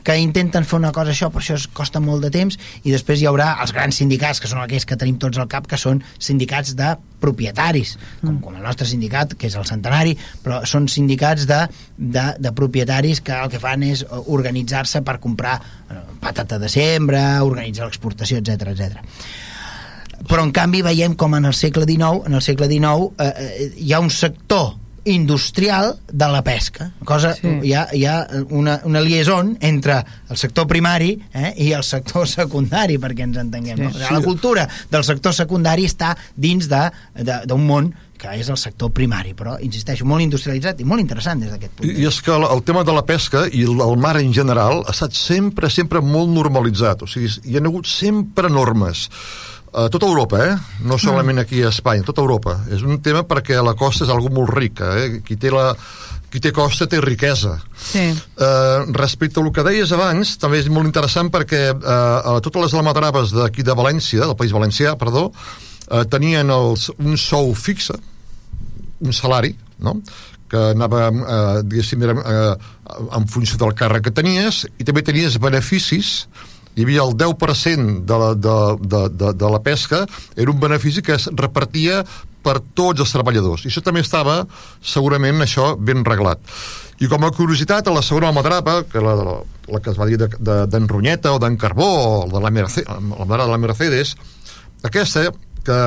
que 0.06 0.16
intenten 0.18 0.64
fer 0.66 0.80
una 0.80 0.92
cosa 0.94 1.12
això, 1.14 1.28
però 1.30 1.42
això 1.44 1.58
es 1.60 1.68
costa 1.68 2.00
molt 2.02 2.24
de 2.26 2.32
temps 2.34 2.58
i 2.84 2.94
després 2.94 3.22
hi 3.22 3.28
haurà 3.30 3.56
els 3.62 3.74
grans 3.74 3.98
sindicats 4.00 4.40
que 4.42 4.48
són 4.50 4.62
aquells 4.64 4.86
que 4.86 4.98
tenim 4.98 5.18
tots 5.22 5.38
al 5.42 5.50
cap 5.50 5.68
que 5.70 5.78
són 5.82 6.00
sindicats 6.18 6.76
de 6.78 6.94
propietaris 7.22 7.98
com, 8.22 8.40
com 8.42 8.56
el 8.58 8.64
nostre 8.66 8.88
sindicat, 8.90 9.36
que 9.38 9.50
és 9.50 9.58
el 9.58 9.66
centenari 9.70 10.16
però 10.46 10.62
són 10.70 10.88
sindicats 10.90 11.46
de, 11.50 11.60
de, 11.98 12.26
de 12.42 12.54
propietaris 12.58 13.22
que 13.26 13.34
el 13.38 13.50
que 13.54 13.62
fan 13.62 13.84
és 13.86 14.06
organitzar-se 14.26 15.04
per 15.06 15.20
comprar 15.22 15.58
eh, 15.62 16.02
patata 16.22 16.58
de 16.62 16.70
sembra, 16.70 17.44
organitzar 17.44 17.86
l'exportació, 17.90 18.38
etc 18.42 18.72
etc 18.76 19.02
però 20.30 20.44
en 20.46 20.52
canvi 20.54 20.84
veiem 20.86 21.16
com 21.18 21.34
en 21.34 21.48
el 21.50 21.56
segle 21.58 21.88
XIX 21.90 22.28
en 22.30 22.38
el 22.38 22.44
segle 22.46 22.68
XIX 22.70 23.10
eh, 23.18 23.32
eh, 23.66 23.72
hi 23.82 23.94
ha 23.94 24.00
un 24.04 24.12
sector 24.14 24.76
industrial 25.04 25.96
de 26.14 26.28
la 26.30 26.44
pesca 26.46 26.92
cosa, 27.04 27.34
Sí. 27.34 27.50
hi, 27.64 27.74
ha, 27.74 27.88
hi 27.92 28.04
ha 28.06 28.28
una, 28.54 28.76
una 28.86 29.02
liaison 29.02 29.58
entre 29.60 29.96
el 30.30 30.38
sector 30.38 30.68
primari 30.70 31.16
eh, 31.34 31.56
i 31.58 31.72
el 31.74 31.82
sector 31.84 32.28
secundari 32.30 33.00
perquè 33.02 33.26
ens 33.26 33.40
entenguem 33.42 33.78
Sí. 33.80 33.84
no? 33.84 33.90
O 33.90 33.98
sigui, 33.98 34.14
la 34.14 34.22
cultura 34.22 34.68
del 34.92 35.04
sector 35.04 35.34
secundari 35.34 35.88
està 35.90 36.14
dins 36.36 36.70
d'un 36.70 37.66
món 37.66 37.90
que 38.22 38.36
és 38.38 38.50
el 38.54 38.60
sector 38.62 38.92
primari 38.94 39.34
però, 39.38 39.58
insisteixo, 39.66 40.06
molt 40.06 40.22
industrialitzat 40.24 40.84
i 40.84 40.88
molt 40.88 41.02
interessant 41.02 41.42
des 41.42 41.54
d'aquest 41.54 41.78
punt 41.78 41.90
I, 41.90 41.96
I 42.04 42.10
és 42.10 42.20
que 42.22 42.34
el, 42.36 42.46
el 42.46 42.62
tema 42.68 42.86
de 42.88 42.96
la 42.96 43.06
pesca 43.08 43.48
i 43.50 43.64
el, 43.66 43.82
el 43.82 43.98
mar 44.02 44.16
en 44.20 44.34
general 44.36 44.84
ha 44.86 44.94
estat 44.94 45.18
sempre, 45.18 45.72
sempre 45.74 46.04
molt 46.06 46.30
normalitzat. 46.34 47.06
O 47.06 47.10
sigui, 47.10 47.32
hi 47.50 47.58
ha 47.58 47.64
hagut 47.66 47.90
sempre 47.90 48.52
normes. 48.52 49.08
A 49.72 49.86
tota 49.88 50.06
Europa, 50.06 50.40
eh? 50.44 50.56
No 50.84 50.98
solament 51.00 51.40
aquí 51.40 51.62
a 51.64 51.70
Espanya, 51.72 52.04
a 52.04 52.08
tota 52.10 52.20
Europa. 52.20 52.58
És 52.76 52.82
un 52.84 53.00
tema 53.04 53.24
perquè 53.24 53.62
la 53.64 53.72
costa 53.80 54.04
és 54.04 54.12
algo 54.12 54.28
molt 54.34 54.52
rica, 54.52 54.90
eh? 55.00 55.22
Qui 55.24 55.38
té 55.40 55.54
la, 55.54 55.70
qui 56.32 56.42
té 56.44 56.52
costa 56.56 56.88
té 56.92 57.00
riquesa. 57.04 57.58
Sí. 57.76 58.04
Uh, 58.36 58.92
respecte 58.96 59.40
al 59.40 59.52
que 59.56 59.66
deies 59.68 59.92
abans, 59.96 60.36
també 60.42 60.60
és 60.60 60.70
molt 60.72 60.88
interessant 60.90 61.32
perquè 61.32 61.70
uh, 61.72 62.36
a 62.36 62.38
totes 62.44 62.68
les 62.68 62.78
almadraves 62.78 63.36
d'aquí 63.36 63.64
de 63.68 63.76
València, 63.76 64.26
del 64.26 64.38
País 64.40 64.56
Valencià, 64.56 64.98
perdó, 65.00 65.30
uh, 65.32 66.04
tenien 66.12 66.52
els, 66.52 66.90
un 67.00 67.16
sou 67.20 67.52
fixe, 67.56 67.96
un 69.02 69.14
salari, 69.14 69.56
no?, 69.80 70.00
que 70.52 70.60
anava, 70.74 71.06
eh, 71.08 71.62
diguéssim, 71.64 72.02
era, 72.04 72.14
eh, 72.14 72.56
en 73.16 73.28
funció 73.32 73.56
del 73.62 73.72
càrrec 73.72 74.10
que 74.10 74.12
tenies, 74.12 74.66
i 74.78 74.88
també 74.88 75.04
tenies 75.08 75.38
beneficis, 75.40 76.28
hi 76.76 76.84
havia 76.84 77.06
el 77.06 77.16
10% 77.20 78.04
de 78.08 78.18
la, 78.20 78.34
de, 78.36 78.58
de, 78.82 79.02
de, 79.22 79.32
de 79.40 79.52
la 79.54 79.62
pesca, 79.64 80.04
era 80.36 80.52
un 80.52 80.60
benefici 80.60 81.04
que 81.04 81.16
es 81.16 81.30
repartia 81.40 82.02
per 82.44 82.60
tots 82.76 83.04
els 83.04 83.12
treballadors. 83.14 83.66
I 83.66 83.72
això 83.72 83.84
també 83.86 84.04
estava, 84.04 84.42
segurament, 84.82 85.44
això 85.44 85.74
ben 85.78 86.06
reglat. 86.08 86.42
I 87.02 87.10
com 87.10 87.24
a 87.26 87.32
curiositat, 87.34 87.88
a 87.88 87.96
la 87.96 88.04
segona 88.06 88.32
madrapa, 88.36 88.82
que 88.90 89.02
la, 89.02 89.16
la, 89.18 89.36
la 89.72 89.82
que 89.82 89.92
es 89.94 90.00
va 90.00 90.08
dir 90.10 90.20
d'en 90.20 90.36
de, 90.38 90.58
de, 90.68 91.32
o 91.32 91.40
d'en 91.42 91.58
Carbó, 91.58 91.90
o 92.22 92.30
de 92.32 92.44
la, 92.44 92.52
Merce, 92.54 92.84
la 92.86 93.26
de 93.32 93.52
la 93.52 93.62
Mercedes, 93.62 94.16
aquesta, 94.84 95.30
que 95.66 95.80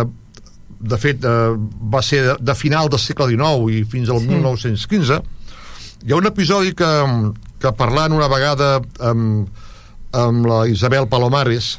de 0.80 0.98
fet 1.00 1.24
eh, 1.24 1.54
va 1.94 2.02
ser 2.02 2.22
de, 2.26 2.34
de 2.40 2.54
final 2.58 2.90
del 2.92 3.00
segle 3.02 3.28
XIX 3.30 3.70
i 3.74 3.84
fins 3.88 4.10
al 4.10 4.20
Sí. 4.20 4.28
1915 4.32 5.20
hi 6.04 6.12
ha 6.12 6.18
un 6.18 6.28
episodi 6.28 6.74
que, 6.76 6.90
que 7.60 7.72
parlant 7.78 8.12
una 8.12 8.28
vegada 8.28 8.76
amb, 9.00 9.48
amb 10.12 10.46
la 10.46 10.64
Isabel 10.68 11.08
Palomares 11.08 11.78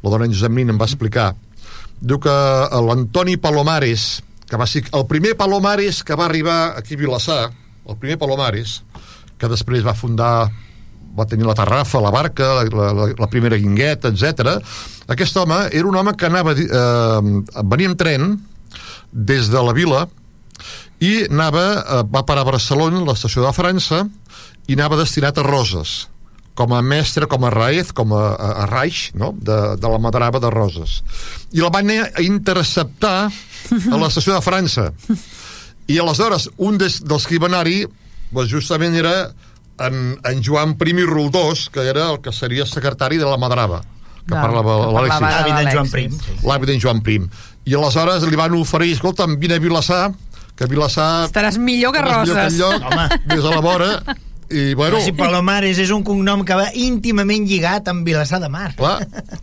la 0.00 0.10
dona 0.10 0.26
en 0.28 0.32
Josep 0.34 0.54
Nin 0.56 0.72
em 0.72 0.80
va 0.80 0.88
explicar 0.88 1.32
diu 2.00 2.20
que 2.22 2.36
l'Antoni 2.88 3.36
Palomares 3.36 4.22
que 4.48 4.58
va 4.58 4.66
ser 4.66 4.86
el 4.96 5.06
primer 5.06 5.36
Palomares 5.38 6.02
que 6.04 6.16
va 6.16 6.26
arribar 6.30 6.74
aquí 6.78 6.96
a 6.96 7.02
Vilassar 7.04 7.42
el 7.50 7.96
primer 8.00 8.18
Palomares 8.18 8.80
que 9.40 9.48
després 9.48 9.84
va 9.86 9.96
fundar 9.96 10.50
va 11.16 11.26
tenir 11.26 11.46
la 11.46 11.56
Tarrafa, 11.58 12.00
la 12.02 12.12
Barca, 12.14 12.52
la, 12.60 12.92
la, 12.94 13.08
la 13.18 13.28
primera 13.30 13.58
Guingueta, 13.58 14.12
etc. 14.12 14.56
Aquest 15.10 15.36
home 15.36 15.66
era 15.72 15.88
un 15.88 15.96
home 15.96 16.14
que 16.16 16.28
anava, 16.28 16.54
eh, 16.54 17.62
venia 17.64 17.90
en 17.90 17.98
tren 17.98 18.32
des 19.10 19.50
de 19.50 19.62
la 19.62 19.74
vila 19.74 20.06
i 21.00 21.24
anava, 21.30 21.66
eh, 21.80 22.02
va 22.12 22.24
parar 22.28 22.44
a 22.44 22.50
Barcelona, 22.52 23.02
l'estació 23.06 23.44
de 23.46 23.52
França, 23.56 24.04
i 24.68 24.76
anava 24.76 24.98
destinat 25.00 25.38
a 25.40 25.44
Roses, 25.46 26.08
com 26.54 26.74
a 26.76 26.82
mestre, 26.84 27.26
com 27.26 27.44
a 27.46 27.50
raez, 27.50 27.90
com 27.96 28.12
a, 28.14 28.24
a, 28.34 28.50
a 28.64 28.66
raix, 28.68 29.08
no? 29.16 29.32
de, 29.32 29.58
de 29.80 29.90
la 29.90 29.98
madrava 29.98 30.42
de 30.42 30.50
Roses. 30.52 31.00
I 31.56 31.64
la 31.64 31.72
van 31.72 31.90
a 31.90 32.22
interceptar 32.22 33.16
a 33.30 34.00
l'estació 34.02 34.36
de 34.36 34.44
França. 34.44 34.90
I 35.90 35.98
aleshores, 35.98 36.50
un 36.58 36.76
des, 36.78 37.00
dels 37.02 37.26
que 37.26 37.34
hi 37.34 37.40
va 37.42 37.48
anar-hi, 37.50 37.80
doncs 38.30 38.52
justament 38.52 38.94
era 38.94 39.32
en, 39.86 40.18
en 40.24 40.42
Joan 40.44 40.76
Prim 40.80 41.00
i 41.02 41.06
Roldós, 41.08 41.68
que 41.72 41.84
era 41.88 42.10
el 42.12 42.20
que 42.24 42.32
seria 42.32 42.66
secretari 42.66 43.18
de 43.20 43.28
la 43.28 43.38
Madrava, 43.40 43.80
que 44.26 44.34
No, 44.34 44.40
parlava 44.40 44.74
que 44.86 44.92
l'Alexis. 44.94 45.20
L'avi 45.26 45.52
d'en 45.56 45.70
Joan. 45.74 45.90
Prim 45.90 46.18
sí. 46.20 46.38
L'avi 46.46 46.68
d'en 46.70 46.80
Joan 46.82 47.00
Prim. 47.06 47.28
I 47.66 47.76
aleshores 47.76 48.24
li 48.30 48.38
van 48.38 48.54
oferir, 48.58 48.92
escolta'm, 48.96 49.36
vine 49.40 49.56
a 49.58 49.62
Vilassar, 49.62 50.10
que 50.56 50.64
a 50.64 50.70
Vilassar... 50.70 51.10
Estaràs 51.28 51.56
millor 51.60 51.92
que 51.96 52.00
estaràs 52.02 52.26
millor 52.28 52.42
Roses. 52.44 52.58
enlloc, 52.60 52.90
Home. 52.90 53.06
des 53.34 53.42
de 53.44 53.50
la 53.50 53.60
vora, 53.64 53.90
i 54.50 54.74
bueno... 54.74 54.96
Però 54.96 55.00
si 55.04 55.12
Palomares 55.16 55.78
és 55.78 55.92
un 55.94 56.02
cognom 56.04 56.42
que 56.44 56.56
va 56.58 56.66
íntimament 56.74 57.44
lligat 57.48 57.88
amb 57.92 58.04
Vilassar 58.06 58.40
de 58.42 58.48
Mar. 58.52 58.72
Clar, 58.76 58.96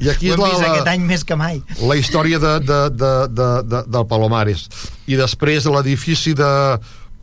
i 0.03 0.09
aquí 0.11 0.29
Ho 0.29 0.35
és 0.35 0.37
hem 0.37 0.43
la, 0.43 0.49
vist 0.51 0.61
la, 0.65 0.71
aquest 0.73 0.91
any 0.93 1.05
més 1.07 1.23
que 1.23 1.37
mai. 1.39 1.61
la 1.79 1.95
història 1.97 2.41
de, 2.43 2.53
de, 2.65 2.79
de, 2.91 3.13
de, 3.37 3.47
de, 3.71 3.81
del 3.95 4.07
Palomares. 4.09 4.67
I 5.07 5.15
després 5.19 5.65
l'edifici 5.71 6.35
de, 6.37 6.51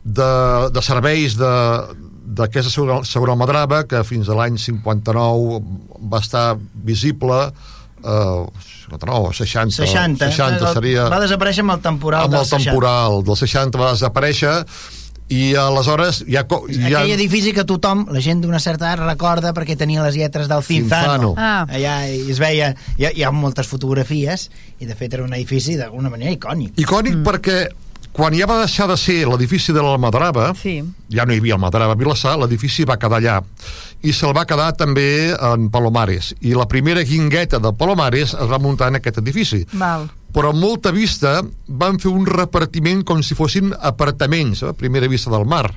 de, 0.03 0.31
de 0.73 0.81
serveis 0.85 1.37
de 1.37 1.53
d'aquesta 2.25 2.71
segona, 2.73 2.99
segona 3.05 3.37
madrava 3.39 3.83
que 3.89 4.01
fins 4.07 4.29
a 4.29 4.37
l'any 4.37 4.57
59 4.61 5.61
va 6.11 6.21
estar 6.23 6.47
visible 6.87 7.39
eh, 8.03 8.43
59 8.89 9.29
o 9.29 9.33
60 9.33 9.85
60. 9.85 10.29
60 10.33 10.73
seria 10.73 11.07
Va 11.11 11.21
desaparèixer 11.23 11.65
amb 11.65 11.77
el 11.77 11.81
temporal 11.85 12.27
amb 12.27 12.37
del 12.37 12.45
el 12.45 12.53
temporal 12.57 13.23
del 13.25 13.41
60 13.41 13.81
va 13.81 13.95
desaparèixer 13.95 14.55
i 15.33 15.55
aleshores 15.57 16.21
hi 16.27 16.35
ha, 16.37 16.43
hi 16.69 16.93
ha 16.93 16.99
Aquell 16.99 17.15
edifici 17.15 17.53
que 17.55 17.63
tothom, 17.65 18.03
la 18.13 18.21
gent 18.21 18.43
d'una 18.43 18.59
certa 18.61 18.91
edat, 18.91 19.07
recorda 19.07 19.55
perquè 19.57 19.73
tenia 19.77 20.03
les 20.05 20.19
lletres 20.19 20.45
del 20.51 20.61
Cinzano. 20.61 21.31
Cinzano. 21.31 21.31
Ah. 21.33 21.65
Allà 21.65 21.95
i 22.13 22.29
es 22.29 22.37
veia... 22.37 22.75
Hi 22.99 23.07
ha, 23.07 23.09
hi 23.09 23.25
ha 23.25 23.31
moltes 23.33 23.65
fotografies 23.65 24.51
i, 24.77 24.85
de 24.85 24.93
fet, 24.93 25.17
era 25.17 25.25
un 25.25 25.33
edifici 25.33 25.79
d'alguna 25.79 26.13
manera 26.13 26.29
icònic. 26.29 26.77
icònic 26.77 27.17
mm. 27.17 27.25
perquè 27.25 27.57
quan 28.15 28.31
ja 28.37 28.45
va 28.47 28.61
deixar 28.61 28.87
de 28.87 28.95
ser 28.95 29.25
l'edifici 29.27 29.73
de 29.75 29.81
l'Almadrava, 29.83 30.53
Sí. 30.55 30.77
ja 31.11 31.25
no 31.25 31.33
hi 31.33 31.39
havia 31.41 31.55
Almadrava 31.57 31.93
a 31.93 31.99
Vilassar, 31.99 32.37
l'edifici 32.39 32.85
va 32.87 32.95
quedar 32.97 33.19
allà. 33.19 33.41
I 34.03 34.13
se'l 34.13 34.31
va 34.35 34.45
quedar 34.47 34.71
també 34.77 35.33
en 35.35 35.69
Palomares. 35.69 36.33
I 36.41 36.53
la 36.55 36.65
primera 36.67 37.03
guingueta 37.03 37.59
de 37.59 37.73
Palomares 37.73 38.33
es 38.33 38.47
va 38.51 38.59
muntar 38.59 38.87
en 38.87 38.95
aquest 39.01 39.17
edifici. 39.19 39.65
Val. 39.73 40.07
Però 40.31 40.49
a 40.51 40.55
molta 40.55 40.91
vista 40.91 41.41
van 41.67 41.99
fer 41.99 42.11
un 42.11 42.25
repartiment 42.25 43.03
com 43.03 43.21
si 43.23 43.35
fossin 43.35 43.73
apartaments, 43.79 44.63
a 44.63 44.71
primera 44.73 45.07
vista 45.07 45.29
del 45.31 45.45
mar. 45.45 45.73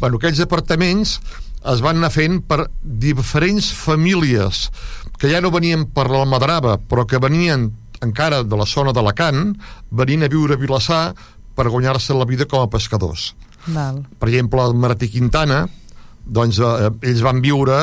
Bueno, 0.00 0.16
aquells 0.16 0.40
apartaments 0.40 1.18
es 1.72 1.80
van 1.80 1.96
anar 1.96 2.10
fent 2.12 2.42
per 2.48 2.66
diferents 2.82 3.72
famílies 3.72 4.70
que 5.20 5.28
ja 5.32 5.40
no 5.40 5.50
venien 5.50 5.86
per 5.86 6.08
l'Almadrava, 6.10 6.78
però 6.78 7.06
que 7.06 7.18
venien 7.20 7.70
encara 8.00 8.42
de 8.42 8.56
la 8.56 8.64
zona 8.66 8.92
d'Alacant, 8.96 9.54
venint 9.90 10.22
a 10.24 10.28
viure 10.32 10.54
a 10.56 10.60
Vilassar 10.60 11.14
per 11.60 11.68
guanyar-se 11.68 12.16
la 12.16 12.24
vida 12.24 12.48
com 12.48 12.64
a 12.64 12.70
pescadors. 12.72 13.34
Val. 13.68 14.00
Per 14.16 14.30
exemple, 14.30 14.64
el 14.64 14.78
Martí 14.80 15.10
Quintana, 15.12 15.66
doncs 16.24 16.60
eh, 16.64 16.88
ells 17.10 17.20
van 17.26 17.42
viure 17.44 17.76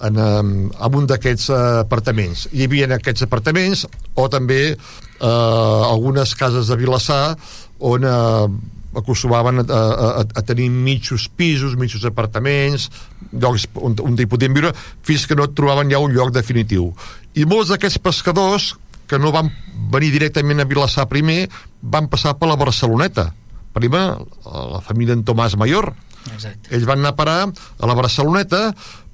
en, 0.00 0.18
eh, 0.18 0.40
en 0.40 0.98
un 0.98 1.06
d'aquests 1.06 1.46
eh, 1.54 1.60
apartaments. 1.84 2.48
Hi 2.50 2.66
havia 2.66 2.90
aquests 2.96 3.28
apartaments 3.28 3.86
o 4.18 4.26
també 4.32 4.60
eh, 4.72 4.74
algunes 5.22 6.34
cases 6.34 6.72
de 6.72 6.78
Vilassar 6.80 7.36
on 7.78 8.04
eh, 8.04 8.50
acostumaven 8.98 9.62
a, 9.62 9.64
a, 9.70 10.10
a, 10.10 10.26
a 10.40 10.42
tenir 10.42 10.66
mitjos 10.70 11.28
pisos, 11.28 11.76
mitjos 11.78 12.02
apartaments, 12.08 12.88
llocs 13.30 13.68
on, 13.78 13.94
on 14.02 14.18
hi 14.18 14.26
podien 14.26 14.56
viure, 14.56 14.72
fins 15.06 15.28
que 15.30 15.38
no 15.38 15.46
trobaven 15.54 15.92
ja 15.92 16.02
un 16.02 16.10
lloc 16.16 16.34
definitiu. 16.34 16.90
I 17.38 17.46
molts 17.46 17.70
d'aquests 17.70 18.02
pescadors 18.02 18.72
que 19.10 19.18
no 19.18 19.32
van 19.34 19.50
venir 19.90 20.12
directament 20.14 20.62
a 20.62 20.68
Vilassar 20.70 21.08
primer, 21.10 21.48
van 21.82 22.06
passar 22.10 22.36
per 22.38 22.46
la 22.46 22.58
Barceloneta. 22.60 23.32
Primer, 23.74 24.04
la 24.46 24.80
família 24.86 25.16
en 25.18 25.24
Tomàs 25.26 25.56
Mayor, 25.58 25.90
Exacte. 26.30 26.70
ells 26.70 26.86
van 26.86 27.02
anar 27.02 27.14
a 27.14 27.18
parar 27.18 27.38
a 27.50 27.90
la 27.90 27.96
Barceloneta, 27.98 28.68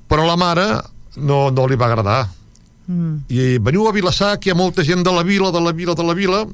però 0.09 0.27
la 0.29 0.37
mare 0.37 0.67
no, 1.17 1.47
no 1.51 1.65
li 1.67 1.81
va 1.81 1.89
agradar. 1.89 2.27
Mm. 2.87 3.25
I 3.33 3.57
veniu 3.65 3.89
a 3.89 3.95
Vilassar, 3.97 4.37
que 4.39 4.51
hi 4.51 4.55
ha 4.55 4.59
molta 4.59 4.85
gent 4.85 5.05
de 5.07 5.15
la 5.17 5.25
vila, 5.25 5.51
de 5.55 5.65
la 5.65 5.73
vila, 5.73 5.97
de 5.97 6.05
la 6.05 6.17
vila, 6.19 6.45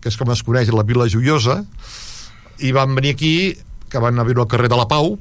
que 0.00 0.08
és 0.08 0.16
com 0.16 0.30
es 0.32 0.44
coneix 0.46 0.70
la 0.72 0.86
vila 0.86 1.08
joiosa, 1.10 1.60
i 2.62 2.70
van 2.76 2.94
venir 2.94 3.16
aquí, 3.16 3.34
que 3.90 3.98
van 3.98 4.14
anar 4.14 4.28
a 4.28 4.30
viure 4.30 4.46
al 4.46 4.50
carrer 4.52 4.70
de 4.70 4.78
la 4.78 4.86
Pau, 4.88 5.16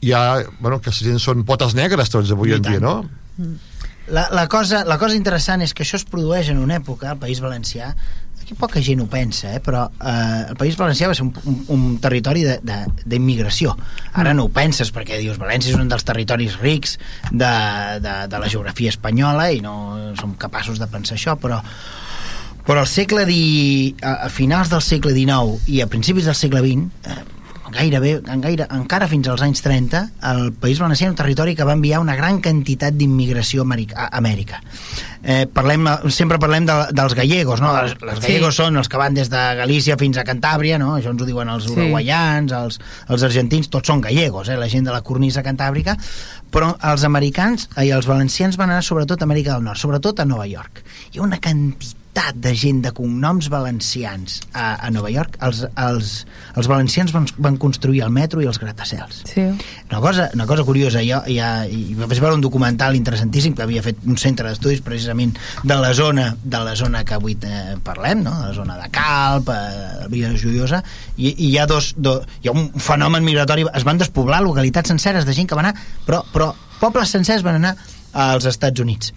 i 0.00 0.12
ja, 0.14 0.40
bueno, 0.60 0.80
que 0.80 0.88
la 0.94 0.96
gent 0.96 1.20
són 1.20 1.44
potes 1.44 1.76
negres 1.76 2.08
tots 2.08 2.32
avui 2.32 2.54
I 2.54 2.58
en 2.58 2.64
dia, 2.64 2.80
tant. 2.80 2.88
no? 2.88 3.56
La, 4.10 4.28
la, 4.32 4.46
cosa, 4.48 4.84
la 4.88 4.96
cosa 4.98 5.16
interessant 5.18 5.62
és 5.64 5.74
que 5.76 5.84
això 5.84 5.98
es 6.00 6.06
produeix 6.08 6.48
en 6.52 6.62
una 6.62 6.78
època, 6.80 7.10
al 7.12 7.20
País 7.20 7.42
Valencià, 7.44 7.90
aquí 8.40 8.56
poca 8.56 8.80
gent 8.80 9.02
ho 9.04 9.06
pensa, 9.12 9.50
eh? 9.52 9.60
però 9.60 9.82
eh, 10.00 10.48
el 10.48 10.56
País 10.56 10.78
Valencià 10.80 11.10
va 11.10 11.16
ser 11.16 11.26
un, 11.26 11.34
un, 11.44 11.58
un 11.74 11.82
territori 12.00 12.46
d'immigració. 13.04 13.74
Ara 14.16 14.32
no 14.32 14.46
ho 14.48 14.52
penses 14.54 14.88
perquè 14.94 15.20
dius 15.20 15.36
València 15.40 15.74
és 15.74 15.76
un 15.76 15.90
dels 15.92 16.06
territoris 16.08 16.56
rics 16.62 16.96
de, 17.30 17.52
de, 18.00 18.14
de 18.32 18.40
la 18.40 18.48
geografia 18.48 18.94
espanyola 18.94 19.50
i 19.52 19.60
no 19.64 19.74
som 20.16 20.32
capaços 20.40 20.80
de 20.80 20.88
pensar 20.88 21.18
això, 21.18 21.36
però 21.36 21.60
però 22.68 22.82
al 22.84 22.88
segle 22.88 23.24
di... 23.24 23.94
a 24.04 24.28
finals 24.28 24.68
del 24.68 24.82
segle 24.84 25.14
XIX 25.16 25.68
i 25.72 25.80
a 25.80 25.86
principis 25.88 26.26
del 26.28 26.36
segle 26.36 26.60
XX 26.60 27.08
eh, 27.08 27.37
gairebé, 27.72 28.20
en 28.26 28.40
gaire, 28.40 28.66
encara 28.74 29.08
fins 29.10 29.28
als 29.28 29.42
anys 29.44 29.60
30 29.64 30.00
el 30.30 30.52
País 30.60 30.78
Valencià 30.80 31.06
era 31.06 31.12
un 31.12 31.18
territori 31.18 31.54
que 31.56 31.66
va 31.66 31.74
enviar 31.76 32.00
una 32.00 32.16
gran 32.16 32.40
quantitat 32.42 32.94
d'immigració 32.96 33.64
a 33.64 34.08
Amèrica. 34.18 34.60
Eh, 35.22 35.46
parlem, 35.52 35.86
sempre 36.14 36.38
parlem 36.38 36.64
de, 36.68 36.76
dels 36.94 37.14
gallegos 37.18 37.60
no? 37.60 37.72
els, 37.76 37.96
els 38.00 38.20
Sí. 38.22 38.26
gallegos 38.28 38.54
són 38.60 38.76
els 38.78 38.88
que 38.88 38.96
van 39.00 39.14
des 39.14 39.28
de 39.28 39.40
Galícia 39.58 39.96
fins 39.98 40.16
a 40.16 40.24
Cantàbria 40.24 40.78
no? 40.78 40.92
això 40.96 41.10
ens 41.10 41.20
ho 41.22 41.26
diuen 41.26 41.48
els 41.50 41.64
Sí. 41.66 41.72
uruguaians 41.74 42.52
els, 42.52 42.78
els 43.08 43.22
argentins, 43.26 43.68
tots 43.68 43.88
són 43.90 44.00
gallegos 44.00 44.48
eh? 44.48 44.56
la 44.56 44.68
gent 44.68 44.86
de 44.86 44.92
la 44.94 45.02
cornisa 45.02 45.42
cantàbrica 45.42 45.96
però 46.54 46.70
els 46.92 47.02
americans 47.04 47.68
i 47.82 47.90
els 47.90 48.06
valencians 48.06 48.56
van 48.56 48.70
anar 48.70 48.84
sobretot 48.86 49.20
a 49.20 49.26
Amèrica 49.26 49.54
del 49.58 49.64
Nord, 49.64 49.76
sobretot 49.82 50.20
a 50.20 50.24
Nova 50.24 50.46
York 50.46 50.84
hi 51.12 51.18
ha 51.18 51.22
una 51.26 51.40
quantitat 51.42 51.97
de 52.34 52.52
gent 52.58 52.80
de 52.84 52.90
cognoms 52.96 53.48
valencians 53.52 54.40
a, 54.52 54.74
a 54.86 54.90
Nova 54.90 55.10
York 55.12 55.36
els, 55.44 55.62
els, 55.78 56.12
els 56.58 56.68
valencians 56.70 57.12
van, 57.14 57.28
van 57.38 57.56
construir 57.60 58.02
el 58.06 58.10
metro 58.14 58.42
i 58.42 58.48
els 58.50 58.58
gratacels 58.60 59.22
Sí. 59.28 59.44
una 59.90 60.00
cosa, 60.00 60.28
una 60.34 60.46
cosa 60.46 60.64
curiosa, 60.64 61.02
jo 61.04 61.20
ja, 61.30 61.50
i 61.66 61.94
vaig 61.98 62.18
veure 62.20 62.34
un 62.36 62.42
documental 62.44 62.96
interessantíssim 62.98 63.54
que 63.54 63.64
havia 63.64 63.82
fet 63.84 64.00
un 64.06 64.18
centre 64.20 64.48
d'estudis 64.48 64.82
precisament 64.84 65.36
de 65.62 65.76
la 65.78 65.92
zona 65.94 66.30
de 66.42 66.62
la 66.64 66.74
zona 66.76 67.04
que 67.04 67.14
avui 67.18 67.36
eh, 67.42 67.76
parlem, 67.84 68.22
no? 68.26 68.34
de 68.40 68.48
la 68.50 68.54
zona 68.56 68.78
de 68.80 68.88
Calp, 68.94 69.52
eh, 69.54 70.08
Vila 70.12 70.32
Joiosa, 70.38 70.82
i, 71.16 71.30
i 71.32 71.52
hi 71.52 71.58
ha 71.58 71.66
dos, 71.70 71.92
do, 71.96 72.18
hi 72.42 72.50
ha 72.50 72.56
un 72.56 72.70
fenomen 72.82 73.24
migratori, 73.26 73.66
es 73.74 73.86
van 73.86 74.00
despoblar 74.00 74.40
localitats 74.44 74.90
senceres 74.90 75.26
de 75.28 75.36
gent 75.36 75.48
que 75.48 75.58
va 75.58 75.66
anar, 75.66 75.74
però, 76.06 76.22
però 76.32 76.52
pobles 76.80 77.14
sencers 77.14 77.44
van 77.46 77.60
anar 77.60 77.76
als 78.18 78.46
Estats 78.48 78.80
Units 78.80 79.12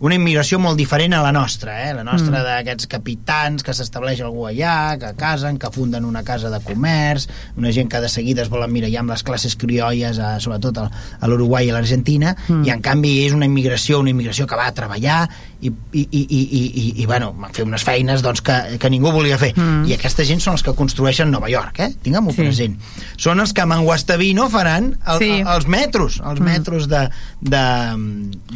una 0.00 0.14
immigració 0.16 0.58
molt 0.58 0.76
diferent 0.78 1.14
a 1.14 1.22
la 1.22 1.32
nostra, 1.32 1.76
eh? 1.88 1.94
la 1.94 2.04
nostra 2.04 2.40
mm. 2.40 2.44
d'aquests 2.48 2.88
capitans 2.90 3.62
que 3.64 3.74
s'estableix 3.76 4.20
algú 4.24 4.46
allà, 4.48 4.96
que 5.00 5.12
casen, 5.18 5.58
que 5.58 5.70
funden 5.74 6.04
una 6.04 6.24
casa 6.24 6.50
de 6.50 6.60
comerç, 6.64 7.28
una 7.56 7.72
gent 7.72 7.88
que 7.92 8.00
de 8.02 8.08
seguida 8.08 8.42
es 8.42 8.50
volen 8.52 8.72
mirar 8.72 8.90
ja 8.92 9.00
amb 9.04 9.10
les 9.14 9.22
classes 9.22 9.56
criolles, 9.56 10.18
a, 10.18 10.38
sobretot 10.40 10.78
a, 10.82 10.88
l'Uruguai 11.28 11.68
i 11.68 11.70
a 11.72 11.78
l'Argentina, 11.78 12.34
mm. 12.48 12.64
i 12.66 12.72
en 12.74 12.82
canvi 12.84 13.14
és 13.26 13.32
una 13.36 13.46
immigració, 13.48 14.00
una 14.02 14.10
immigració 14.10 14.46
que 14.50 14.56
va 14.58 14.66
a 14.68 14.74
treballar 14.76 15.22
i, 15.64 15.70
i, 15.70 16.00
i, 16.02 16.20
i, 16.20 16.40
i, 16.42 16.62
i, 16.82 16.86
i 17.02 17.06
bueno, 17.08 17.30
van 17.40 17.54
fer 17.56 17.64
unes 17.64 17.84
feines 17.86 18.20
doncs, 18.22 18.42
que, 18.44 18.56
que 18.82 18.90
ningú 18.92 19.12
volia 19.14 19.38
fer. 19.40 19.54
Mm. 19.56 19.86
I 19.88 19.94
aquesta 19.96 20.26
gent 20.28 20.42
són 20.44 20.58
els 20.58 20.64
que 20.66 20.74
construeixen 20.76 21.30
Nova 21.32 21.48
York, 21.48 21.80
eh? 21.80 21.90
tinguem-ho 22.04 22.34
Sí. 22.34 22.42
present. 22.42 22.74
Són 23.16 23.40
els 23.40 23.54
que 23.54 23.62
a 23.62 23.66
Manguastavino 23.70 24.48
faran 24.52 24.90
el, 25.06 25.18
Sí. 25.22 25.30
el, 25.40 25.48
els 25.54 25.66
metros, 25.70 26.20
els 26.20 26.40
mm. 26.40 26.44
metros 26.44 26.88
de, 26.90 27.06
de, 27.40 27.64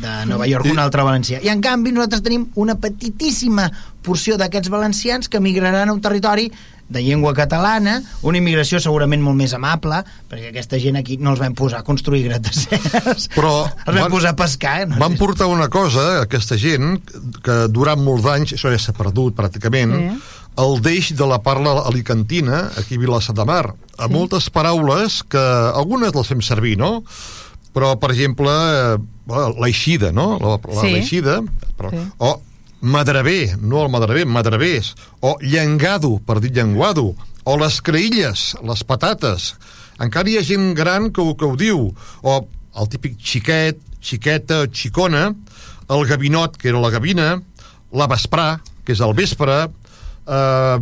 de 0.03 0.15
Nova 0.27 0.47
York, 0.51 0.67
I- 0.67 0.75
un 0.75 0.79
altre 0.83 1.03
valencià. 1.29 1.45
I 1.45 1.53
en 1.53 1.61
canvi 1.61 1.93
nosaltres 1.93 2.23
tenim 2.23 2.49
una 2.57 2.75
petitíssima 2.81 3.71
porció 4.03 4.37
d'aquests 4.39 4.69
valencians 4.73 5.29
que 5.29 5.41
migraran 5.41 5.89
a 5.89 5.93
un 5.93 6.01
territori 6.01 6.51
de 6.89 7.03
llengua 7.05 7.35
catalana, 7.37 7.99
una 8.25 8.39
immigració 8.39 8.81
segurament 8.81 9.21
molt 9.21 9.37
més 9.37 9.53
amable, 9.53 9.99
perquè 10.31 10.49
aquesta 10.49 10.79
gent 10.81 10.97
aquí 10.97 11.19
no 11.21 11.35
els 11.35 11.39
vam 11.43 11.53
posar 11.55 11.81
a 11.81 11.85
construir 11.85 12.23
gratacels, 12.25 13.29
Però 13.35 13.67
els 13.67 13.85
vam, 13.93 14.07
van- 14.07 14.11
posar 14.11 14.31
a 14.33 14.37
pescar. 14.37 14.87
No? 14.89 14.97
Van 14.97 15.19
portar 15.21 15.47
una 15.53 15.69
cosa, 15.69 16.23
aquesta 16.23 16.57
gent, 16.57 16.97
que 17.45 17.69
durant 17.69 18.01
molts 18.01 18.25
anys, 18.25 18.55
això 18.57 18.73
ja 18.73 18.79
s'ha 18.81 18.95
perdut 18.97 19.37
pràcticament, 19.37 19.93
Sí. 19.99 20.19
el 20.65 20.81
deix 20.81 21.13
de 21.15 21.27
la 21.29 21.43
parla 21.43 21.83
alicantina, 21.87 22.71
aquí 22.79 22.97
a 22.97 22.99
Vilassar 22.99 23.35
de 23.37 23.45
Mar, 23.45 23.75
a 23.99 24.09
moltes 24.09 24.49
paraules 24.51 25.23
que 25.29 25.39
algunes 25.39 26.15
les 26.15 26.27
fem 26.27 26.41
servir, 26.41 26.79
no? 26.79 27.05
Però, 27.79 27.93
per 28.03 28.11
exemple, 28.11 28.51
eh, 28.51 28.99
l'eixida, 29.63 30.11
no? 30.11 30.33
La, 30.43 30.57
la, 30.59 30.81
Sí. 30.83 30.91
l'eixida, 30.97 31.37
però, 31.79 31.93
Sí. 31.93 32.01
o 32.19 32.41
madrever, 32.81 33.57
no 33.63 33.85
el 33.85 33.91
madrever, 33.91 34.27
madrevers, 34.27 34.95
o 35.21 35.37
llengado, 35.41 36.19
per 36.27 36.41
dir 36.41 36.51
llenguado, 36.51 37.15
o 37.45 37.57
les 37.57 37.81
creïlles, 37.83 38.57
les 38.67 38.83
patates. 38.83 39.55
Encara 40.01 40.29
hi 40.29 40.39
ha 40.39 40.43
gent 40.43 40.75
gran 40.75 41.13
que 41.13 41.21
ho, 41.23 41.37
que 41.37 41.45
ho 41.47 41.55
diu, 41.57 41.95
o 42.23 42.49
el 42.81 42.89
típic 42.89 43.17
xiquet, 43.19 43.79
xiqueta, 44.01 44.67
xicona, 44.73 45.35
el 45.89 46.05
gavinot, 46.07 46.57
que 46.57 46.69
era 46.71 46.81
la 46.81 46.91
gavina, 46.91 47.41
la 47.93 48.09
vesprà, 48.09 48.61
que 48.85 48.93
és 48.93 49.01
el 49.01 49.15
vespre, 49.15 49.69
eh, 50.27 50.79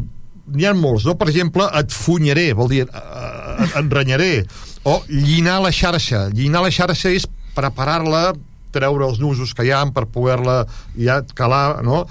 n'hi 0.49 0.65
ha 0.65 0.73
molts, 0.75 1.05
no? 1.05 1.15
Per 1.17 1.29
exemple, 1.29 1.69
et 1.75 1.91
funyaré, 1.93 2.53
vol 2.55 2.69
dir, 2.69 2.89
eh, 2.89 3.79
et 3.79 3.93
renyaré, 3.93 4.47
o 4.87 5.01
llinar 5.11 5.59
la 5.65 5.73
xarxa. 5.75 6.29
Llinar 6.31 6.63
la 6.63 6.71
xarxa 6.71 7.11
és 7.11 7.27
preparar-la 7.57 8.33
treure 8.77 9.07
els 9.09 9.17
nusos 9.23 9.55
que 9.57 9.65
hi 9.65 9.71
ha 9.73 9.79
per 9.95 10.05
poder-la 10.13 10.67
ja 11.01 11.23
calar, 11.39 11.81
no? 11.87 12.03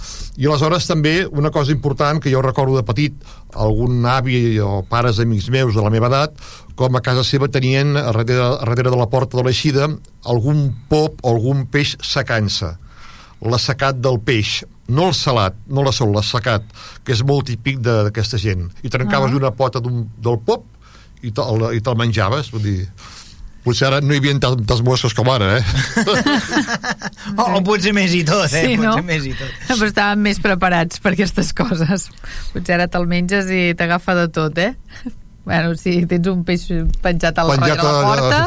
I 0.41 0.47
aleshores 0.49 0.87
també 0.89 1.27
una 1.29 1.51
cosa 1.53 1.71
important 1.75 2.17
que 2.23 2.31
jo 2.33 2.41
recordo 2.41 2.75
de 2.79 2.83
petit, 2.87 3.13
algun 3.53 3.99
avi 4.09 4.57
o 4.59 4.79
pares 4.89 5.19
amics 5.21 5.51
meus 5.53 5.75
de 5.77 5.83
la 5.85 5.91
meva 5.93 6.09
edat, 6.09 6.33
com 6.75 6.95
a 6.97 7.03
casa 7.05 7.23
seva 7.23 7.47
tenien 7.53 7.93
a 7.95 8.07
darrere, 8.09 8.39
a 8.41 8.49
darrere 8.63 8.89
de 8.89 8.97
la 8.97 9.05
porta 9.13 9.37
de 9.37 9.43
l'eixida 9.45 9.85
algun 10.25 10.71
pop 10.89 11.21
o 11.21 11.35
algun 11.35 11.67
peix 11.69 11.95
secant-se 12.01 12.73
l'assecat 13.45 13.99
del 14.01 14.17
peix, 14.25 14.63
no 14.89 15.09
el 15.11 15.13
salat, 15.13 15.53
no 15.67 15.83
la 15.85 15.91
sol, 15.93 16.13
l'assecat, 16.15 16.63
que 17.05 17.13
és 17.13 17.21
molt 17.27 17.45
típic 17.51 17.77
d'aquesta 17.83 18.39
gent. 18.41 18.71
I 18.81 18.89
trencaves 18.89 19.31
Ah. 19.31 19.35
una 19.37 19.51
pota 19.51 19.79
d'un- 19.79 20.07
del 20.17 20.39
pop 20.39 20.63
i 21.23 21.31
te'l 21.35 21.69
i 21.75 21.83
te'l 21.83 21.99
menjaves, 21.99 22.51
vull 22.53 22.65
dir... 22.65 22.79
Potser 23.65 23.87
ara 23.87 23.97
no 23.97 24.13
hi 24.13 24.19
havia 24.21 24.35
tantes 24.37 24.81
mosques 24.85 25.15
com 25.17 25.29
ara, 25.33 25.55
eh? 25.57 25.63
O, 27.41 27.47
o 27.57 27.61
potser 27.65 27.95
més 27.97 28.13
i 28.13 28.21
tot, 28.27 28.45
eh? 28.53 28.61
Sí, 28.67 28.75
no? 28.77 28.91
Més 29.01 29.25
i 29.25 29.33
tot. 29.33 29.49
Però 29.71 29.87
estàvem 29.89 30.21
més 30.27 30.37
preparats 30.43 31.01
per 31.01 31.15
aquestes 31.15 31.49
coses. 31.57 32.05
Potser 32.53 32.77
ara 32.77 32.85
te'l 32.91 33.09
menges 33.09 33.49
i 33.49 33.63
t'agafa 33.77 34.13
de 34.21 34.27
tot, 34.37 34.61
eh? 34.61 34.75
Bueno, 35.45 35.75
si 35.77 35.91
tens 36.09 36.25
un 36.31 36.39
peix 36.43 36.63
penjat 37.05 37.37
al 37.37 37.51
Penjat 37.53 37.77
darrere 37.77 37.83
la 37.85 37.99
a- 37.99 38.05
porta, 38.09 38.39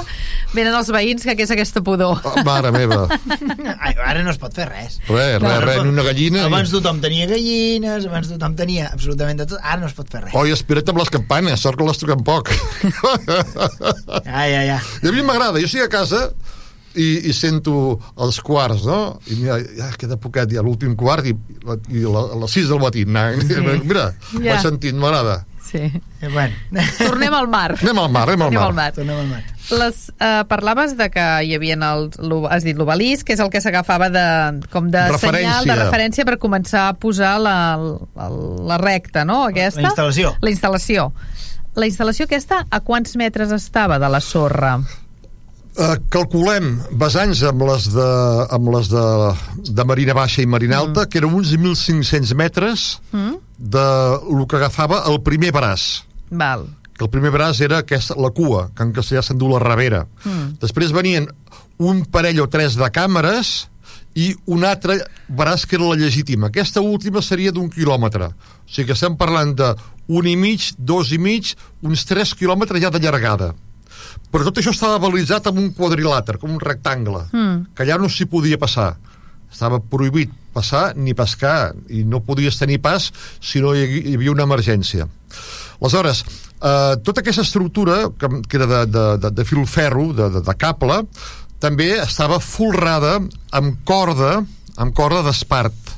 venen 0.54 0.74
els 0.74 0.88
veïns 0.90 1.22
que 1.22 1.36
què 1.38 1.44
és 1.46 1.52
aquesta 1.54 1.78
pudor. 1.86 2.18
Ah, 2.26 2.42
Mare 2.42 2.72
meva. 2.74 3.04
Ai, 3.86 3.92
ara 4.02 4.24
no 4.26 4.32
es 4.34 4.40
pot 4.42 4.52
fer 4.56 4.66
res. 4.66 4.96
Res, 5.06 5.36
res, 5.38 5.60
res, 5.62 5.78
ni 5.86 5.92
una 5.94 6.02
gallina. 6.02 6.42
Abans 6.48 6.72
tothom 6.74 6.98
tenia 7.04 7.28
gallines, 7.30 8.08
abans 8.10 8.32
tothom 8.34 8.56
tenia 8.58 8.90
absolutament 8.90 9.38
de 9.38 9.46
tot. 9.52 9.60
Ara 9.62 9.78
no 9.84 9.86
es 9.86 9.94
pot 9.94 10.10
fer 10.10 10.24
res. 10.26 10.34
Oi, 10.34 10.50
espera't 10.56 10.90
amb 10.90 10.98
les 11.04 11.12
campanes, 11.14 11.62
sort 11.62 11.78
que 11.78 11.86
les 11.86 12.02
toquem 12.02 12.24
poc. 12.26 12.50
Ja, 14.24 14.46
ja, 14.50 14.62
ja. 14.66 14.78
I 15.02 15.08
a 15.08 15.12
mi 15.14 15.22
m'agrada, 15.22 15.58
jo 15.62 15.68
estic 15.68 15.84
a 15.86 15.90
casa 15.92 16.24
i, 16.98 17.28
i 17.30 17.34
sento 17.36 17.98
els 18.18 18.40
quarts, 18.44 18.82
no? 18.88 19.18
I 19.30 19.38
mira, 19.38 19.58
ja 19.78 19.90
queda 20.00 20.18
poquet, 20.20 20.50
ja 20.56 20.64
l'últim 20.66 20.96
quart 20.98 21.28
i, 21.30 21.34
i 21.94 22.02
la, 22.02 22.24
a 22.34 22.40
les 22.42 22.56
6 22.58 22.72
del 22.72 22.82
matí. 22.82 23.04
Na, 23.06 23.28
Mira, 23.38 24.10
Ja. 24.34 24.56
vaig 24.56 24.64
sentint, 24.66 24.98
m'agrada. 24.98 25.44
Sí. 25.68 25.78
Eh, 26.22 26.28
bueno. 26.32 26.54
Tornem 26.98 27.34
al 27.36 27.48
mar. 27.52 27.74
Anem 27.82 27.98
al 28.00 28.08
mar, 28.10 28.24
anem 28.28 28.42
al 28.42 28.48
Anem 28.48 28.60
mar. 28.60 28.68
al 28.70 28.74
mar. 28.78 28.86
Tornem 28.96 29.18
al 29.20 29.26
mar. 29.28 29.40
Les, 29.68 29.98
eh, 30.16 30.44
parlaves 30.48 30.94
de 30.96 31.10
que 31.12 31.24
hi 31.44 31.50
havia 31.54 31.74
el, 31.76 32.06
has 32.48 32.64
dit 32.64 32.78
l'obelisc, 32.80 33.26
que 33.28 33.34
és 33.36 33.40
el 33.44 33.50
que 33.52 33.60
s'agafava 33.60 34.08
de, 34.08 34.22
com 34.72 34.88
de 34.90 35.02
Referència. 35.10 35.58
senyal, 35.60 35.68
de 35.68 35.76
referència 35.82 36.24
per 36.24 36.38
començar 36.40 36.86
a 36.88 36.94
posar 36.96 37.34
la, 37.44 37.56
la, 37.76 38.28
la 38.72 38.78
recta, 38.80 39.26
no? 39.28 39.42
Aquesta? 39.50 39.82
La 39.84 39.90
instal·lació. 39.92 40.32
La 40.40 40.50
instal·lació. 40.54 41.10
La 41.78 41.86
instal·lació 41.86 42.24
aquesta 42.26 42.62
a 42.70 42.80
quants 42.80 43.12
metres 43.20 43.52
estava 43.52 44.00
de 44.02 44.08
la 44.10 44.22
sorra? 44.24 44.78
Uh, 45.78 45.92
calculem, 46.10 46.72
basant-nos 46.98 47.44
amb 47.46 47.60
les, 47.68 47.84
de, 47.94 48.06
amb 48.56 48.70
les 48.74 48.88
de, 48.90 49.02
de 49.68 49.84
Marina 49.86 50.16
Baixa 50.16 50.42
i 50.42 50.48
Marina 50.50 50.80
Alta, 50.80 51.04
que 51.06 51.20
eren 51.20 51.36
uns 51.38 51.52
1.500 51.54 52.32
metres 52.34 52.86
Mm? 53.12 53.36
De 53.58 53.84
lo 54.30 54.46
que 54.46 54.56
agafava 54.56 55.02
el 55.10 55.20
primer 55.22 55.52
braç. 55.52 56.04
Val. 56.30 56.66
que 56.98 57.04
el 57.04 57.10
primer 57.10 57.30
braç 57.30 57.60
era 57.62 57.78
aquesta, 57.78 58.16
la 58.18 58.30
cua, 58.34 58.72
que 58.74 58.82
en 58.82 58.90
castellà 58.92 59.20
se'n 59.22 59.38
diu 59.38 59.46
la 59.52 59.60
ravera. 59.62 60.00
Mm. 60.24 60.56
Després 60.58 60.90
venien 60.90 61.28
un 61.78 62.00
parell 62.10 62.40
o 62.42 62.48
tres 62.50 62.74
de 62.74 62.88
càmeres 62.90 63.68
i 64.18 64.32
un 64.50 64.64
altre 64.66 64.96
braç 65.28 65.62
que 65.70 65.76
era 65.78 65.86
la 65.86 65.94
legítima. 65.94 66.48
Aquesta 66.50 66.80
última 66.82 67.22
seria 67.22 67.52
d'un 67.54 67.70
quilòmetre. 67.70 68.32
O 68.32 68.66
sigui 68.66 68.88
que 68.88 68.96
estem 68.98 69.14
parlant 69.16 69.54
de 69.54 69.68
un 70.08 70.26
i 70.26 70.34
mig, 70.34 70.72
dos 70.76 71.12
i 71.14 71.18
mig, 71.22 71.54
uns 71.86 72.02
tres 72.04 72.34
quilòmetres 72.34 72.82
ja 72.82 72.90
de 72.90 72.98
llargada. 72.98 73.52
Però 74.32 74.42
tot 74.50 74.58
això 74.58 74.74
estava 74.74 74.98
balitzat 74.98 75.46
amb 75.46 75.58
un 75.62 75.70
quadrilàter, 75.78 76.36
com 76.42 76.50
un 76.50 76.58
rectangle, 76.58 77.28
Mm. 77.32 77.74
que 77.76 77.82
allà 77.86 77.96
no 78.02 78.08
s'hi 78.08 78.26
podia 78.26 78.58
passar. 78.58 78.96
Estava 79.52 79.80
prohibit 79.80 80.30
passar 80.54 80.92
ni 80.96 81.14
pescar, 81.14 81.72
i 81.88 82.02
no 82.04 82.20
podies 82.24 82.58
tenir 82.58 82.80
pas 82.82 83.10
si 83.40 83.60
no 83.62 83.74
hi 83.74 83.84
havi- 83.86 84.02
hi 84.10 84.14
havia 84.18 84.32
una 84.34 84.44
emergència. 84.48 85.06
Aleshores, 85.80 86.24
eh, 86.60 86.96
tota 87.04 87.20
aquesta 87.22 87.42
estructura, 87.46 88.08
que, 88.18 88.28
que 88.48 88.56
era 88.58 88.66
de, 88.66 88.80
de, 88.90 89.04
de, 89.22 89.30
de 89.30 89.44
fil 89.46 89.64
ferro, 89.66 90.12
de, 90.12 90.28
de, 90.36 90.42
de 90.42 90.54
cable, 90.58 91.02
també 91.62 91.92
estava 92.02 92.38
folrada 92.42 93.18
amb 93.54 93.78
corda, 93.86 94.40
amb 94.78 94.94
corda 94.94 95.22
d'espart, 95.26 95.94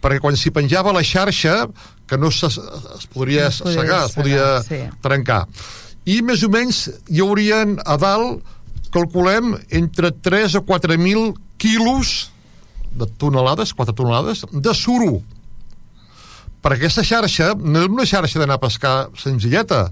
perquè 0.00 0.20
quan 0.22 0.36
s'hi 0.38 0.52
penjava 0.54 0.92
la 0.96 1.02
xarxa, 1.04 1.66
que 2.08 2.16
no 2.16 2.30
se, 2.32 2.46
es 2.48 3.04
podria 3.12 3.48
No 3.50 3.68
es 3.68 3.74
segar, 3.76 4.04
es 4.06 4.14
podia 4.16 4.46
sí. 4.64 4.78
trencar. 5.04 5.42
I 6.08 6.22
més 6.24 6.40
o 6.46 6.48
menys 6.48 6.86
hi 7.12 7.20
haurien 7.20 7.74
a 7.84 7.98
dalt, 8.00 8.40
calculem, 8.94 9.56
entre 9.76 10.08
3 10.24 10.54
o 10.56 10.62
4.000 10.64 11.34
quilos 11.60 12.30
de 12.92 13.06
tonelades, 13.20 13.74
4 13.74 13.94
tonelades, 13.94 14.44
de 14.52 14.74
suro. 14.74 15.18
Perquè 16.62 16.88
aquesta 16.88 17.04
xarxa 17.06 17.52
no 17.54 17.84
era 17.84 17.92
una 17.92 18.06
xarxa 18.08 18.40
d'anar 18.40 18.58
a 18.58 18.64
pescar 18.64 18.96
senzilleta, 19.16 19.88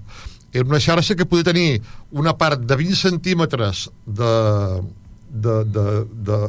era 0.53 0.67
una 0.67 0.79
xarxa 0.79 1.15
que 1.15 1.25
podia 1.25 1.47
tenir 1.47 1.81
una 2.11 2.35
part 2.37 2.63
de 2.63 2.75
20 2.75 2.95
centímetres 2.95 3.87
de, 4.05 4.31
de, 5.29 5.57
de, 5.65 5.85
de 6.27 6.39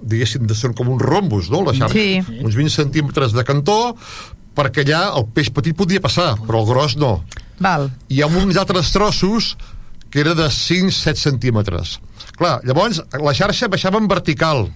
diguéssim, 0.00 0.46
de 0.46 0.54
ser 0.54 0.72
com 0.74 0.90
uns 0.94 1.02
rombos, 1.02 1.50
no?, 1.50 1.62
la 1.66 1.74
xarxa. 1.74 1.94
Sí. 1.94 2.40
Uns 2.44 2.54
20 2.58 2.74
centímetres 2.74 3.34
de 3.34 3.44
cantó, 3.46 3.96
perquè 4.58 4.84
allà 4.86 5.02
el 5.18 5.26
peix 5.34 5.50
petit 5.54 5.76
podia 5.78 6.02
passar, 6.02 6.34
però 6.46 6.62
el 6.62 6.70
gros 6.70 6.96
no. 6.98 7.18
Val. 7.62 7.88
I 8.10 8.22
amb 8.26 8.38
uns 8.38 8.58
altres 8.58 8.92
trossos 8.94 9.56
que 10.10 10.22
era 10.22 10.34
de 10.34 10.46
5-7 10.48 11.20
centímetres. 11.20 11.98
Clar, 12.38 12.58
llavors 12.66 13.02
la 13.18 13.34
xarxa 13.34 13.68
baixava 13.70 14.00
en 14.00 14.08
vertical, 14.10 14.68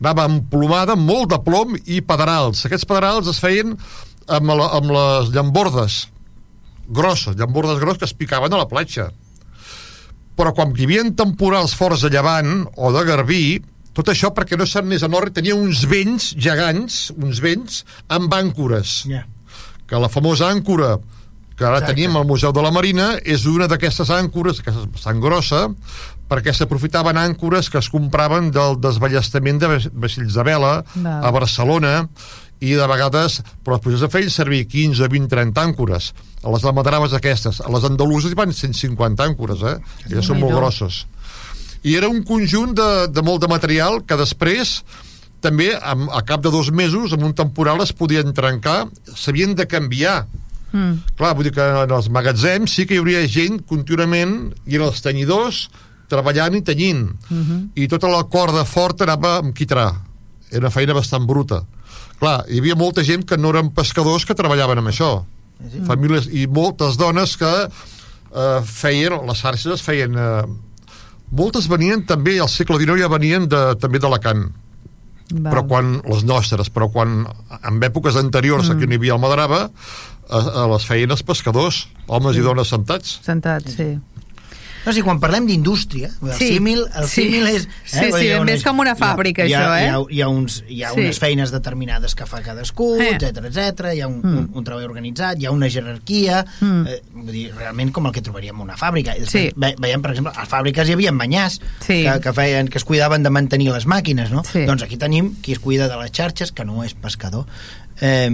anava 0.00 0.26
emplomada 0.30 0.96
amb 0.96 1.06
molt 1.08 1.30
de 1.32 1.38
plom 1.44 1.76
i 1.86 2.00
pedrals. 2.00 2.64
Aquests 2.66 2.88
pedrals 2.88 3.28
es 3.32 3.40
feien 3.42 3.74
amb, 4.28 4.54
la, 4.56 4.70
amb 4.78 4.92
les 4.94 5.32
llambordes 5.34 6.06
grosses, 6.90 7.36
llambordes 7.38 7.78
grosses 7.82 8.00
que 8.00 8.08
es 8.08 8.16
picaven 8.18 8.52
a 8.54 8.62
la 8.62 8.68
platja. 8.70 9.10
Però 10.38 10.54
quan 10.56 10.72
hi 10.76 10.86
havia 10.86 11.04
temporals 11.16 11.74
forts 11.76 12.06
de 12.06 12.10
llevant 12.14 12.64
o 12.76 12.90
de 12.94 13.04
garbí, 13.06 13.44
tot 13.96 14.08
això 14.08 14.30
perquè 14.34 14.56
no 14.58 14.66
s'anés 14.66 15.02
a 15.04 15.10
Norri 15.10 15.32
tenia 15.34 15.56
uns 15.58 15.84
vents 15.90 16.30
gegants, 16.38 17.10
uns 17.18 17.40
vents 17.42 17.82
amb 18.08 18.32
àncores 18.32 19.02
Ja. 19.10 19.24
que 19.86 19.98
la 19.98 20.08
famosa 20.08 20.48
àncora 20.48 20.98
que 21.56 21.66
ara 21.66 21.78
Exacte. 21.82 21.94
tenim 21.94 22.16
al 22.16 22.24
Museu 22.24 22.52
de 22.52 22.62
la 22.62 22.70
Marina 22.70 23.18
és 23.24 23.44
una 23.44 23.66
d'aquestes 23.68 24.08
àncores, 24.08 24.60
aquesta 24.60 24.80
és 24.80 24.92
bastant 24.94 25.20
grossa, 25.20 25.68
perquè 26.30 26.54
s'aprofitaven 26.54 27.18
àncores 27.18 27.68
que 27.70 27.80
es 27.82 27.88
compraven 27.90 28.52
del 28.54 28.78
desballestament 28.80 29.58
de 29.60 29.68
vaix- 29.74 29.90
vaixells 29.92 30.36
de 30.38 30.44
vela 30.46 30.76
Val. 30.94 31.24
a 31.26 31.30
Barcelona 31.34 31.94
i 32.60 32.74
de 32.76 32.86
vegades, 32.86 33.40
però 33.64 33.78
després 33.80 34.00
de 34.04 34.08
feien 34.12 34.30
servir 34.30 34.66
15, 34.68 35.08
20, 35.08 35.28
30 35.32 35.62
àncores. 35.64 36.10
A 36.44 36.50
les 36.52 36.64
almadraves 36.64 37.12
aquestes. 37.16 37.60
A 37.64 37.70
les 37.72 37.84
andaluses 37.88 38.30
hi 38.32 38.36
van 38.38 38.52
150 38.52 39.24
àncores, 39.26 39.62
eh? 39.64 39.78
Elles 40.10 40.26
són 40.28 40.38
molt 40.40 40.52
grosses. 40.60 41.06
I 41.82 41.94
era 41.96 42.08
un 42.12 42.22
conjunt 42.28 42.74
de, 42.76 42.88
de 43.08 43.22
molt 43.24 43.40
de 43.40 43.48
material 43.48 44.02
que 44.04 44.16
després 44.20 44.82
també, 45.40 45.70
amb, 45.80 46.10
a 46.12 46.20
cap 46.28 46.42
de 46.44 46.50
dos 46.52 46.68
mesos, 46.70 47.14
amb 47.16 47.24
un 47.24 47.32
temporal 47.32 47.80
es 47.80 47.94
podien 47.96 48.34
trencar, 48.36 48.84
s'havien 49.16 49.54
de 49.56 49.64
canviar. 49.66 50.26
Mm. 50.72 50.98
Clar, 51.16 51.32
vull 51.34 51.48
dir 51.48 51.54
que 51.56 51.64
en 51.64 51.90
els 51.96 52.10
magatzems 52.12 52.74
sí 52.76 52.84
que 52.86 52.94
hi 52.94 53.00
hauria 53.00 53.24
gent 53.26 53.62
contínuament, 53.66 54.52
i 54.68 54.76
en 54.76 54.84
els 54.84 55.00
tenyidors, 55.00 55.70
treballant 56.10 56.56
i 56.58 56.62
tenyint. 56.66 57.10
Mm 57.28 57.42
-hmm. 57.42 57.68
I 57.74 57.88
tota 57.88 58.08
la 58.08 58.22
corda 58.24 58.64
forta 58.64 59.04
anava 59.04 59.38
amb 59.38 59.54
quitrà. 59.56 59.92
Era 60.50 60.66
una 60.66 60.70
feina 60.70 60.94
bastant 60.94 61.26
bruta. 61.26 61.64
Clar, 62.18 62.44
hi 62.48 62.58
havia 62.58 62.74
molta 62.74 63.02
gent 63.04 63.24
que 63.24 63.36
no 63.36 63.50
eren 63.50 63.70
pescadors 63.70 64.24
que 64.26 64.34
treballaven 64.34 64.78
amb 64.78 64.88
això. 64.88 65.24
Sí. 65.70 65.80
Famílies, 65.86 66.26
I 66.32 66.46
moltes 66.46 66.96
dones 66.96 67.36
que 67.36 67.68
eh, 68.34 68.60
feien, 68.64 69.26
les 69.26 69.38
xarxes 69.38 69.72
es 69.72 69.82
feien... 69.82 70.16
Eh, 70.16 70.46
moltes 71.30 71.68
venien 71.68 72.06
també, 72.06 72.40
al 72.40 72.48
segle 72.48 72.78
XIX 72.78 73.00
ja 73.00 73.08
venien 73.08 73.48
de, 73.48 73.76
també 73.78 73.98
d'Alacant 73.98 74.50
però 75.38 75.62
quan 75.68 75.98
les 76.08 76.24
nostres, 76.26 76.70
però 76.72 76.88
quan 76.92 77.24
en 77.60 77.82
èpoques 77.86 78.18
anteriors 78.18 78.68
mm. 78.68 78.74
aquí 78.74 78.86
on 78.86 78.92
hi 78.92 78.98
havia 78.98 79.16
el 79.16 79.22
Madrava 79.22 79.60
a, 80.30 80.40
a 80.40 80.66
les 80.72 80.86
feien 80.86 81.10
els 81.14 81.22
pescadors 81.26 81.84
homes 82.10 82.34
sí. 82.34 82.42
i 82.42 82.46
dones 82.46 82.70
sentats 82.72 83.18
Sentat, 83.26 83.68
sí. 83.70 83.92
No, 84.86 84.92
sí, 84.92 85.02
quan 85.02 85.18
parlem 85.20 85.46
d'indústria, 85.46 86.08
el 86.22 86.32
Sí, 86.32 86.54
símil, 86.54 86.86
el 86.96 87.04
sí. 87.08 87.24
símil 87.26 87.46
és... 87.48 87.66
Sí, 87.84 88.06
vull 88.08 88.20
sí, 88.20 88.26
hi 88.26 88.30
ha 88.32 88.40
bé 88.42 88.54
és 88.54 88.62
com 88.64 88.78
una 88.80 88.94
fàbrica, 88.96 89.44
hi 89.44 89.52
ha, 89.52 89.60
això, 89.60 89.74
eh? 89.76 89.84
Hi 89.84 89.88
ha, 89.90 89.98
hi 90.16 90.20
ha, 90.22 90.28
uns, 90.28 90.62
hi 90.68 90.82
ha 90.84 90.90
Sí. 90.94 91.00
unes 91.00 91.18
feines 91.20 91.50
determinades 91.52 92.14
que 92.14 92.24
fa 92.26 92.40
cadascú, 92.40 92.96
Eh. 93.00 93.10
etc 93.16 93.44
etc. 93.50 93.92
hi 93.94 94.00
ha 94.00 94.08
un, 94.08 94.20
Mm. 94.22 94.38
un, 94.38 94.50
un 94.54 94.64
treball 94.64 94.84
organitzat, 94.84 95.38
hi 95.38 95.46
ha 95.46 95.50
una 95.50 95.68
jerarquia, 95.68 96.44
Mm. 96.60 96.86
eh, 96.86 97.02
vull 97.12 97.32
dir, 97.32 97.54
realment 97.54 97.92
com 97.92 98.06
el 98.06 98.12
que 98.12 98.22
trobaríem 98.22 98.56
en 98.56 98.62
una 98.62 98.76
fàbrica. 98.76 99.12
I 99.16 99.26
Sí. 99.26 99.50
després 99.50 99.52
ve, 99.56 99.74
veiem, 99.78 100.00
per 100.02 100.10
exemple, 100.12 100.32
a 100.34 100.40
les 100.40 100.48
fàbriques 100.48 100.88
hi 100.88 100.92
havia 100.92 101.12
banyars 101.12 101.60
Sí. 101.80 102.02
que, 102.04 102.20
que, 102.20 102.32
feien, 102.32 102.68
que 102.68 102.78
es 102.78 102.84
cuidaven 102.84 103.22
de 103.22 103.30
mantenir 103.30 103.70
les 103.72 103.86
màquines, 103.86 104.30
no? 104.30 104.42
Sí. 104.44 104.64
Doncs 104.64 104.82
aquí 104.82 104.96
tenim 104.96 105.34
qui 105.42 105.52
es 105.52 105.58
cuida 105.58 105.88
de 105.88 105.96
les 105.96 106.10
xarxes, 106.12 106.52
que 106.52 106.64
no 106.64 106.82
és 106.84 106.94
pescador. 106.94 107.44
Eh, 108.00 108.30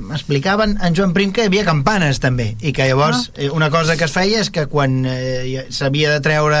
m'explicaven 0.00 0.78
en 0.82 0.94
Joan 0.96 1.12
Prim 1.12 1.32
que 1.32 1.44
hi 1.44 1.50
havia 1.50 1.64
campanes 1.68 2.20
també 2.22 2.52
i 2.60 2.72
que 2.72 2.86
llavors 2.88 3.28
Ah. 3.32 3.40
eh, 3.44 3.50
una 3.50 3.70
cosa 3.70 3.96
que 3.96 4.04
es 4.08 4.12
feia 4.14 4.40
és 4.40 4.50
que 4.50 4.66
quan 4.66 5.04
eh, 5.06 5.66
s'havia 5.70 6.10
de 6.14 6.20
treure 6.24 6.60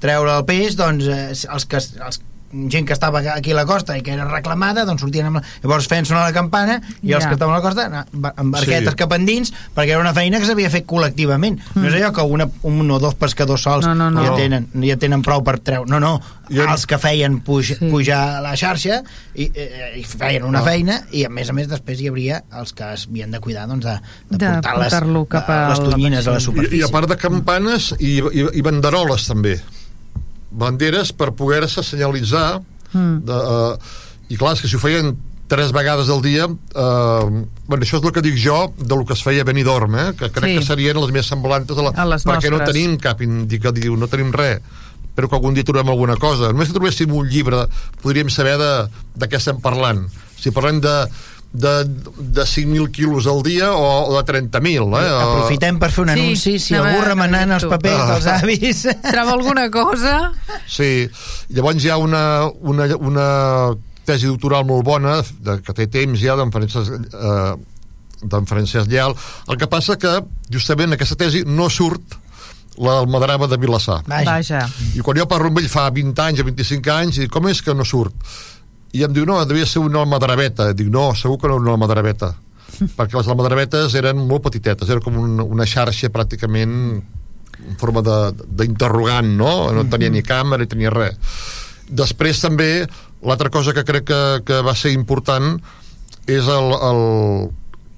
treure 0.00 0.36
el 0.38 0.44
peix 0.48 0.76
doncs 0.78 1.06
eh, 1.10 1.30
els 1.54 1.66
que 1.66 1.76
els 1.82 2.20
gent 2.50 2.86
que 2.86 2.92
estava 2.92 3.20
aquí 3.36 3.52
a 3.52 3.54
la 3.54 3.64
costa 3.66 3.96
i 3.96 4.02
que 4.02 4.10
era 4.12 4.24
reclamada, 4.26 4.84
doncs 4.84 5.00
sortien 5.04 5.26
amb 5.28 5.36
la... 5.38 5.42
llavors 5.62 5.86
feien 5.86 6.04
sonar 6.08 6.24
la 6.26 6.32
campana 6.34 6.80
i 7.02 7.12
els 7.12 7.22
Ja. 7.24 7.28
que 7.30 7.34
estaven 7.38 7.54
a 7.54 7.58
la 7.58 7.62
costa 7.62 8.06
ba- 8.12 8.32
amb 8.36 8.52
barquetes 8.54 8.90
Sí. 8.90 8.96
cap 8.96 9.12
endins 9.12 9.52
perquè 9.76 9.90
era 9.94 10.00
una 10.00 10.12
feina 10.14 10.40
que 10.40 10.46
s'havia 10.46 10.70
fet 10.70 10.86
col·lectivament 10.86 11.60
no 11.76 11.86
és 11.86 11.94
allò 11.94 12.12
que 12.12 12.22
una, 12.22 12.48
un 12.62 12.90
o 12.90 12.98
dos 12.98 13.14
pescadors 13.14 13.62
sols 13.62 13.86
Mm. 13.86 13.96
No, 13.96 14.10
no, 14.10 14.10
no. 14.10 14.24
ja, 14.26 14.34
tenen, 14.36 14.68
ja 14.82 14.96
tenen 14.96 15.22
prou 15.22 15.44
per 15.44 15.58
treure 15.60 15.88
no, 15.88 16.00
no, 16.00 16.20
Jo- 16.50 16.66
els 16.66 16.86
que 16.86 16.98
feien 16.98 17.40
puj, 17.46 17.76
Sí. 17.78 17.90
pujar 17.90 18.38
a 18.38 18.40
la 18.42 18.56
xarxa 18.56 19.02
i, 19.34 19.50
eh, 19.54 19.94
i 20.00 20.04
feien 20.04 20.42
una 20.44 20.58
Ah. 20.60 20.64
feina 20.64 21.00
i 21.12 21.24
a 21.24 21.28
més 21.30 21.48
a 21.48 21.52
més 21.52 21.68
després 21.68 22.00
hi 22.00 22.08
hauria 22.08 22.42
els 22.52 22.72
que 22.72 22.92
es 22.94 23.06
havien 23.06 23.30
de 23.30 23.38
cuidar 23.38 23.68
doncs, 23.68 23.84
de, 23.84 23.94
de, 24.30 24.36
De 24.38 24.46
portar 24.54 24.78
les, 24.78 24.88
portar-lo 24.90 25.24
cap 25.26 25.48
a, 25.48 25.68
les 25.70 25.78
tonyines 25.78 26.26
a 26.26 26.30
la 26.30 26.36
vaixell. 26.36 26.40
I, 26.40 26.44
superfície 26.56 26.78
i 26.78 26.82
a 26.82 26.88
part 26.88 27.08
de 27.08 27.16
campanes 27.16 27.94
i, 28.00 28.18
i, 28.18 28.46
i 28.58 28.60
banderoles 28.62 29.26
també 29.28 29.60
banderes 30.50 31.12
per 31.12 31.32
poder-se 31.32 31.82
senyalitzar 31.86 32.60
Mm. 32.90 33.20
de, 33.22 33.34
uh, 33.38 33.76
i 34.28 34.36
clar, 34.36 34.56
és 34.56 34.60
que 34.64 34.66
si 34.66 34.74
ho 34.74 34.80
feien 34.82 35.12
tres 35.46 35.70
vegades 35.70 36.08
al 36.10 36.18
dia 36.22 36.44
eh, 36.46 37.24
bueno, 37.66 37.84
això 37.84 37.98
és 38.00 38.04
el 38.04 38.10
que 38.10 38.22
dic 38.22 38.34
jo 38.38 38.72
de 38.78 38.96
lo 38.98 39.04
que 39.06 39.14
es 39.14 39.22
feia 39.22 39.42
a 39.42 39.46
Benidorm 39.46 39.94
eh, 39.94 40.08
que 40.18 40.26
crec 40.30 40.50
Sí. 40.50 40.56
que 40.58 40.64
serien 40.66 40.98
les 40.98 41.10
més 41.14 41.26
semblantes 41.30 41.78
a, 41.78 41.82
la, 41.86 41.92
A 41.94 42.04
les 42.06 42.24
perquè 42.26 42.50
no 42.50 42.58
nostres. 42.58 42.74
tenim 42.74 42.96
cap 42.98 43.22
indicatiu, 43.22 43.94
no 43.96 44.08
tenim 44.10 44.32
res 44.34 44.58
però 45.14 45.28
que 45.30 45.38
algun 45.38 45.54
dia 45.54 45.62
trobem 45.66 45.88
alguna 45.88 46.16
cosa 46.16 46.50
només 46.50 46.66
que 46.66 46.74
trobéssim 46.74 47.14
un 47.14 47.28
llibre 47.30 47.64
podríem 48.02 48.28
saber 48.30 48.58
de, 48.58 48.72
de 49.14 49.28
què 49.30 49.38
estem 49.38 49.58
parlant 49.62 50.08
si 50.38 50.50
parlem 50.50 50.80
de 50.82 50.94
de, 51.52 51.84
de 51.84 52.42
5.000 52.46 52.90
quilos 52.94 53.26
al 53.26 53.42
dia 53.42 53.72
o, 53.74 53.86
o 54.12 54.22
de 54.22 54.22
30.000 54.32 54.70
eh? 54.70 55.10
O- 55.10 55.20
Aprofitem 55.24 55.78
per 55.82 55.90
fer 55.90 56.04
un 56.04 56.12
Sí, 56.14 56.20
anunci, 56.20 56.52
si 56.62 56.76
algú 56.78 57.00
a 57.02 57.08
remenant 57.08 57.56
els 57.56 57.64
papers 57.66 57.98
Ah. 58.04 58.06
dels 58.14 58.26
avis... 58.36 58.84
Troba 59.12 59.32
alguna 59.34 59.66
cosa? 59.74 60.14
Sí, 60.70 61.08
llavors 61.50 61.82
hi 61.84 61.90
ha 61.90 61.96
una, 61.98 62.22
una, 62.62 62.86
una 62.96 63.26
tesi 64.06 64.26
doctoral 64.30 64.64
molt 64.68 64.86
bona, 64.86 65.18
de, 65.42 65.58
que 65.66 65.74
té 65.74 65.88
temps 65.90 66.18
ja, 66.22 66.36
d'en 66.38 66.50
Francesc, 66.54 66.94
eh, 67.10 67.52
d'en 68.22 68.46
Francesc 68.46 68.86
Lleal. 68.90 69.14
El 69.50 69.58
que 69.60 69.66
passa 69.70 69.98
que, 70.00 70.14
justament, 70.54 70.94
aquesta 70.94 71.18
tesi 71.18 71.42
no 71.46 71.66
surt 71.70 72.16
la 72.80 72.94
Almadrava 73.02 73.46
de 73.50 73.58
Vilassar. 73.60 74.00
Vaja. 74.06 74.24
Vaja. 74.38 74.62
I 74.96 75.02
quan 75.04 75.18
jo 75.18 75.26
parlo 75.28 75.50
amb 75.50 75.58
ell 75.60 75.68
fa 75.68 75.88
20 75.92 76.22
anys 76.28 76.40
o 76.40 76.46
25 76.48 76.94
anys, 76.94 77.18
i 77.26 77.28
com 77.28 77.50
és 77.50 77.60
que 77.62 77.74
no 77.76 77.84
surt? 77.84 78.14
I 78.92 79.04
em 79.06 79.12
diu, 79.14 79.24
no, 79.28 79.38
devia 79.46 79.66
ser 79.66 79.82
una 79.84 80.00
almadraveta. 80.02 80.72
Dic, 80.74 80.88
no, 80.90 81.10
segur 81.14 81.38
que 81.38 81.48
no 81.48 81.54
era 81.58 81.62
una 81.62 81.74
almadraveta. 81.76 82.32
perquè 82.96 83.18
les 83.18 83.28
almadravetes 83.28 83.94
eren 83.98 84.20
molt 84.26 84.44
petitetes, 84.46 84.88
era 84.88 85.02
com 85.04 85.16
una, 85.20 85.44
una 85.44 85.66
xarxa 85.68 86.08
pràcticament 86.14 86.72
en 87.60 87.76
forma 87.80 88.00
de- 88.00 88.46
d'interrogant, 88.56 89.34
no? 89.36 89.50
No 89.76 89.84
tenia 89.90 90.08
ni 90.10 90.22
càmera 90.24 90.64
ni 90.64 90.70
tenia 90.70 90.90
res. 90.94 91.18
Després 91.90 92.40
també, 92.40 92.86
l'altra 93.26 93.50
cosa 93.52 93.74
que 93.76 93.84
crec 93.84 94.06
que, 94.08 94.20
que 94.46 94.60
va 94.64 94.72
ser 94.78 94.94
important 94.96 95.58
és 96.30 96.46
el, 96.48 96.70
el, 96.88 97.02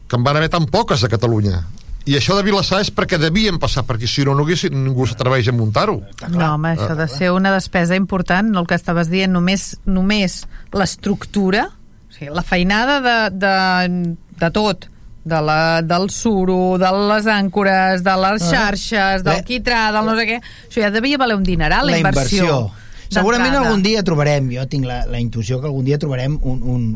que 0.09 0.19
en 0.19 0.25
van 0.27 0.41
haver 0.41 0.49
tan 0.51 0.67
poques 0.67 1.05
a 1.05 1.11
Catalunya. 1.13 1.61
I 2.07 2.17
això 2.19 2.35
de 2.35 2.43
Vilassar 2.43 2.81
és 2.83 2.91
perquè 2.91 3.19
devien 3.21 3.59
passar 3.63 3.85
per 3.87 3.97
aquí, 3.97 4.09
si 4.11 4.25
no, 4.27 4.35
no 4.35 4.43
hagués, 4.43 4.65
ningú 4.75 5.07
s'atreveix 5.07 5.49
a 5.49 5.55
muntar-ho. 5.55 6.01
No, 6.33 6.55
home, 6.55 6.73
això 6.75 6.91
ha 6.93 6.99
de 6.99 7.07
ser 7.09 7.31
una 7.31 7.53
despesa 7.55 7.95
important, 7.95 8.51
el 8.59 8.67
que 8.67 8.75
estaves 8.75 9.11
dient, 9.13 9.31
només, 9.33 9.77
només 9.87 10.41
l'estructura, 10.75 11.69
o 12.11 12.13
sigui, 12.17 12.33
la 12.35 12.43
feinada 12.43 12.99
de, 13.05 13.17
de, 13.39 14.17
de 14.43 14.51
tot, 14.51 14.89
de 15.25 15.39
la, 15.47 15.83
del 15.87 16.09
suro, 16.11 16.77
de 16.83 16.91
les 17.13 17.29
àncores, 17.31 18.03
de 18.03 18.15
les 18.25 18.43
xarxes, 18.51 19.23
del 19.23 19.37
La- 19.39 19.45
quitrà, 19.47 19.85
del 19.95 20.09
no 20.11 20.17
sé 20.19 20.27
què, 20.27 20.41
això 20.69 20.83
ja 20.83 20.91
devia 20.91 21.21
valer 21.23 21.37
un 21.39 21.47
dineral, 21.47 21.87
la, 21.87 21.95
la 21.95 22.03
inversió. 22.03 22.65
Segurament 23.13 23.55
algun 23.55 23.83
dia 23.85 24.03
trobarem, 24.03 24.47
jo 24.57 24.63
tinc 24.73 24.87
la, 24.89 25.03
la 25.07 25.19
intuïció 25.21 25.61
que 25.61 25.69
algun 25.69 25.85
dia 25.85 25.99
trobarem 26.01 26.39
un, 26.49 26.63
un, 26.65 26.87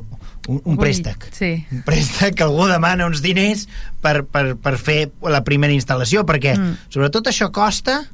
un, 0.49 0.61
un 0.65 0.77
préstec. 0.77 1.29
sí. 1.33 1.65
Un 1.73 1.83
préstec 1.83 2.35
que 2.37 2.45
algú 2.47 2.67
demana 2.71 3.07
uns 3.07 3.23
diners 3.23 3.67
per, 4.01 4.25
per, 4.25 4.55
per 4.57 4.77
fer 4.79 5.11
la 5.23 5.43
primera 5.45 5.73
instal·lació, 5.75 6.25
perquè 6.29 6.57
Mm. 6.57 6.77
sobretot 6.89 7.27
això 7.29 7.51
costa 7.53 8.05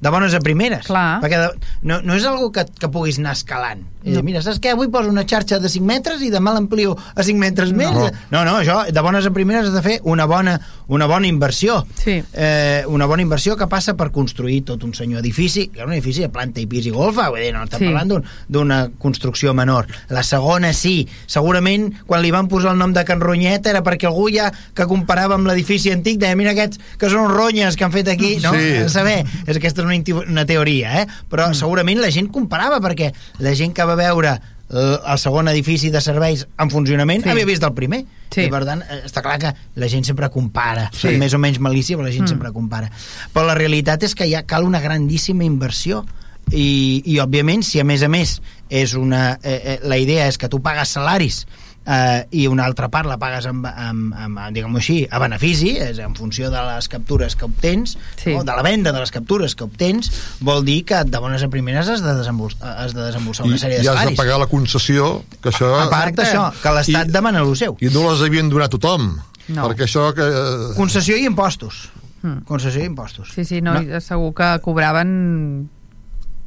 de 0.00 0.08
bones 0.10 0.32
a 0.34 0.40
primeres. 0.40 0.86
Clar. 0.86 1.20
Perquè 1.20 1.38
de, 1.38 1.48
no, 1.82 2.00
no 2.02 2.14
és 2.16 2.24
algo 2.24 2.50
que, 2.52 2.64
que 2.80 2.88
puguis 2.88 3.18
anar 3.20 3.32
escalant. 3.36 3.82
No. 4.00 4.14
no. 4.14 4.22
mira, 4.24 4.40
saps 4.40 4.56
què? 4.64 4.70
Avui 4.72 4.88
poso 4.88 5.10
una 5.12 5.26
xarxa 5.28 5.58
de 5.60 5.68
5 5.68 5.84
metres 5.84 6.22
i 6.24 6.30
demà 6.32 6.54
l'amplio 6.56 6.94
a 6.96 7.22
5 7.22 7.36
metres 7.38 7.74
més. 7.76 7.92
No. 7.92 8.06
No, 8.32 8.44
no, 8.48 8.54
això, 8.62 8.78
de 8.88 9.02
bones 9.04 9.26
a 9.28 9.32
primeres 9.36 9.68
has 9.68 9.74
de 9.76 9.82
fer 9.84 9.98
una 10.08 10.24
bona, 10.24 10.54
una 10.88 11.04
bona 11.10 11.28
inversió. 11.28 11.82
Sí. 12.00 12.16
Eh, 12.32 12.82
una 12.88 13.04
bona 13.06 13.20
inversió 13.22 13.58
que 13.60 13.68
passa 13.68 13.92
per 14.00 14.08
construir 14.10 14.62
tot 14.64 14.84
un 14.88 14.94
senyor 14.96 15.20
edifici, 15.20 15.66
que 15.68 15.82
és 15.82 15.86
un 15.86 15.92
edifici 15.92 16.24
de 16.24 16.30
planta 16.32 16.62
i 16.62 16.66
pis 16.70 16.88
i 16.88 16.94
golfa, 16.94 17.28
vull 17.28 17.44
dir, 17.44 17.52
no 17.52 17.66
estem 17.68 17.80
Sí. 17.84 17.90
parlant 17.90 18.08
d'un- 18.14 18.24
d'una 18.48 18.80
construcció 18.98 19.52
menor. 19.52 19.86
La 20.08 20.22
segona 20.24 20.72
sí, 20.72 21.06
segurament 21.26 21.90
quan 22.06 22.22
li 22.24 22.30
van 22.32 22.48
posar 22.48 22.72
el 22.72 22.78
nom 22.80 22.92
de 22.96 23.04
Can 23.04 23.20
Ronyeta 23.20 23.70
era 23.70 23.82
perquè 23.84 24.08
algú 24.08 24.30
ja 24.32 24.48
que 24.74 24.86
comparava 24.90 25.36
amb 25.36 25.46
l'edifici 25.46 25.92
antic 25.92 26.18
deia, 26.20 26.36
mira 26.36 26.52
aquests 26.56 26.80
que 26.98 27.10
són 27.12 27.26
uns 27.28 27.34
ronyes 27.36 27.76
que 27.76 27.84
han 27.84 27.92
fet 27.92 28.08
aquí, 28.08 28.38
no? 28.42 28.52
Sí. 28.56 28.72
A 28.84 28.88
saber, 28.88 29.20
és 29.46 29.56
aquesta 29.60 29.82
és 29.82 29.86
una, 29.90 30.22
una 30.28 30.46
teoria, 30.46 31.02
eh? 31.02 31.06
Però 31.28 31.50
segurament 31.54 32.00
la 32.00 32.10
gent 32.14 32.30
comparava 32.32 32.80
perquè 32.80 33.12
la 33.42 33.52
gent 33.58 33.74
que 33.76 33.84
va 33.84 33.96
veure 33.98 34.32
eh, 34.70 34.96
el 35.04 35.18
segon 35.18 35.48
edifici 35.50 35.90
de 35.90 36.00
serveis 36.00 36.46
en 36.62 36.70
funcionament 36.70 37.24
Sí. 37.24 37.28
havia 37.32 37.44
vist 37.46 37.62
el 37.66 37.74
primer 37.74 38.04
Sí. 38.30 38.44
i 38.46 38.48
per 38.48 38.62
tant 38.64 38.82
eh, 38.86 39.00
està 39.08 39.20
clar 39.22 39.38
que 39.42 39.50
la 39.74 39.88
gent 39.90 40.04
sempre 40.06 40.28
compara 40.30 40.88
Sí. 40.94 41.16
més 41.18 41.34
o 41.34 41.38
menys 41.42 41.58
malícia 41.58 41.96
però 41.98 42.06
la 42.06 42.12
gent 42.14 42.24
Mm. 42.28 42.28
sempre 42.36 42.52
compara 42.52 42.90
però 43.34 43.44
la 43.46 43.56
realitat 43.58 44.02
és 44.06 44.14
que 44.14 44.30
ja 44.30 44.44
cal 44.46 44.62
una 44.64 44.78
grandíssima 44.80 45.42
inversió 45.42 46.04
i, 46.52 47.02
i 47.04 47.18
òbviament 47.22 47.62
si 47.66 47.80
a 47.80 47.84
més 47.84 48.02
a 48.02 48.08
més 48.08 48.40
és 48.70 48.94
una, 48.94 49.38
eh, 49.42 49.60
eh, 49.64 49.78
la 49.82 49.98
idea 49.98 50.28
és 50.28 50.38
que 50.38 50.48
tu 50.48 50.60
pagues 50.62 50.88
salaris 50.88 51.46
eh, 51.90 52.26
i 52.30 52.44
una 52.46 52.64
altra 52.68 52.86
part 52.92 53.08
la 53.10 53.16
pagues 53.18 53.46
amb, 53.50 53.66
amb, 53.66 54.14
amb 54.14 54.38
diguem-ho 54.54 54.78
així, 54.78 55.00
a 55.10 55.18
benefici 55.18 55.72
és 55.82 55.98
en 55.98 56.14
funció 56.14 56.50
de 56.52 56.60
les 56.68 56.86
captures 56.92 57.34
que 57.36 57.44
obtens 57.48 57.96
Sí. 58.16 58.34
no? 58.36 58.44
de 58.46 58.54
la 58.56 58.62
venda 58.62 58.92
de 58.94 59.00
les 59.02 59.10
captures 59.10 59.56
que 59.58 59.64
obtens 59.66 60.10
vol 60.40 60.64
dir 60.64 60.84
que 60.86 61.02
de 61.04 61.18
bones 61.18 61.42
a 61.42 61.48
primeres 61.50 61.88
has 61.88 62.02
de, 62.04 62.14
desembols 62.14 62.56
has 62.62 62.94
de 62.94 63.02
desembolsar 63.08 63.46
I, 63.46 63.50
una 63.50 63.58
sèrie 63.58 63.80
i 63.80 63.82
de 63.82 63.90
has 63.90 64.04
de 64.08 64.16
pagar 64.16 64.38
la 64.38 64.46
concessió, 64.46 65.24
que 65.42 65.50
això... 65.50 65.72
a 65.82 65.88
part 65.90 66.14
d'això, 66.14 66.50
que 66.62 66.76
l'Estat 66.78 67.08
I- 67.08 67.16
demana 67.18 67.42
el 67.42 67.56
seu 67.56 67.76
I 67.80 67.90
no 67.90 68.06
les 68.10 68.22
havien 68.22 68.48
donat 68.52 68.70
a 68.70 68.78
tothom. 68.78 69.10
No. 69.50 69.64
Perquè 69.66 69.88
això 69.88 70.12
que... 70.14 70.22
eh, 70.22 70.74
concessió 70.76 71.16
i 71.18 71.24
impostos 71.26 71.88
Mm. 72.22 72.42
concessió 72.44 72.82
i 72.82 72.84
impostos 72.84 73.30
Sí, 73.32 73.46
sí, 73.48 73.62
no, 73.64 73.72
no. 73.80 73.98
segur 74.04 74.34
que 74.36 74.48
cobraven 74.60 75.70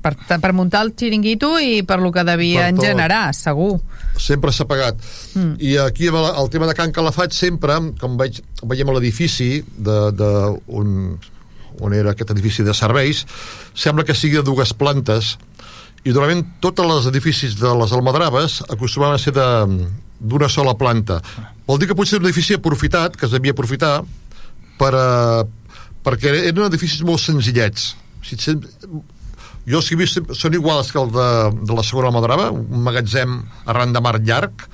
per, 0.04 0.14
per 0.44 0.52
muntar 0.54 0.82
el 0.86 0.92
xiringuito 1.00 1.54
i 1.64 1.82
per 1.88 1.98
lo 2.04 2.12
que 2.12 2.24
devien 2.28 2.76
Per 2.78 2.86
generar, 2.92 3.32
segur. 3.34 3.80
sempre 4.20 4.52
s'ha 4.54 4.66
pagat. 4.70 5.00
Mm. 5.34 5.54
I 5.64 5.78
aquí 5.88 6.08
el, 6.12 6.18
el 6.20 6.50
tema 6.54 6.68
de 6.70 6.76
Can 6.78 6.92
Calafat 6.94 7.34
sempre, 7.34 7.80
com 8.02 8.18
veig, 8.20 8.42
veiem 8.68 8.90
a 8.92 8.98
l'edifici 9.00 9.64
de, 9.64 9.98
de 10.14 10.30
on, 10.68 11.16
on 11.82 11.96
era 11.98 12.12
aquest 12.14 12.36
edifici 12.36 12.64
de 12.68 12.76
serveis, 12.78 13.24
sembla 13.74 14.04
que 14.06 14.14
sigui 14.16 14.38
de 14.38 14.46
dues 14.46 14.76
plantes 14.78 15.38
i 16.04 16.12
normalment 16.12 16.44
tots 16.62 16.84
els 16.84 17.06
edificis 17.10 17.56
de 17.62 17.72
les 17.80 17.92
Almadraves 17.96 18.60
acostumaven 18.70 19.16
a 19.16 19.22
ser 19.24 19.32
de- 19.34 19.88
d'una 20.24 20.48
sola 20.52 20.76
planta. 20.80 21.18
Vol 21.68 21.80
dir 21.80 21.88
que 21.90 21.96
potser 21.96 22.20
un 22.20 22.26
edifici 22.28 22.54
aprofitat, 22.56 23.16
que 23.16 23.26
es 23.26 23.32
devia 23.32 23.52
aprofitar, 23.56 24.02
per, 24.80 24.92
a, 24.96 25.44
perquè 26.04 26.32
eren 26.50 26.66
edificis 26.68 27.02
molt 27.08 27.20
senzillets. 27.24 27.90
Si, 28.24 28.38
sem- 28.40 28.62
jo 29.66 29.80
els 29.80 29.88
que 29.90 29.96
he 29.96 30.00
vist 30.02 30.20
són 30.36 30.54
iguals 30.58 30.92
que 30.92 31.00
el 31.00 31.12
de, 31.14 31.28
de 31.64 31.74
la 31.78 31.84
segona 31.88 32.10
Almadrava, 32.12 32.50
un 32.52 32.82
magatzem 32.84 33.38
arran 33.66 33.94
de 33.96 34.02
mar 34.04 34.18
llarg, 34.20 34.66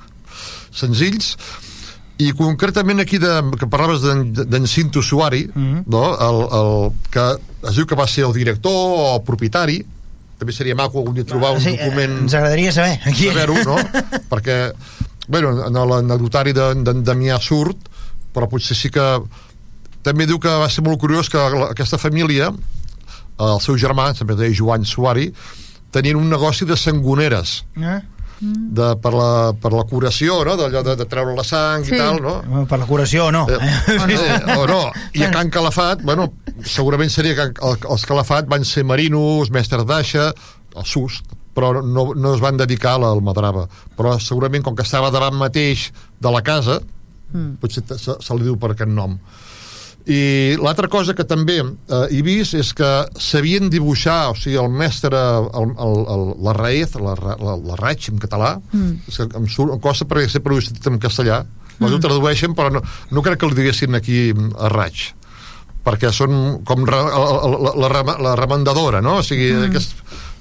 senzills, 0.72 1.36
i 2.20 2.34
concretament 2.36 3.00
aquí 3.00 3.18
de, 3.22 3.32
que 3.60 3.68
parlaves 3.72 4.02
d'en 4.04 4.66
Cinto 4.68 5.02
Suari, 5.02 5.46
Mhm. 5.56 5.84
no? 5.88 6.04
el, 6.20 6.40
el, 6.60 6.92
que 7.14 7.28
es 7.70 7.76
diu 7.78 7.86
que 7.88 7.96
va 7.96 8.08
ser 8.08 8.26
el 8.28 8.34
director 8.34 8.72
o 8.74 9.24
propietari, 9.24 9.80
també 10.40 10.54
seria 10.56 10.76
maco 10.76 11.00
algun 11.00 11.16
dia 11.16 11.26
trobar 11.28 11.54
un 11.56 11.62
Sí, 11.62 11.70
eh, 11.76 11.78
document 11.86 12.18
ens 12.24 12.34
agradaria 12.34 12.72
saber 12.72 13.00
aquí. 13.06 13.28
saber-ho, 13.28 13.56
no? 13.64 13.76
perquè, 14.32 14.72
bueno, 15.28 15.52
en 15.68 15.74
l'anecdotari 15.74 16.54
d'en 16.56 16.84
de, 16.84 16.94
Damià 17.04 17.40
surt, 17.44 17.88
però 18.34 18.48
potser 18.50 18.76
sí 18.78 18.90
que 18.90 19.06
també 20.04 20.26
diu 20.28 20.40
que 20.40 20.48
va 20.50 20.70
ser 20.72 20.84
molt 20.84 21.00
curiós 21.00 21.30
que 21.30 21.38
aquesta 21.70 21.98
família, 21.98 22.52
el 23.40 23.60
seu 23.64 23.78
germà, 23.80 24.12
sempre 24.16 24.36
deia 24.36 24.54
Joan 24.56 24.86
Suari, 24.86 25.30
tenien 25.92 26.18
un 26.20 26.30
negoci 26.30 26.66
de 26.70 26.76
sangoneres, 26.78 27.64
Eh? 27.80 28.00
de, 28.42 28.94
per, 29.04 29.12
la, 29.12 29.52
per 29.60 29.74
la 29.76 29.84
curació, 29.84 30.38
no? 30.48 30.54
d'allò 30.56 30.80
de, 30.86 30.94
de 30.96 31.06
treure 31.12 31.34
la 31.36 31.44
sang 31.44 31.84
Sí. 31.84 31.92
i 31.96 31.98
tal, 32.00 32.22
no? 32.24 32.62
Per 32.70 32.78
la 32.80 32.86
curació 32.88 33.26
o 33.28 33.32
no. 33.36 33.42
Eh, 33.52 33.58
eh, 34.16 34.56
o 34.56 34.64
no. 34.70 34.78
I 35.14 35.26
a 35.26 35.32
Can 35.34 35.50
Calafat, 35.52 36.06
bueno, 36.08 36.30
segurament 36.64 37.12
seria 37.12 37.36
que 37.36 37.50
el, 37.52 37.76
els 37.92 38.06
Calafat 38.08 38.48
van 38.48 38.64
ser 38.64 38.86
marinos, 38.88 39.52
mestres 39.52 39.84
d'aixa, 39.90 40.30
el 40.76 40.86
sust, 40.88 41.28
però 41.54 41.82
no, 41.84 42.14
no 42.16 42.32
es 42.38 42.40
van 42.40 42.56
dedicar 42.56 42.94
a 42.96 43.02
l'almadrava. 43.04 43.66
Però 43.98 44.16
segurament, 44.24 44.64
com 44.64 44.78
que 44.78 44.88
estava 44.88 45.12
davant 45.12 45.36
mateix 45.36 45.90
de 46.22 46.32
la 46.32 46.42
casa, 46.42 46.80
Mm. 47.30 47.60
potser 47.62 47.84
se, 47.94 48.16
se 48.26 48.34
li 48.34 48.42
diu 48.48 48.56
per 48.58 48.72
aquest 48.74 48.90
nom. 48.90 49.12
I 50.10 50.56
l'altra 50.58 50.88
cosa 50.90 51.14
que 51.14 51.22
també 51.28 51.60
eh, 51.62 52.06
he 52.10 52.22
vist 52.26 52.56
és 52.58 52.72
que 52.74 52.88
sabien 53.22 53.70
dibuixar, 53.70 54.32
o 54.32 54.36
sigui, 54.36 54.56
el 54.58 54.72
mestre, 54.74 55.20
el, 55.20 55.74
el, 55.86 56.00
el, 56.16 56.24
la 56.48 56.54
raez, 56.58 56.96
la, 56.98 57.14
la, 57.20 57.54
la 57.70 57.78
raig 57.78 58.10
en 58.10 58.18
català, 58.24 58.56
Mm. 58.74 58.96
és 59.08 59.18
que 59.22 59.28
em, 59.38 59.46
surt, 59.48 59.74
em 59.76 59.80
costa 59.84 60.06
perquè 60.10 60.30
sempre 60.32 60.54
ho 60.54 60.58
he 60.58 60.66
sentit 60.66 60.88
en 60.90 60.98
castellà, 61.04 61.44
mm. 61.78 61.86
ho 61.94 62.00
tradueixen, 62.02 62.56
però 62.58 62.72
no, 62.74 62.82
no 63.12 63.22
crec 63.26 63.40
que 63.44 63.48
el 63.52 63.56
diguessin 63.58 63.96
aquí 63.98 64.30
a 64.58 64.70
raig 64.74 65.12
perquè 65.86 66.10
són 66.14 66.60
com 66.68 66.84
la, 66.86 66.98
la, 67.08 67.88
la, 67.90 68.18
la 68.22 68.34
remandadora, 68.38 69.00
no? 69.02 69.20
O 69.22 69.24
sigui, 69.24 69.48
mm. 69.54 69.70
aquest, 69.70 69.94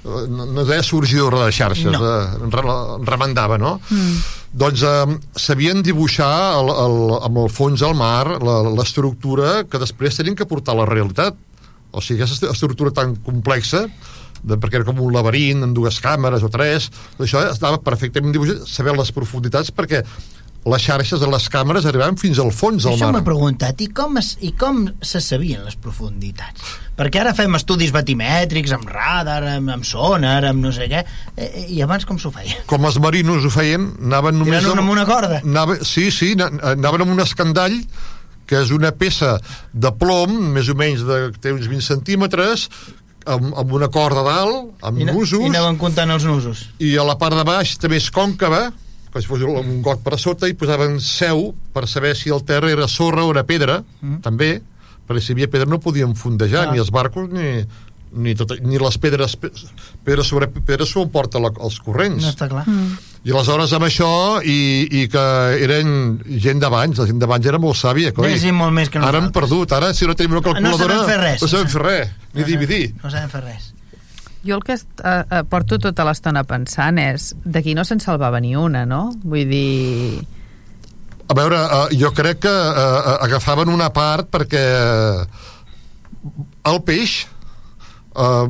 eh, 0.03 0.25
no, 0.29 0.45
no 0.51 0.65
deia 0.67 0.83
sorgidora 0.83 1.45
de 1.45 1.53
xarxes, 1.55 1.93
No. 1.93 2.01
eh, 2.01 2.49
re- 2.51 3.05
remandava, 3.07 3.57
no? 3.57 3.77
Mm. 3.89 4.17
Doncs 4.49 4.81
eh, 4.81 5.17
sabien 5.37 5.83
dibuixar 5.85 6.31
el, 6.57 6.71
el, 6.73 6.95
amb 7.27 7.43
el 7.43 7.51
fons 7.53 7.83
al 7.85 7.93
mar 7.97 8.39
l'estructura 8.73 9.63
que 9.69 9.81
després 9.81 10.17
tenien 10.17 10.37
que 10.37 10.47
portar 10.49 10.73
a 10.73 10.81
la 10.81 10.89
realitat. 10.89 11.37
O 11.91 12.01
sigui, 12.01 12.23
aquesta 12.23 12.49
estructura 12.53 12.93
tan 12.93 13.15
complexa 13.25 13.85
de, 14.43 14.57
perquè 14.57 14.79
era 14.79 14.87
com 14.87 14.99
un 15.03 15.13
laberint 15.13 15.65
amb 15.65 15.75
dues 15.75 15.99
càmeres 16.03 16.43
o 16.45 16.49
tres 16.53 16.89
això 17.19 17.41
estava 17.49 17.81
perfectament 17.83 18.35
dibuixat 18.35 18.67
saber 18.69 18.93
les 18.97 19.11
profunditats 19.15 19.73
perquè 19.75 20.03
les 20.65 20.83
xarxes 20.83 21.21
de 21.21 21.27
les 21.31 21.45
càmeres 21.49 21.85
arribaven 21.87 22.17
fins 22.19 22.37
al 22.43 22.49
fons 22.51 22.83
del 22.83 22.93
Això 22.97 23.07
mar 23.07 23.21
m'he 23.21 23.25
preguntat, 23.25 23.79
i 23.81 23.87
com, 23.95 24.17
es, 24.19 24.33
i 24.43 24.51
com 24.59 24.81
se 25.01 25.21
sabien 25.23 25.63
les 25.65 25.77
profunditats? 25.79 26.61
Perquè 26.99 27.21
ara 27.21 27.31
fem 27.33 27.55
estudis 27.55 27.93
batimètrics, 27.95 28.73
amb 28.75 28.89
radar, 28.91 29.39
amb, 29.55 29.71
amb 29.77 29.87
sonar, 29.87 30.43
amb 30.49 30.59
no 30.65 30.73
sé 30.75 30.89
què, 30.91 31.05
eh, 31.39 31.65
i 31.71 31.79
abans 31.81 32.03
com 32.05 32.19
s'ho 32.19 32.31
feien? 32.35 32.59
com 32.67 32.85
els 32.85 32.99
marinos 32.99 33.45
ho 33.47 33.51
feien 33.53 33.87
anaven 34.03 34.37
només 34.41 34.59
Tirant 34.65 34.83
amb 34.83 34.91
una 34.91 35.05
corda? 35.07 35.39
Anava, 35.47 35.77
sí, 35.87 36.09
sí, 36.11 36.33
na- 36.35 36.51
anaven 36.75 37.05
amb 37.07 37.15
un 37.15 37.23
escandall 37.23 37.79
que 38.49 38.59
és 38.63 38.71
una 38.75 38.91
peça 38.91 39.37
de 39.73 39.91
plom, 39.95 40.35
més 40.57 40.67
o 40.69 40.75
menys 40.75 41.03
de, 41.07 41.19
té 41.39 41.51
uns 41.53 41.67
20 41.69 41.85
centímetres, 41.85 42.67
amb, 43.29 43.53
amb 43.61 43.73
una 43.77 43.87
corda 43.93 44.23
dalt, 44.25 44.71
amb 44.83 44.99
I, 44.99 45.05
nusos, 45.05 45.39
I 45.45 45.51
anaven 45.53 45.77
comptant 45.77 46.09
els 46.11 46.25
nusos. 46.25 46.65
i 46.81 46.95
a 46.97 47.03
la 47.05 47.15
part 47.21 47.37
de 47.37 47.43
baix 47.47 47.77
també 47.77 47.99
és 48.01 48.09
còncava, 48.11 48.71
que 49.13 49.21
si 49.21 49.27
fos 49.27 49.41
un 49.41 49.81
got 49.81 50.03
per 50.05 50.13
a 50.13 50.17
sota, 50.21 50.47
i 50.47 50.53
posaven 50.53 50.99
seu 51.01 51.53
per 51.73 51.87
saber 51.87 52.15
si 52.15 52.29
el 52.29 52.43
terra 52.45 52.69
era 52.71 52.87
sorra 52.87 53.23
o 53.25 53.31
era 53.31 53.43
pedra, 53.43 53.79
mm. 54.01 54.19
també, 54.21 54.61
perquè 55.07 55.21
si 55.21 55.31
hi 55.31 55.37
havia 55.39 55.49
pedra 55.49 55.65
no 55.69 55.79
podien 55.81 56.15
fondejar, 56.15 56.67
Ah. 56.67 56.71
ni 56.73 56.77
els 56.79 56.91
barcos 56.93 57.29
ni, 57.33 57.63
ni, 58.13 58.35
tot, 58.35 58.53
ni 58.61 58.77
les 58.77 58.97
pedres 58.97 59.35
pe- 59.37 59.51
pedra 60.05 60.23
sobre 60.23 60.47
pedra 60.47 60.85
s'ho 60.85 61.07
porta 61.09 61.39
la, 61.41 61.49
els 61.61 61.79
corrents 61.79 62.23
No 62.23 62.29
està 62.29 62.47
clar. 62.49 62.63
i 63.23 63.31
aleshores 63.33 63.73
amb 63.73 63.85
això 63.85 64.09
i, 64.45 64.87
i 65.01 65.07
que 65.11 65.25
eren 65.65 66.19
gent 66.41 66.61
d'abans 66.61 66.97
la 66.97 67.05
gent 67.09 67.19
d'abans 67.21 67.45
era 67.45 67.59
molt 67.61 67.77
sàvia 67.77 68.13
coi. 68.13 68.37
Sí, 68.39 68.51
molt 68.51 68.73
més 68.73 68.89
que 68.89 68.97
ara 68.97 69.09
han 69.17 69.27
nosaltres. 69.29 69.41
perdut, 69.49 69.71
ara 69.77 69.93
si 69.93 70.05
no 70.09 70.15
tenim 70.15 70.37
una 70.37 70.41
calculadora 70.45 70.95
sabem 71.01 71.09
fer 71.09 71.19
res. 71.21 71.41
no 71.41 71.47
sabem 71.47 71.67
fer 71.67 71.81
res, 71.85 72.09
ni 72.33 72.41
No 72.41 72.47
dividir 72.47 72.95
No 73.03 73.09
sabem 73.11 73.29
fer 73.29 73.43
res. 73.43 73.73
Jo 74.45 74.55
el 74.55 74.63
que 74.63 74.73
eh, 74.73 74.79
eh, 75.03 75.43
porto 75.51 75.77
tota 75.83 76.05
l'estona 76.07 76.45
pensant 76.47 76.99
és 77.01 77.33
d'aquí 77.43 77.73
no 77.75 77.83
se'n 77.83 77.99
salvava 77.99 78.39
ni 78.39 78.55
una, 78.55 78.85
no? 78.87 79.09
Vull 79.23 79.49
dir... 79.49 80.21
A 81.29 81.35
veure, 81.37 81.57
uh, 81.61 81.89
jo 81.93 82.09
crec 82.17 82.39
que 82.47 82.51
uh, 82.51 83.17
agafaven 83.21 83.69
una 83.69 83.91
part 83.93 84.31
perquè 84.33 84.63
el 86.71 86.79
peix 86.87 87.19
uh, 88.15 88.47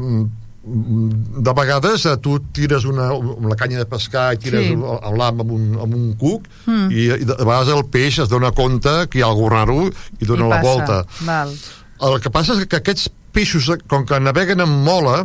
de 0.64 1.54
vegades 1.58 2.06
uh, 2.06 2.16
tu 2.22 2.38
tires 2.56 2.86
una, 2.86 3.10
la 3.50 3.58
canya 3.60 3.82
de 3.82 3.88
pescar 3.90 4.30
i 4.36 4.40
tires 4.46 4.70
Sí. 4.70 4.78
l'am 4.78 5.42
amb, 5.44 5.52
un, 5.56 5.68
amb 5.82 5.96
un 5.98 6.08
cuc 6.20 6.48
mm. 6.68 6.88
i, 6.92 7.06
i 7.24 7.28
de 7.28 7.36
vegades 7.42 7.74
el 7.76 7.84
peix 7.92 8.20
es 8.24 8.30
dona 8.32 8.52
compte 8.56 8.96
que 9.10 9.20
hi 9.20 9.26
ha 9.26 9.30
algú 9.32 9.50
raro 9.52 9.82
i 10.20 10.26
dona 10.30 10.46
I 10.48 10.50
la 10.54 10.62
passa. 10.62 10.70
volta 10.70 11.26
Val. 11.28 11.54
el 12.10 12.20
que 12.24 12.32
passa 12.32 12.56
és 12.56 12.66
que 12.70 12.80
aquests 12.80 13.10
peixos, 13.36 13.70
com 13.92 14.06
que 14.10 14.18
naveguen 14.24 14.64
amb 14.64 14.86
mola, 14.88 15.20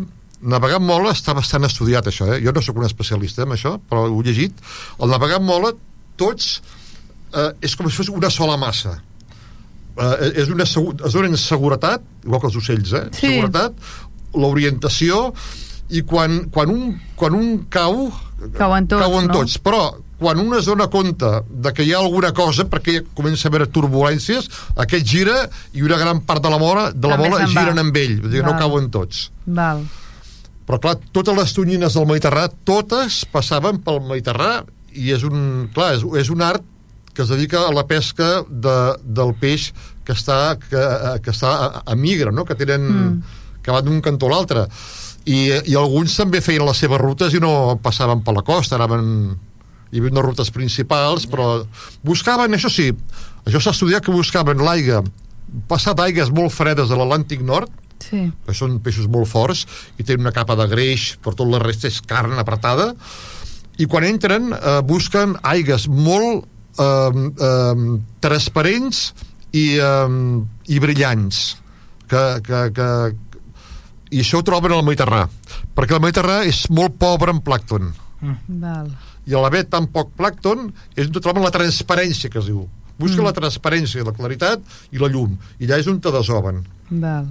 navegar 0.44 0.78
amb 0.80 0.88
mola 0.88 1.14
està 1.14 1.34
bastant 1.36 1.66
estudiat, 1.66 2.06
això, 2.10 2.28
eh? 2.34 2.40
Jo 2.44 2.52
no 2.54 2.62
sóc 2.64 2.78
un 2.80 2.86
especialista 2.88 3.44
en 3.46 3.56
això, 3.56 3.76
però 3.90 4.06
ho 4.08 4.20
he 4.20 4.28
llegit. 4.28 4.60
El 5.00 5.12
navegar 5.12 5.40
amb 5.40 5.48
mola, 5.48 5.72
tots, 6.20 6.60
eh, 7.32 7.50
és 7.64 7.76
com 7.76 7.88
si 7.90 7.98
fos 8.02 8.12
una 8.12 8.30
sola 8.30 8.56
massa. 8.60 8.96
Eh, 9.94 10.32
és 10.42 10.50
una, 10.50 10.66
es 10.66 11.14
donen 11.14 11.36
seguretat, 11.38 12.02
igual 12.24 12.42
que 12.42 12.50
els 12.50 12.58
ocells, 12.62 12.92
eh? 12.98 13.04
Sí. 13.12 13.28
Seguretat, 13.28 13.76
l'orientació, 14.34 15.28
i 15.94 16.02
quan, 16.08 16.44
quan, 16.50 16.70
un, 16.72 16.94
quan 17.18 17.36
un 17.36 17.52
cau... 17.70 18.08
Cauen 18.58 18.88
tots, 18.90 19.00
cauen 19.00 19.28
no? 19.30 19.38
tots, 19.38 19.56
però 19.62 19.84
quan 20.20 20.38
un 20.40 20.54
es 20.56 20.66
dona 20.68 20.86
compte 20.92 21.30
de 21.48 21.72
que 21.72 21.84
hi 21.84 21.92
ha 21.94 22.00
alguna 22.02 22.32
cosa, 22.36 22.66
perquè 22.70 23.00
comença 23.16 23.48
a 23.48 23.52
haver 23.52 23.68
turbulències, 23.72 24.48
aquest 24.84 25.06
gira 25.08 25.36
i 25.72 25.84
una 25.84 25.98
gran 26.00 26.22
part 26.28 26.44
de 26.44 26.52
la 26.52 26.60
mola, 26.60 26.90
de 26.92 27.08
la 27.08 27.16
També 27.16 27.30
mola 27.30 27.42
va. 27.42 27.50
giren 27.52 27.80
amb 27.82 27.96
ell, 28.00 28.18
vull 28.22 28.32
dir, 28.32 28.42
no 28.44 28.52
Val. 28.52 28.60
cauen 28.64 28.90
tots. 28.94 29.28
Val. 29.46 29.84
Però 30.64 30.80
clar, 30.80 30.96
totes 31.12 31.36
les 31.36 31.52
tonyines 31.56 31.96
del 31.96 32.06
Mediterrà, 32.08 32.46
totes 32.64 33.24
passaven 33.32 33.82
pel 33.84 34.00
Mediterrà 34.08 34.62
i 34.94 35.10
és 35.12 35.24
un, 35.26 35.68
clar, 35.74 35.92
és, 35.98 36.04
és 36.22 36.30
un 36.32 36.44
art 36.44 36.64
que 37.14 37.22
es 37.22 37.30
dedica 37.30 37.62
a 37.68 37.72
la 37.72 37.86
pesca 37.86 38.42
de, 38.48 38.76
del 39.04 39.32
peix 39.38 39.70
que 40.04 40.14
està, 40.16 40.56
que, 40.60 40.84
que 41.22 41.32
està 41.32 41.52
a, 41.54 41.82
a 41.86 41.96
migra, 41.96 42.32
no? 42.34 42.44
que 42.44 42.56
tenen 42.58 42.86
mm. 42.90 43.34
que 43.62 43.72
van 43.72 43.86
d'un 43.86 44.00
cantó 44.04 44.28
a 44.28 44.34
l'altre 44.34 44.66
I, 45.24 45.38
i 45.70 45.76
alguns 45.78 46.16
també 46.18 46.42
feien 46.44 46.66
les 46.66 46.80
seves 46.82 47.00
rutes 47.00 47.36
i 47.36 47.40
no 47.40 47.78
passaven 47.82 48.24
per 48.26 48.34
la 48.36 48.44
costa 48.44 48.76
anaven 48.76 49.06
hi 49.94 50.00
havia 50.00 50.10
unes 50.10 50.26
rutes 50.26 50.50
principals 50.52 51.28
però 51.30 51.62
buscaven, 52.04 52.56
això 52.58 52.72
sí 52.72 52.90
això 53.44 53.62
s'ha 53.62 53.76
estudiat 53.76 54.04
que 54.04 54.12
buscaven 54.12 54.60
l'aigua 54.64 55.04
passar 55.70 55.94
d'aigues 55.94 56.32
molt 56.34 56.52
fredes 56.52 56.90
de 56.90 56.98
l'Atlàntic 56.98 57.44
Nord 57.46 57.70
Sí. 58.04 58.26
que 58.44 58.52
són 58.52 58.80
peixos 58.84 59.06
molt 59.08 59.30
forts 59.30 59.64
i 59.96 60.04
tenen 60.04 60.26
una 60.26 60.34
capa 60.34 60.56
de 60.58 60.66
greix, 60.68 61.14
per 61.24 61.32
tot 61.38 61.48
la 61.48 61.62
resta 61.62 61.88
és 61.88 62.02
carn 62.04 62.36
apretada, 62.40 62.90
i 63.80 63.86
quan 63.90 64.04
entren 64.06 64.52
eh, 64.54 64.80
busquen 64.86 65.34
aigues 65.42 65.86
molt 65.88 66.44
eh, 66.78 67.22
eh, 67.48 67.84
transparents 68.22 69.06
i, 69.54 69.66
eh, 69.78 70.16
i 70.70 70.80
brillants 70.82 71.42
que, 72.10 72.24
que, 72.44 72.60
que, 72.76 72.88
i 74.14 74.22
això 74.22 74.40
ho 74.40 74.46
troben 74.46 74.74
al 74.74 74.84
Mediterrà 74.86 75.24
perquè 75.74 75.96
el 75.96 76.04
Mediterrà 76.04 76.42
és 76.46 76.66
molt 76.70 76.98
pobre 77.00 77.34
en 77.34 77.42
plàcton 77.44 77.90
Val. 78.60 78.92
i 79.26 79.34
a 79.34 79.42
l'haver 79.42 79.64
tan 79.72 79.88
poc 79.92 80.14
plàcton 80.18 80.68
és 80.94 81.08
on 81.08 81.18
troben 81.18 81.44
la 81.44 81.54
transparència 81.54 82.30
que 82.30 82.40
es 82.42 82.50
diu 82.50 82.64
busca 82.94 83.18
mm. 83.18 83.26
la 83.26 83.34
transparència, 83.34 84.06
la 84.06 84.14
claritat 84.14 84.62
i 84.94 85.02
la 85.02 85.10
llum 85.10 85.34
i 85.58 85.66
allà 85.66 85.80
és 85.82 85.90
on 85.90 85.98
te 86.02 86.14
desoben 86.14 86.62
Val. 86.90 87.26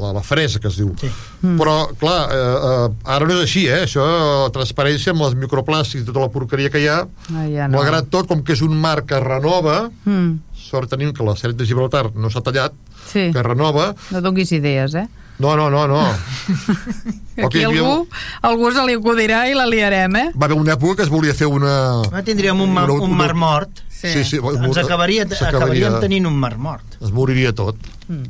la, 0.00 0.12
la 0.12 0.22
fresa 0.22 0.58
que 0.58 0.68
es 0.68 0.76
diu 0.80 0.88
Sí. 0.98 1.06
mm. 1.42 1.56
però 1.60 1.74
clar, 2.00 2.30
eh, 2.32 2.36
eh, 2.36 2.88
ara 3.04 3.26
no 3.28 3.34
és 3.36 3.42
així 3.44 3.66
eh? 3.68 3.82
això, 3.84 4.02
la 4.46 4.50
transparència 4.54 5.12
amb 5.12 5.22
els 5.28 5.36
microplàstics 5.38 6.02
i 6.02 6.06
tota 6.08 6.20
la 6.24 6.30
porqueria 6.32 6.70
que 6.70 6.80
hi 6.82 6.88
ha 6.88 7.02
Ah, 7.34 7.44
ja 7.46 7.68
no. 7.68 7.76
malgrat 7.78 8.08
tot, 8.10 8.26
com 8.26 8.42
que 8.42 8.52
és 8.56 8.62
un 8.62 8.74
mar 8.80 9.04
que 9.04 9.20
renova 9.20 9.90
Mm. 10.04 10.40
sort 10.56 10.90
tenim 10.90 11.12
que 11.12 11.22
la 11.22 11.36
sèrie 11.36 11.54
de 11.54 11.64
Gibraltar 11.66 12.10
no 12.16 12.30
s'ha 12.30 12.40
tallat 12.42 12.72
Sí. 13.06 13.30
que 13.32 13.42
renova 13.42 13.94
No 14.10 14.20
donis 14.20 14.50
idees, 14.52 14.94
eh? 14.94 15.06
no, 15.38 15.54
no, 15.56 15.68
no, 15.70 15.86
no 15.86 16.00
Aquí 17.46 17.62
havia- 17.62 17.68
algú, 17.84 18.08
algú 18.42 18.70
se 18.72 18.82
li 18.86 18.94
acudirà 18.96 19.44
i 19.50 19.54
la 19.54 19.66
liarem, 19.68 20.16
eh? 20.16 20.30
va 20.34 20.46
haver 20.46 20.56
una 20.58 20.72
època 20.74 20.96
que 20.96 21.02
es 21.02 21.10
volia 21.12 21.34
fer 21.34 21.46
una... 21.46 22.00
Ara 22.08 22.22
tindríem 22.24 22.60
un, 22.60 22.72
mar, 22.72 22.88
Una- 22.90 23.04
un 23.04 23.12
mar 23.16 23.34
mort. 23.34 23.82
Sí. 23.90 24.08
sí, 24.12 24.24
sí 24.24 24.36
Ens 24.36 24.76
acabaria, 24.76 25.24
acabaríem 25.24 26.00
tenint 26.00 26.26
un 26.26 26.34
mar 26.36 26.56
mort. 26.58 26.84
es 27.00 27.10
moriria 27.12 27.52
tot 27.54 27.76
Mm. 28.08 28.22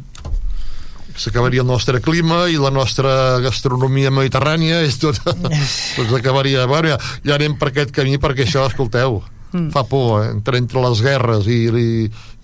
S'acabaria 1.16 1.62
el 1.64 1.68
nostre 1.68 2.00
clima 2.04 2.44
i 2.52 2.58
la 2.60 2.70
nostra 2.70 3.38
gastronomia 3.44 4.10
mediterrània 4.12 4.82
és 4.86 4.98
tot, 5.02 5.18
tot 5.26 6.10
s'acabaria 6.12 6.66
bueno, 6.70 6.94
ja, 6.94 6.98
ja 7.24 7.34
anem 7.38 7.56
per 7.58 7.72
aquest 7.72 7.94
camí 7.96 8.18
perquè 8.22 8.46
això, 8.48 8.66
escolteu 8.70 9.22
Mm. 9.54 9.68
fa 9.70 9.84
por, 9.86 10.24
eh? 10.24 10.32
entre, 10.34 10.58
entre 10.58 10.80
les 10.82 11.00
guerres 11.00 11.46
i, 11.46 11.60
i, 11.70 11.90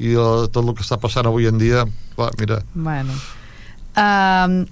i 0.07 0.13
uh, 0.15 0.47
tot 0.55 0.63
el 0.63 0.71
que 0.79 0.85
està 0.85 1.01
passant 1.03 1.27
avui 1.27 1.49
en 1.51 1.59
dia 1.59 1.83
va, 2.17 2.29
mira, 2.39 2.61
Bueno. 2.73 3.13
Um, 3.99 4.65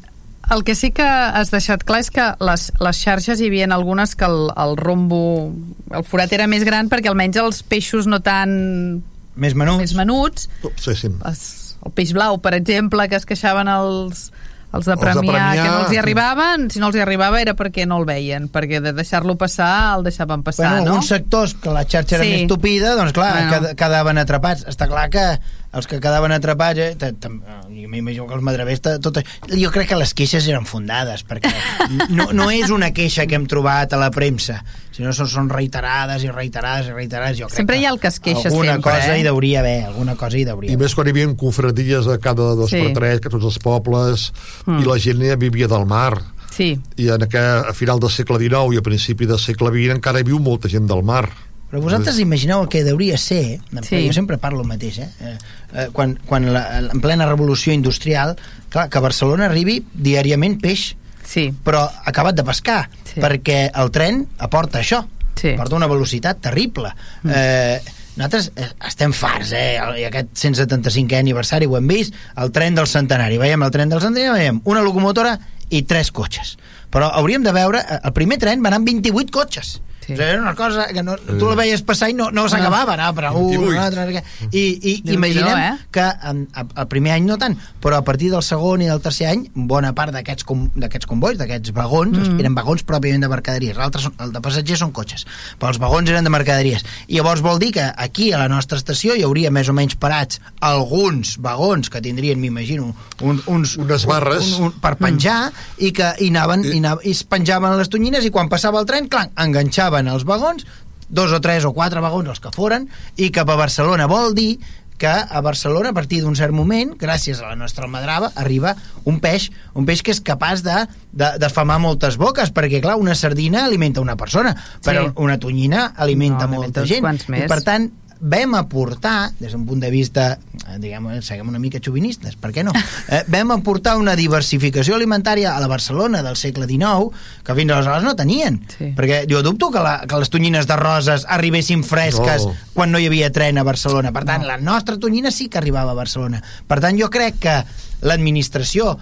el 0.54 0.62
que 0.64 0.74
sí 0.78 0.92
que 0.94 1.04
has 1.04 1.50
deixat 1.52 1.82
clar 1.84 2.00
és 2.04 2.08
que 2.14 2.24
les, 2.40 2.68
les 2.80 3.00
xarxes 3.02 3.42
hi 3.42 3.50
havia 3.50 3.66
algunes 3.74 4.14
que 4.16 4.24
el, 4.30 4.46
el 4.56 4.76
rombo, 4.78 5.50
el 5.90 6.06
forat 6.06 6.32
era 6.32 6.46
més 6.50 6.64
gran 6.64 6.88
perquè 6.88 7.10
almenys 7.10 7.36
els 7.42 7.60
peixos 7.66 8.06
no 8.10 8.22
tan 8.24 9.02
Més 9.36 9.54
menuts. 9.58 9.82
més 9.82 9.94
menuts, 9.98 10.48
sí, 10.80 10.94
sí. 10.96 11.10
es, 11.28 11.69
el 11.86 11.92
peix 11.92 12.12
blau, 12.12 12.38
per 12.42 12.54
exemple, 12.54 13.08
que 13.08 13.16
es 13.16 13.26
queixaven 13.26 13.68
els, 13.68 14.30
els 14.72 14.86
de 14.86 14.92
Els 14.92 15.00
de 15.00 15.00
Premià, 15.00 15.46
que 15.56 15.64
no 15.68 15.78
els 15.84 15.92
hi 15.92 15.98
arribaven, 15.98 16.68
si 16.70 16.78
no 16.78 16.86
els 16.90 16.96
hi 16.96 17.00
arribava 17.02 17.40
era 17.40 17.54
perquè 17.58 17.86
no 17.88 17.96
el 17.98 18.04
veien, 18.06 18.48
perquè 18.52 18.80
de 18.84 18.92
deixar-lo 18.92 19.36
passar 19.40 19.96
el 19.96 20.04
deixaven 20.04 20.42
passar, 20.46 20.68
Bueno, 20.68 20.84
no? 20.84 20.90
alguns 20.92 21.08
sectors 21.08 21.54
que 21.54 21.70
la 21.74 21.82
xarxa 21.84 22.16
era 22.20 22.24
Sí. 22.24 22.30
més 22.36 22.46
tupida, 22.48 22.94
doncs 22.96 23.12
clar, 23.16 23.32
bueno. 23.50 23.74
quedaven 23.76 24.18
atrapats. 24.18 24.66
Està 24.70 24.86
clar 24.88 25.08
que 25.10 25.24
els 25.72 25.86
que 25.86 26.00
quedaven 26.02 26.32
atrapats, 26.34 26.78
eh, 26.82 26.94
t- 26.98 27.12
tam- 27.22 27.40
jo 27.70 27.88
m'imagino 27.88 28.26
que 28.26 28.34
els 28.34 28.42
madrevers, 28.42 28.80
t- 28.82 28.98
tot, 28.98 29.20
jo 29.48 29.70
crec 29.70 29.88
que 29.88 29.96
les 30.00 30.12
queixes 30.14 30.48
eren 30.50 30.66
fundades, 30.66 31.22
perquè 31.26 31.52
no, 32.10 32.32
no 32.32 32.48
és 32.50 32.70
una 32.74 32.90
queixa 32.92 33.26
que 33.30 33.36
hem 33.38 33.46
trobat 33.46 33.92
a 33.94 34.00
la 34.00 34.10
premsa, 34.10 34.64
sinó 34.90 35.12
són, 35.14 35.28
són 35.30 35.48
reiterades 35.48 36.24
i 36.26 36.30
reiterades 36.34 36.88
i 36.90 36.92
reiterades. 36.96 37.38
Jo 37.38 37.46
crec 37.46 37.60
Sempre 37.62 37.78
hi 37.78 37.84
ha 37.86 37.92
el 37.94 38.00
que 38.02 38.08
es 38.10 38.18
queixa 38.20 38.48
alguna 38.50 38.72
sempre, 38.74 38.90
cosa 38.90 39.14
eh? 39.14 39.20
hi 39.20 39.22
deuria 39.22 39.60
haver, 39.60 39.84
alguna 39.84 40.16
cosa 40.18 40.38
hi 40.38 40.44
deuria 40.44 40.70
i 40.70 40.74
haver. 40.74 40.82
més 40.84 40.94
quan 40.98 41.06
hi 41.06 41.14
havia 41.14 41.30
confraries 41.36 42.06
a 42.10 42.18
cada 42.18 42.50
dos 42.58 42.70
Sí. 42.70 42.82
per 42.82 42.92
tres, 42.98 43.20
que 43.20 43.30
tots 43.30 43.44
els 43.44 43.58
pobles 43.62 44.32
Mm. 44.66 44.82
i 44.82 44.84
la 44.90 44.98
gent 44.98 45.22
ja 45.22 45.36
vivia 45.36 45.68
del 45.68 45.86
mar 45.86 46.18
Sí, 46.50 46.74
i 46.98 47.06
en 47.08 47.22
aquest, 47.22 47.68
a 47.70 47.72
final 47.72 48.00
del 48.02 48.10
segle 48.10 48.36
XIX 48.42 48.74
i 48.74 48.78
a 48.78 48.82
principi 48.82 49.24
del 49.24 49.38
segle 49.38 49.70
XX 49.70 49.94
encara 49.94 50.18
hi 50.20 50.26
viu 50.26 50.40
molta 50.42 50.68
gent 50.68 50.88
del 50.90 51.02
mar 51.06 51.28
Però 51.70 51.80
vosaltres 51.84 52.18
imagineu 52.18 52.64
el 52.64 52.68
que 52.68 52.80
hauria 52.90 53.16
ser, 53.16 53.60
Sí. 53.86 54.00
jo 54.06 54.12
sempre 54.12 54.38
parlo 54.38 54.62
el 54.62 54.66
mateix, 54.66 54.98
eh? 54.98 55.08
Eh, 55.20 55.36
eh, 55.74 55.88
quan, 55.92 56.16
quan 56.26 56.52
la, 56.52 56.64
en 56.80 57.00
plena 57.00 57.26
revolució 57.26 57.72
industrial, 57.72 58.36
clar, 58.68 58.88
que 58.90 58.98
a 58.98 59.00
Barcelona 59.04 59.46
arribi 59.46 59.84
diàriament 59.94 60.58
peix, 60.60 60.96
sí, 61.24 61.52
però 61.64 61.84
acabat 62.04 62.34
de 62.34 62.42
pescar, 62.44 62.88
Sí. 63.04 63.20
perquè 63.20 63.70
el 63.74 63.90
tren 63.94 64.26
aporta 64.38 64.80
això, 64.80 65.04
Sí. 65.36 65.54
aporta 65.54 65.76
una 65.76 65.86
velocitat 65.86 66.40
terrible. 66.40 66.90
Mm. 67.22 67.30
Eh, 67.34 67.80
nosaltres 68.16 68.50
eh, 68.56 68.66
estem 68.88 69.12
farts, 69.12 69.52
eh? 69.52 69.78
I 70.00 70.04
aquest 70.04 70.34
175è 70.34 71.18
aniversari 71.18 71.66
ho 71.66 71.76
hem 71.78 71.86
vist, 71.86 72.14
el 72.36 72.50
tren 72.50 72.74
del 72.74 72.86
centenari. 72.90 73.38
Veiem 73.38 73.62
el 73.62 73.70
tren 73.70 73.88
del 73.88 74.00
centenari, 74.02 74.40
veiem 74.40 74.60
una 74.64 74.82
locomotora 74.82 75.38
i 75.70 75.82
3 75.82 76.10
cotxes. 76.10 76.58
Però 76.90 77.12
hauríem 77.14 77.44
de 77.46 77.52
veure, 77.52 77.78
eh, 77.78 78.00
el 78.02 78.12
primer 78.12 78.38
tren 78.42 78.60
va 78.60 78.68
anar 78.68 78.78
amb 78.82 78.86
28 78.90 79.30
cotxes. 79.30 79.80
Sí. 80.10 80.14
O 80.14 80.16
sigui, 80.18 80.28
era 80.34 80.42
una 80.42 80.54
cosa 80.58 80.86
que 80.90 81.02
no, 81.06 81.16
tu 81.16 81.48
la 81.48 81.56
veies 81.58 81.82
passar 81.86 82.10
i 82.10 82.16
no, 82.16 82.30
no 82.34 82.46
s'acabava, 82.50 82.96
anava 82.96 83.14
per 83.16 83.30
un, 83.30 83.50
28. 83.50 83.70
un 83.70 83.78
altre. 83.78 84.24
I, 84.50 84.64
i 84.90 84.94
imaginem 85.14 85.62
eh? 85.62 85.72
que 85.94 86.06
en, 86.30 86.44
el, 86.56 86.72
el 86.82 86.88
primer 86.90 87.14
any 87.16 87.28
no 87.28 87.38
tant, 87.40 87.56
però 87.82 88.00
a 88.00 88.04
partir 88.06 88.30
del 88.32 88.42
segon 88.46 88.84
i 88.84 88.90
del 88.90 89.02
tercer 89.04 89.30
any, 89.30 89.46
bona 89.54 89.92
part 89.96 90.14
d'aquests 90.14 90.46
com, 90.48 90.66
d'aquests 90.74 91.08
convois, 91.10 91.38
d'aquests 91.40 91.74
vagons, 91.76 92.18
mm. 92.18 92.40
eren 92.42 92.56
vagons 92.58 92.84
pròpiament 92.86 93.24
de 93.24 93.30
mercaderies, 93.32 93.78
l'altre 93.78 94.10
el 94.20 94.34
de 94.34 94.42
passatgers 94.44 94.82
són 94.84 94.94
cotxes, 94.96 95.26
però 95.60 95.72
els 95.74 95.80
vagons 95.82 96.10
eren 96.10 96.26
de 96.26 96.32
mercaderies. 96.32 96.84
I 97.08 97.20
llavors 97.20 97.44
vol 97.44 97.60
dir 97.62 97.72
que 97.76 97.86
aquí, 97.96 98.30
a 98.32 98.40
la 98.40 98.48
nostra 98.50 98.80
estació, 98.80 99.14
hi 99.16 99.24
hauria 99.26 99.52
més 99.54 99.68
o 99.70 99.76
menys 99.76 99.96
parats 100.00 100.40
alguns 100.64 101.36
vagons 101.42 101.90
que 101.92 102.02
tindrien, 102.04 102.40
m'imagino, 102.40 102.94
un, 103.20 103.42
uns... 103.46 103.76
Unes 103.80 104.06
barres. 104.08 104.54
Un, 104.58 104.70
un, 104.70 104.76
per 104.82 104.96
penjar, 105.00 105.50
i 105.78 105.92
que 105.96 106.12
i 106.20 106.30
anaven, 106.32 106.64
i, 106.64 106.78
anaven, 106.80 107.06
i 107.06 107.14
es 107.14 107.22
penjaven 107.28 107.76
les 107.78 107.90
tonyines, 107.92 108.24
i 108.24 108.32
quan 108.34 108.48
passava 108.52 108.80
el 108.80 108.88
tren, 108.88 109.08
clar, 109.12 109.28
enganxaven 109.44 109.99
els 110.08 110.24
vagons, 110.24 110.64
dos 111.08 111.32
o 111.32 111.40
tres 111.40 111.64
o 111.64 111.72
quatre 111.74 112.00
vagons 112.00 112.28
els 112.28 112.40
que 112.40 112.52
foren, 112.54 112.88
i 113.16 113.30
cap 113.34 113.48
a 113.50 113.56
Barcelona 113.56 114.06
vol 114.06 114.32
dir 114.34 114.60
que 115.00 115.08
a 115.08 115.40
Barcelona, 115.40 115.90
a 115.90 115.94
partir 115.96 116.20
d'un 116.20 116.34
cert 116.36 116.52
moment, 116.52 116.90
gràcies 117.00 117.38
a 117.40 117.48
la 117.48 117.56
nostra 117.56 117.86
almadrava, 117.86 118.32
arriba 118.36 118.74
un 119.08 119.16
peix, 119.18 119.46
un 119.72 119.86
peix 119.88 120.02
que 120.04 120.12
és 120.12 120.20
capaç 120.20 120.60
de, 120.62 120.74
de, 121.12 121.30
de 121.40 121.48
famar 121.48 121.78
moltes 121.80 122.18
boques, 122.20 122.52
perquè, 122.52 122.82
clar, 122.84 122.98
una 123.00 123.14
sardina 123.16 123.64
alimenta 123.64 124.02
una 124.04 124.16
persona, 124.20 124.52
però 124.84 125.06
Sí. 125.08 125.12
una 125.16 125.38
tonyina 125.38 125.94
alimenta 125.96 126.44
No, 126.46 126.58
molta 126.60 126.82
alimenta 126.82 127.24
gent. 127.32 127.44
I, 127.46 127.48
per 127.48 127.62
tant, 127.64 127.88
vam 128.20 128.54
aportar, 128.54 129.32
des 129.40 129.52
d'un 129.52 129.62
punt 129.66 129.80
de 129.80 129.88
vista, 129.90 130.38
eh, 130.68 130.76
diguem, 130.78 131.06
seguem 131.24 131.48
una 131.48 131.58
mica 131.58 131.80
xovinistes, 131.80 132.36
per 132.36 132.52
què 132.52 132.64
no? 132.66 132.72
Eh, 133.10 133.24
vam 133.32 133.50
aportar 133.50 133.96
una 133.98 134.12
diversificació 134.14 134.94
alimentària 134.94 135.56
a 135.56 135.60
la 135.60 135.66
Barcelona 135.66 136.20
del 136.22 136.36
segle 136.36 136.68
XIX 136.68 137.10
que 137.42 137.54
fins 137.58 137.72
aleshores 137.72 138.04
no 138.04 138.14
tenien. 138.14 138.60
Sí. 138.76 138.92
Perquè 138.96 139.24
jo 139.30 139.40
dubto 139.42 139.70
que, 139.74 139.80
la, 139.82 139.96
que 140.06 140.20
les 140.20 140.30
tonyines 140.30 140.68
de 140.68 140.76
roses 140.78 141.24
arribessin 141.28 141.82
fresques 141.82 142.44
No. 142.46 142.54
quan 142.74 142.92
no 142.92 143.00
hi 143.00 143.08
havia 143.08 143.32
tren 143.32 143.58
a 143.58 143.64
Barcelona. 143.66 144.12
Per 144.12 144.22
tant, 144.28 144.44
la 144.46 144.58
nostra 144.58 144.98
tonyina 144.98 145.32
sí 145.34 145.48
que 145.48 145.58
arribava 145.58 145.90
a 145.90 145.98
Barcelona. 145.98 146.42
Per 146.68 146.78
tant, 146.80 146.96
jo 147.00 147.10
crec 147.10 147.40
que 147.42 147.56
l'administració 148.02 148.98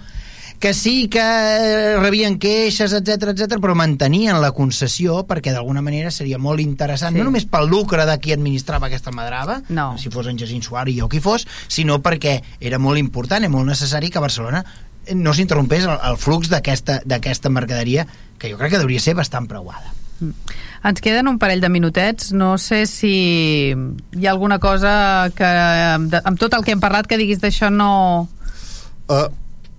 que 0.59 0.73
sí 0.73 1.07
que 1.07 1.23
rebien 2.01 2.35
queixes, 2.39 2.91
etc 2.93 3.29
etc, 3.31 3.57
però 3.63 3.75
mantenien 3.79 4.41
la 4.43 4.51
concessió 4.51 5.21
perquè 5.27 5.53
d'alguna 5.55 5.81
manera 5.81 6.11
seria 6.11 6.37
molt 6.37 6.59
interessant, 6.59 7.13
Sí. 7.15 7.19
no 7.19 7.23
només 7.29 7.45
pel 7.47 7.69
lucre 7.71 8.05
de 8.05 8.17
qui 8.19 8.33
administrava 8.35 8.87
aquesta 8.87 9.11
madrava, 9.11 9.61
No. 9.69 9.97
si 9.97 10.09
fos 10.11 10.27
en 10.27 10.37
Jacint 10.37 10.63
Suari 10.63 10.99
o 11.01 11.07
qui 11.09 11.19
fos, 11.23 11.47
sinó 11.67 12.01
perquè 12.03 12.41
era 12.59 12.77
molt 12.77 12.99
important 12.99 13.43
i 13.43 13.47
molt 13.49 13.65
necessari 13.67 14.09
que 14.09 14.19
Barcelona 14.19 14.65
no 15.15 15.33
s'interrompés 15.33 15.85
el, 15.85 15.97
el 16.03 16.17
flux 16.17 16.49
d'aquesta 16.51 16.99
d'aquesta 17.05 17.49
mercaderia 17.49 18.05
que 18.37 18.51
jo 18.51 18.57
crec 18.59 18.71
que 18.75 18.77
hauria 18.83 18.99
ser 18.99 19.15
bastant 19.15 19.47
preuada. 19.47 19.93
Ens 20.83 20.99
queden 21.01 21.27
un 21.31 21.37
parell 21.39 21.61
de 21.61 21.69
minutets. 21.69 22.33
No 22.35 22.57
sé 22.57 22.85
si 22.85 23.71
hi 23.71 24.25
ha 24.27 24.31
alguna 24.31 24.59
cosa 24.59 25.31
que, 25.35 25.47
de, 26.11 26.21
amb 26.23 26.37
tot 26.39 26.53
el 26.53 26.63
que 26.65 26.71
hem 26.75 26.79
parlat, 26.83 27.07
que 27.07 27.17
diguis 27.17 27.39
d'això 27.39 27.69
no... 27.71 28.27
Uh, 29.07 29.27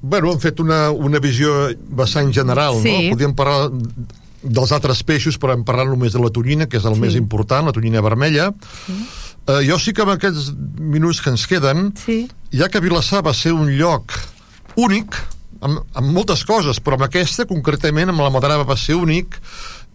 bueno, 0.03 0.32
hem 0.32 0.40
fet 0.40 0.61
una, 0.61 0.90
una 0.90 1.18
visió 1.20 1.70
bastant 1.90 2.32
general, 2.32 2.80
Sí. 2.82 2.92
no? 3.09 3.14
Podríem 3.16 3.34
parlar 3.34 3.70
dels 4.42 4.72
altres 4.72 5.03
peixos, 5.05 5.36
però 5.38 5.53
hem 5.53 5.64
parlat 5.64 5.88
només 5.90 6.12
de 6.14 6.20
la 6.22 6.30
tonyina, 6.32 6.66
que 6.66 6.78
és 6.78 6.84
el 6.84 6.94
Sí. 6.94 7.01
més 7.01 7.14
important, 7.16 7.66
la 7.66 7.72
tonyina 7.72 8.01
vermella. 8.01 8.53
Sí. 8.86 8.94
Uh, 9.48 9.61
jo 9.66 9.78
sí 9.78 9.92
que 9.92 10.03
amb 10.03 10.12
aquests 10.12 10.53
minuts 10.78 11.20
que 11.20 11.30
ens 11.30 11.46
queden, 11.46 11.92
Sí. 11.96 12.28
ja 12.53 12.68
que 12.68 12.80
Vilassar 12.80 13.22
va 13.26 13.34
ser 13.34 13.53
un 13.53 13.68
lloc 13.76 14.12
únic, 14.76 15.16
amb, 15.61 15.80
amb 15.94 16.12
moltes 16.12 16.44
coses, 16.44 16.80
però 16.80 16.94
amb 16.94 17.03
aquesta, 17.09 17.44
concretament, 17.46 18.09
amb 18.09 18.20
la 18.20 18.30
Madrava 18.30 18.64
va 18.64 18.76
ser 18.76 18.94
únic, 18.96 19.36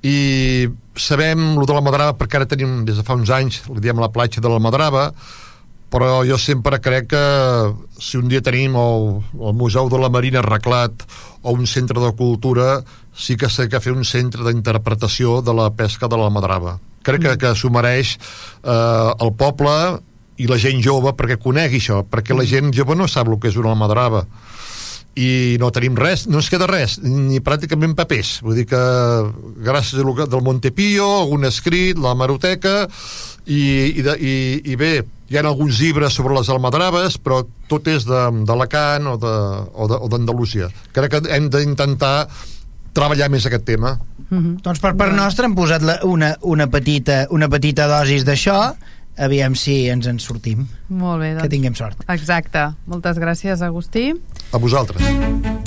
i 0.04 0.68
sabem 0.96 1.56
lo 1.58 1.66
de 1.66 1.74
la 1.74 1.82
Madrava 1.82 2.14
perquè 2.18 2.36
ara 2.36 2.46
tenim, 2.46 2.84
des 2.86 2.98
de 2.98 3.04
fa 3.04 3.16
uns 3.16 3.30
anys, 3.30 3.64
li 3.74 3.82
diem 3.82 3.98
la 4.00 4.10
platja 4.12 4.42
de 4.42 4.50
la 4.50 4.60
Madrava, 4.60 5.14
però 5.94 6.24
jo 6.28 6.38
sempre 6.42 6.80
crec 6.84 7.08
que 7.14 7.24
si 8.02 8.18
un 8.18 8.28
dia 8.28 8.42
tenim 8.44 8.76
el, 8.76 9.06
el 9.40 9.54
Museu 9.56 9.88
de 9.90 10.00
la 10.02 10.10
Marina 10.10 10.42
arreglat 10.42 11.06
o 11.46 11.54
un 11.54 11.68
centre 11.70 12.02
de 12.02 12.12
cultura, 12.18 12.82
sí 13.16 13.38
que 13.38 13.50
s'ha 13.50 13.68
de 13.70 13.80
fer 13.80 13.94
un 13.94 14.04
centre 14.04 14.44
d'interpretació 14.44 15.42
de 15.46 15.54
la 15.56 15.70
pesca 15.78 16.10
de 16.12 16.18
la 16.18 16.30
Madrava. 16.34 16.80
Crec 17.06 17.22
que, 17.22 17.36
que 17.38 17.54
s'ho 17.56 17.70
mereix 17.70 18.16
eh, 18.18 19.12
el 19.22 19.32
poble 19.38 19.76
i 20.42 20.50
la 20.50 20.58
gent 20.60 20.82
jove 20.84 21.14
perquè 21.16 21.38
conegui 21.40 21.78
això, 21.80 22.02
perquè 22.04 22.36
la 22.36 22.44
gent 22.50 22.74
jove 22.76 22.98
no 22.98 23.08
sap 23.08 23.30
el 23.30 23.38
que 23.40 23.48
és 23.54 23.56
una 23.62 23.72
almadrava 23.72 24.26
i 25.16 25.56
no 25.62 25.70
tenim 25.72 25.96
res, 25.96 26.26
no 26.28 26.42
ens 26.42 26.50
queda 26.52 26.68
res 26.68 26.98
ni 27.00 27.38
pràcticament 27.40 27.94
papers, 27.96 28.42
vull 28.44 28.58
dir 28.58 28.66
que 28.68 28.82
gràcies 29.64 30.02
a 30.02 30.04
lo 30.04 30.12
que- 30.18 30.26
del 30.28 30.44
Montepío 30.44 31.06
algun 31.22 31.46
escrit, 31.48 31.96
la 31.98 32.12
maroteca 32.20 32.90
i, 33.46 33.62
i, 34.00 34.02
de, 34.02 34.16
i, 34.20 34.36
i 34.72 34.76
bé 34.80 34.94
hi 35.30 35.38
ha 35.38 35.42
alguns 35.46 35.80
llibres 35.82 36.14
sobre 36.14 36.34
les 36.38 36.50
almadraves 36.54 37.18
però 37.22 37.44
tot 37.70 37.88
és 37.90 38.06
de- 38.06 38.44
d'Alacant 38.46 39.08
o 39.14 39.16
de- 39.18 39.38
o 39.74 39.88
de- 39.90 40.00
o 40.02 40.10
d'Andalusia 40.10 40.70
crec 40.94 41.12
que 41.16 41.34
hem 41.36 41.50
d'intentar 41.50 42.28
treballar 42.96 43.30
més 43.30 43.46
aquest 43.46 43.66
tema 43.68 43.98
Doncs 44.30 44.80
per 44.82 44.96
part 44.98 45.14
nostra 45.14 45.46
hem 45.46 45.54
posat 45.56 45.84
la, 45.86 46.00
una, 46.04 46.32
una, 46.42 46.66
petita, 46.68 47.28
una 47.30 47.46
petita 47.48 47.86
dosis 47.88 48.26
d'això, 48.26 48.72
aviam 49.22 49.54
si 49.56 49.86
ens 49.94 50.08
en 50.10 50.18
sortim. 50.20 50.66
Molt 50.90 51.22
bé, 51.22 51.30
Que 51.36 51.44
doncs. 51.44 51.52
tinguem 51.54 51.76
sort. 51.78 52.02
Exacte. 52.10 52.66
Moltes 52.90 53.22
gràcies, 53.22 53.62
Agustí. 53.62 54.10
a 54.52 54.58
vosaltres 54.58 55.65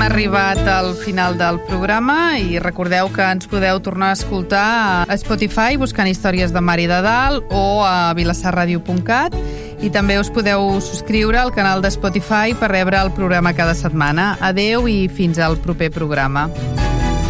Hem 0.00 0.06
arribat 0.06 0.58
al 0.64 0.94
final 0.96 1.34
del 1.36 1.58
programa 1.68 2.38
i 2.40 2.56
recordeu 2.56 3.10
que 3.12 3.20
ens 3.20 3.44
podeu 3.44 3.82
tornar 3.84 4.14
a 4.14 4.16
escoltar 4.16 4.62
a 5.04 5.18
Spotify 5.20 5.76
buscant 5.76 6.08
històries 6.08 6.54
de 6.56 6.62
Mari 6.64 6.86
de 6.88 7.02
Dalt 7.04 7.52
o 7.52 7.84
a 7.84 8.14
vilassarradio.cat 8.16 9.36
i 9.84 9.92
també 9.92 10.16
us 10.16 10.32
podeu 10.32 10.72
subscriure 10.80 11.36
al 11.36 11.52
canal 11.52 11.84
de 11.84 11.92
Spotify 11.92 12.56
per 12.56 12.72
rebre 12.72 12.96
el 12.96 13.12
programa 13.12 13.52
cada 13.52 13.76
setmana. 13.76 14.38
Adeu 14.40 14.88
i 14.88 15.02
fins 15.12 15.36
al 15.36 15.60
proper 15.60 15.92
programa. 15.92 16.48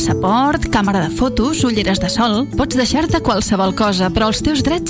Passaport, 0.00 0.62
càmera 0.72 1.02
de 1.02 1.10
fotos, 1.12 1.58
ulleres 1.68 1.98
de 2.00 2.08
sol... 2.08 2.46
Pots 2.56 2.78
deixar-te 2.78 3.18
qualsevol 3.20 3.74
cosa, 3.76 4.08
però 4.08 4.30
els 4.30 4.38
teus 4.40 4.62
drets 4.64 4.88